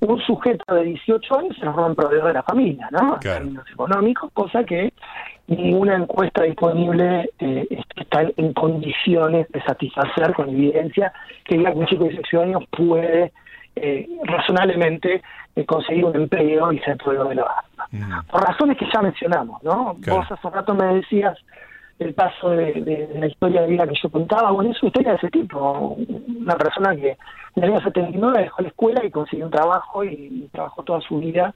un 0.00 0.20
sujeto 0.20 0.74
de 0.74 0.82
18 0.84 1.38
años 1.38 1.56
se 1.58 1.64
nos 1.64 1.74
en 1.90 1.94
proveedor 1.94 2.26
de 2.28 2.34
la 2.34 2.42
familia, 2.42 2.88
¿no? 2.90 3.14
En 3.14 3.20
términos 3.20 3.64
económicos, 3.72 4.30
cosa 4.34 4.64
que 4.64 4.92
ninguna 5.46 5.94
encuesta 5.96 6.42
disponible 6.42 7.30
eh, 7.38 7.66
está 7.96 8.22
en- 8.22 8.34
en 8.36 8.52
condiciones 8.52 9.46
de 9.50 9.62
satisfacer 9.62 10.34
con 10.34 10.48
evidencia 10.50 11.12
que 11.44 11.56
diga 11.56 11.72
que 11.72 11.78
un 11.78 11.86
chico 11.86 12.04
de 12.04 12.10
18 12.10 12.42
años 12.42 12.62
puede 12.76 13.32
eh, 13.76 14.08
razonablemente 14.24 15.22
eh, 15.56 15.64
conseguir 15.64 16.04
un 16.04 16.14
empleo 16.16 16.72
y 16.72 16.78
ser 16.80 16.96
proveedor 16.98 17.28
de 17.30 17.34
la 17.36 17.42
hogar. 17.42 17.64
Ujú. 17.92 18.26
Por 18.30 18.42
razones 18.42 18.76
que 18.78 18.86
ya 18.92 19.00
mencionamos, 19.02 19.62
¿no? 19.62 19.96
Claro. 20.02 20.20
Vos 20.20 20.32
hace 20.32 20.46
un 20.46 20.52
rato 20.52 20.74
me 20.74 20.94
decías 20.94 21.38
el 21.98 22.14
paso 22.14 22.50
de, 22.50 22.72
de- 22.72 23.06
de 23.06 23.18
la 23.20 23.26
historia 23.26 23.62
de 23.62 23.68
vida 23.68 23.86
que 23.86 23.94
yo 24.02 24.10
contaba, 24.10 24.50
bueno, 24.50 24.70
es 24.72 24.82
una 24.82 24.88
historia 24.88 25.10
de 25.12 25.16
ese 25.18 25.30
tipo, 25.30 25.96
una 26.40 26.56
persona 26.56 26.96
que 26.96 27.16
en 27.56 27.62
el 27.64 27.70
año 27.70 27.80
79 27.80 28.40
dejó 28.42 28.62
la 28.62 28.68
escuela 28.68 29.04
y 29.04 29.10
consiguió 29.10 29.44
un 29.46 29.52
trabajo 29.52 30.02
y, 30.04 30.08
y 30.44 30.48
trabajó 30.52 30.82
toda 30.82 31.00
su 31.02 31.18
vida 31.18 31.54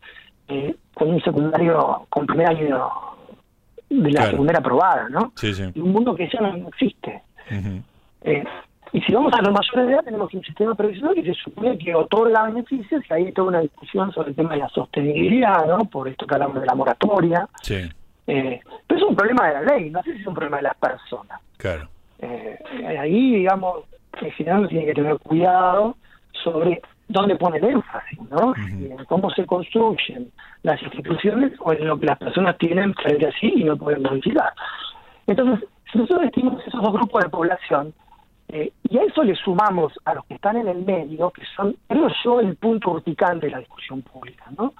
eh, 0.48 0.74
con 0.94 1.08
un 1.10 1.20
secundario, 1.22 2.06
con 2.10 2.26
primer 2.26 2.48
año 2.48 2.78
de 3.88 4.10
la 4.10 4.18
Claro. 4.20 4.30
secundaria 4.32 4.60
aprobada, 4.60 5.08
¿no? 5.08 5.32
Sí, 5.36 5.52
sí. 5.54 5.64
Y 5.74 5.80
un 5.80 5.92
mundo 5.92 6.14
que 6.14 6.28
ya 6.28 6.40
no 6.40 6.68
existe. 6.68 7.22
Eh, 8.22 8.44
y 8.92 9.00
si 9.02 9.12
vamos 9.12 9.32
a 9.34 9.42
los 9.42 9.52
mayores 9.52 9.86
de 9.86 9.92
edad, 9.92 10.04
tenemos 10.04 10.32
un 10.32 10.42
sistema 10.42 10.74
previsional 10.74 11.14
que 11.14 11.24
se 11.24 11.34
supone 11.34 11.76
que 11.76 11.94
otorga 11.94 12.44
beneficios, 12.44 13.02
y 13.08 13.12
ahí 13.12 13.24
hay 13.26 13.32
toda 13.32 13.48
una 13.48 13.60
discusión 13.60 14.12
sobre 14.12 14.30
el 14.30 14.36
tema 14.36 14.50
de 14.52 14.58
la 14.58 14.68
sostenibilidad, 14.68 15.66
¿no? 15.66 15.84
Por 15.86 16.08
esto 16.08 16.26
que 16.26 16.34
hablamos 16.34 16.60
de 16.60 16.66
la 16.66 16.74
moratoria. 16.74 17.48
Sí. 17.62 17.82
Eh, 18.26 18.60
pero 18.86 19.00
es 19.00 19.06
un 19.06 19.16
problema 19.16 19.48
de 19.48 19.54
la 19.54 19.62
ley, 19.62 19.90
no 19.90 20.02
sé 20.02 20.14
si 20.14 20.20
es 20.20 20.26
un 20.26 20.34
problema 20.34 20.58
de 20.58 20.62
las 20.64 20.76
personas. 20.76 21.40
Claro. 21.56 21.88
Eh, 22.18 22.58
ahí, 22.98 23.36
digamos, 23.36 23.84
el 24.20 24.32
ciudadano 24.34 24.68
tiene 24.68 24.86
que 24.86 24.94
tener 24.94 25.18
cuidado 25.18 25.96
sobre 26.44 26.80
dónde 27.08 27.36
pone 27.36 27.58
el 27.58 27.64
énfasis, 27.64 28.18
¿no? 28.30 28.54
Si 28.54 28.86
en 28.86 29.04
cómo 29.04 29.30
se 29.30 29.46
construyen 29.46 30.30
las 30.62 30.82
instituciones 30.82 31.52
o 31.60 31.72
en 31.72 31.86
lo 31.86 31.98
que 31.98 32.06
las 32.06 32.18
personas 32.18 32.56
tienen 32.58 32.94
frente 32.94 33.28
a 33.28 33.32
sí 33.32 33.52
y 33.54 33.64
no 33.64 33.76
pueden 33.76 34.02
modificar. 34.02 34.52
Entonces, 35.26 35.68
si 35.92 35.98
nosotros 35.98 36.22
distinguimos 36.22 36.66
esos 36.66 36.82
dos 36.82 36.92
grupos 36.92 37.22
de 37.22 37.30
población, 37.30 37.94
eh, 38.48 38.72
y 38.88 38.98
a 38.98 39.02
eso 39.02 39.22
le 39.24 39.34
sumamos 39.34 39.92
a 40.04 40.14
los 40.14 40.24
que 40.26 40.34
están 40.34 40.56
en 40.56 40.68
el 40.68 40.84
medio, 40.84 41.30
que 41.30 41.42
son, 41.56 41.76
creo 41.88 42.08
yo, 42.24 42.40
el 42.40 42.56
punto 42.56 42.92
urticante 42.92 43.46
de 43.46 43.52
la 43.52 43.58
discusión 43.58 44.02
pública, 44.02 44.44
¿no? 44.56 44.72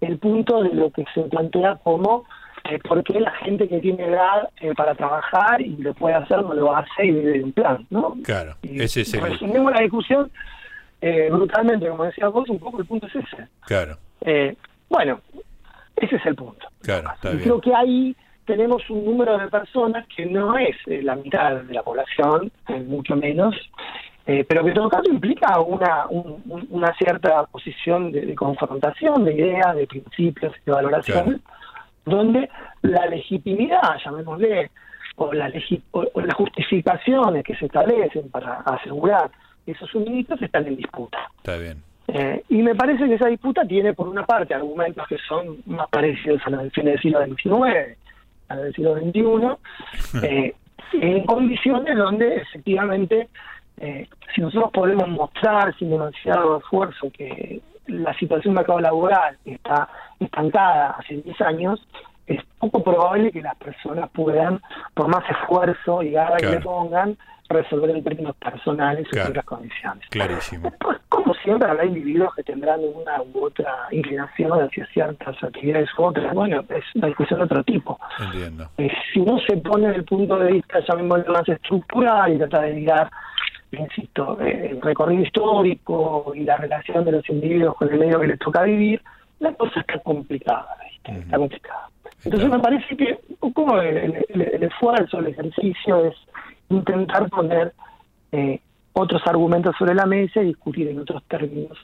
El 0.00 0.18
punto 0.18 0.62
de 0.62 0.72
lo 0.74 0.90
que 0.92 1.04
se 1.12 1.22
plantea 1.22 1.76
como 1.82 2.24
eh, 2.64 2.78
por 2.86 3.02
qué 3.02 3.18
la 3.20 3.32
gente 3.32 3.68
que 3.68 3.80
tiene 3.80 4.04
edad 4.04 4.48
eh, 4.60 4.72
para 4.76 4.94
trabajar 4.94 5.60
y 5.60 5.76
lo 5.78 5.94
puede 5.94 6.14
hacer 6.14 6.42
no 6.42 6.54
lo 6.54 6.74
hace 6.76 7.06
y 7.06 7.10
vive 7.10 7.32
de 7.38 7.44
un 7.44 7.52
plan, 7.52 7.86
¿no? 7.90 8.14
Claro. 8.22 8.54
Ese 8.62 9.00
es 9.00 9.14
el. 9.14 9.22
resumimos 9.22 9.72
la 9.72 9.80
discusión 9.80 10.30
eh, 11.00 11.28
brutalmente, 11.30 11.88
como 11.88 12.04
decías 12.04 12.30
vos, 12.32 12.48
un 12.48 12.58
poco 12.58 12.80
el 12.80 12.86
punto 12.86 13.06
es 13.06 13.16
ese. 13.16 13.48
Claro. 13.66 13.96
Eh, 14.20 14.56
bueno, 14.88 15.20
ese 15.96 16.16
es 16.16 16.26
el 16.26 16.34
punto. 16.34 16.66
Claro. 16.82 17.10
Está 17.14 17.30
Y 17.30 17.32
bien. 17.36 17.42
creo 17.44 17.60
que 17.60 17.74
ahí 17.74 18.16
tenemos 18.48 18.82
un 18.90 19.04
número 19.04 19.38
de 19.38 19.46
personas 19.48 20.04
que 20.16 20.26
no 20.26 20.58
es 20.58 20.74
eh, 20.86 21.02
la 21.02 21.14
mitad 21.14 21.54
de 21.56 21.72
la 21.74 21.82
población, 21.84 22.50
eh, 22.68 22.80
mucho 22.80 23.14
menos, 23.14 23.54
eh, 24.26 24.44
pero 24.48 24.62
que 24.64 24.70
en 24.70 24.74
todo 24.74 24.88
caso 24.88 25.10
implica 25.12 25.60
una, 25.60 26.06
un- 26.08 26.42
un- 26.48 26.66
una 26.70 26.92
cierta 26.94 27.44
posición 27.44 28.10
de, 28.10 28.22
de 28.22 28.34
confrontación 28.34 29.24
de 29.24 29.34
ideas, 29.34 29.76
de 29.76 29.86
principios, 29.86 30.52
de 30.66 30.72
valoraciones, 30.72 31.40
donde 32.04 32.48
la 32.82 33.06
legitimidad, 33.06 33.98
llamémosle, 34.04 34.70
o, 35.16 35.32
la 35.32 35.48
legi- 35.50 35.82
o- 35.92 36.06
o 36.14 36.20
las 36.20 36.34
justificaciones 36.34 37.44
que 37.44 37.54
se 37.56 37.66
establecen 37.66 38.30
para 38.30 38.54
asegurar 38.60 39.30
esos 39.66 39.90
suministros 39.90 40.40
están 40.40 40.66
en 40.66 40.76
disputa. 40.76 41.18
Está 41.38 41.58
bien. 41.58 41.82
Eh, 42.08 42.42
y 42.48 42.62
me 42.62 42.74
parece 42.74 43.04
que 43.06 43.14
esa 43.16 43.26
disputa 43.28 43.66
tiene, 43.66 43.92
por 43.92 44.08
una 44.08 44.24
parte, 44.24 44.54
argumentos 44.54 45.06
que 45.08 45.18
son 45.28 45.58
más 45.66 45.88
parecidos 45.90 46.40
a 46.46 46.50
los 46.50 46.60
del 46.62 46.70
fin 46.70 46.84
del 46.86 46.98
siglo 47.00 47.18
XIX, 47.26 47.98
a 48.48 48.54
los 48.56 48.64
del 48.64 48.74
siglo 48.74 48.94
XXI, 48.96 50.22
eh, 50.26 50.54
en 50.92 51.26
condiciones 51.26 51.96
donde 51.96 52.36
efectivamente, 52.36 53.28
eh, 53.78 54.08
si 54.34 54.40
nosotros 54.40 54.70
podemos 54.72 55.08
mostrar 55.08 55.76
sin 55.78 55.90
demasiado 55.90 56.58
esfuerzo 56.58 57.10
que 57.12 57.60
la 57.86 58.12
situación 58.14 58.54
del 58.54 58.60
mercado 58.60 58.80
laboral 58.80 59.36
está 59.44 59.88
estancada 60.20 60.96
hace 60.98 61.16
10 61.16 61.40
años, 61.42 61.86
es 62.26 62.42
poco 62.58 62.82
probable 62.82 63.32
que 63.32 63.40
las 63.40 63.56
personas 63.56 64.10
puedan, 64.10 64.60
por 64.94 65.08
más 65.08 65.24
esfuerzo 65.30 66.02
y 66.02 66.10
garra 66.10 66.36
que 66.36 66.50
le 66.50 66.60
pongan, 66.60 67.16
resolver 67.48 67.90
en 67.90 68.04
términos 68.04 68.36
personales 68.36 69.04
sus 69.04 69.12
Claro. 69.12 69.30
otras 69.30 69.44
condiciones. 69.46 70.06
Clarísimo. 70.10 70.68
Después, 70.70 70.98
como 71.08 71.32
siempre, 71.34 71.68
habrá 71.68 71.84
individuos 71.86 72.34
que 72.34 72.42
tendrán 72.42 72.80
una 72.80 73.22
u 73.22 73.44
otra 73.44 73.74
inclinación 73.90 74.52
hacia 74.60 74.86
ciertas 74.88 75.42
actividades 75.42 75.88
u 75.98 76.02
otras. 76.04 76.34
Bueno, 76.34 76.62
es 76.68 76.84
una 76.94 77.06
discusión 77.08 77.38
de 77.40 77.44
otro 77.46 77.64
tipo. 77.64 77.98
Entiendo. 78.20 78.68
Eh, 78.76 78.90
si 79.12 79.20
no 79.20 79.38
se 79.40 79.56
pone 79.56 79.86
el 79.94 80.04
punto 80.04 80.38
de 80.38 80.52
vista, 80.52 80.80
llamémoslo 80.86 81.32
más 81.32 81.48
estructural, 81.48 82.34
y 82.34 82.38
trata 82.38 82.60
de 82.62 82.74
mirar, 82.74 83.10
insisto, 83.72 84.38
eh, 84.40 84.68
el 84.72 84.80
recorrido 84.82 85.22
histórico 85.22 86.32
y 86.34 86.40
la 86.44 86.56
relación 86.56 87.04
de 87.04 87.12
los 87.12 87.28
individuos 87.30 87.76
con 87.76 87.88
el 87.92 87.98
medio 87.98 88.20
que 88.20 88.26
les 88.28 88.38
toca 88.38 88.62
vivir, 88.62 89.00
la 89.40 89.52
cosa 89.54 89.80
está 89.80 89.98
complicada. 90.00 90.68
Está 91.04 91.38
complicada. 91.38 91.88
Entonces 92.24 92.50
me 92.50 92.58
parece 92.58 92.96
que 92.96 93.18
un 93.40 93.52
poco 93.52 93.80
el, 93.80 93.96
el- 94.28 94.42
el 94.42 94.62
esfuerzo, 94.64 95.20
el 95.20 95.28
ejercicio 95.28 96.04
es 96.06 96.14
intentar 96.68 97.28
poner 97.30 97.74
eh, 98.32 98.60
otros 98.92 99.22
argumentos 99.26 99.74
sobre 99.78 99.94
la 99.94 100.06
mesa 100.06 100.42
y 100.42 100.46
discutir 100.46 100.88
en 100.88 100.98
otros 101.00 101.22
términos 101.28 101.76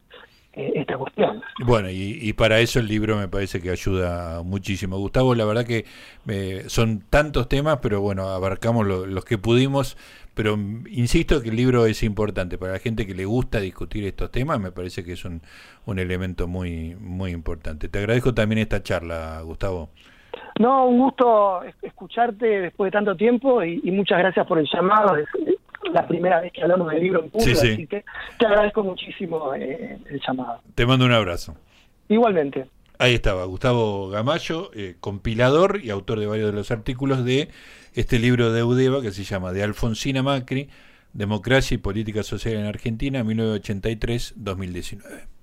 eh, 0.53 0.73
esta 0.77 0.97
cuestión. 0.99 1.43
Bueno, 1.65 1.91
y, 1.91 2.19
y 2.21 2.33
para 2.33 2.61
eso 2.61 2.79
el 2.81 2.87
libro 2.89 3.17
me 3.17 3.29
parece 3.29 3.61
que 3.61 3.71
ayuda 3.71 4.43
muchísimo. 4.43 4.99
Gustavo, 4.99 5.35
la 5.35 5.45
verdad 5.45 5.65
que 5.65 5.85
eh, 6.29 6.65
son 6.69 7.01
tantos 7.11 7.49
temas, 7.49 7.79
pero 7.83 8.01
bueno, 8.01 8.29
abarcamos 8.29 8.87
lo- 8.87 9.07
los 9.07 9.25
que 9.25 9.39
pudimos. 9.39 9.97
Pero 10.35 10.59
insisto 10.91 11.41
que 11.43 11.51
el 11.51 11.57
libro 11.57 11.87
es 11.87 12.03
importante 12.03 12.59
para 12.59 12.73
la 12.73 12.79
gente 12.81 13.07
que 13.07 13.15
le 13.15 13.25
gusta 13.25 13.61
discutir 13.61 14.05
estos 14.05 14.33
temas. 14.33 14.59
Me 14.59 14.73
parece 14.73 15.05
que 15.05 15.13
es 15.13 15.25
un, 15.25 15.41
un 15.87 15.99
elemento 16.01 16.49
muy, 16.49 16.97
muy 16.97 17.31
importante. 17.31 17.89
Te 17.89 18.01
agradezco 18.01 18.35
también 18.35 18.59
esta 18.59 18.83
charla, 18.83 19.41
Gustavo. 19.43 19.91
No, 20.59 20.87
un 20.87 20.99
gusto 20.99 21.63
escucharte 21.83 22.47
después 22.47 22.89
de 22.89 22.93
tanto 22.93 23.15
tiempo 23.17 23.63
y, 23.63 23.81
muchas 23.91 24.19
gracias 24.19 24.47
por 24.47 24.59
el 24.59 24.67
llamado. 24.73 25.17
Es 25.17 25.27
la 25.93 26.07
primera 26.07 26.41
vez 26.41 26.53
que 26.53 26.63
hablamos 26.63 26.91
del 26.91 27.03
libro 27.03 27.25
en 27.25 27.31
público, 27.31 27.61
sí, 27.61 27.67
sí. 27.67 27.73
así 27.73 27.87
que 27.87 28.05
te 28.39 28.47
agradezco 28.47 28.83
muchísimo 28.83 29.55
eh, 29.55 29.99
el 30.09 30.21
llamado. 30.27 30.61
Te 30.75 30.87
mando 30.87 31.05
un 31.05 31.13
abrazo. 31.13 31.55
Igualmente. 32.09 32.67
Ahí 32.99 33.15
estaba, 33.15 33.45
Gustavo 33.45 34.09
Gamayo, 34.09 34.71
eh, 34.75 34.97
compilador 35.01 35.81
y 35.83 35.91
autor 35.91 36.21
de 36.21 36.27
varios 36.27 36.53
de 36.53 36.57
los 36.57 36.71
artículos 36.71 37.25
de 37.25 37.49
este 37.95 38.21
libro 38.21 38.53
de 38.53 38.63
Udeva 38.63 39.03
que 39.03 39.11
se 39.11 39.25
llama 39.25 39.53
De 39.53 39.65
Alfonsina 39.65 40.23
Macri, 40.23 40.69
Democracia 41.13 41.75
y 41.75 41.79
Política 41.79 42.23
Social 42.23 42.55
en 42.55 42.67
Argentina, 42.67 43.25
1983-2019. 43.25 45.34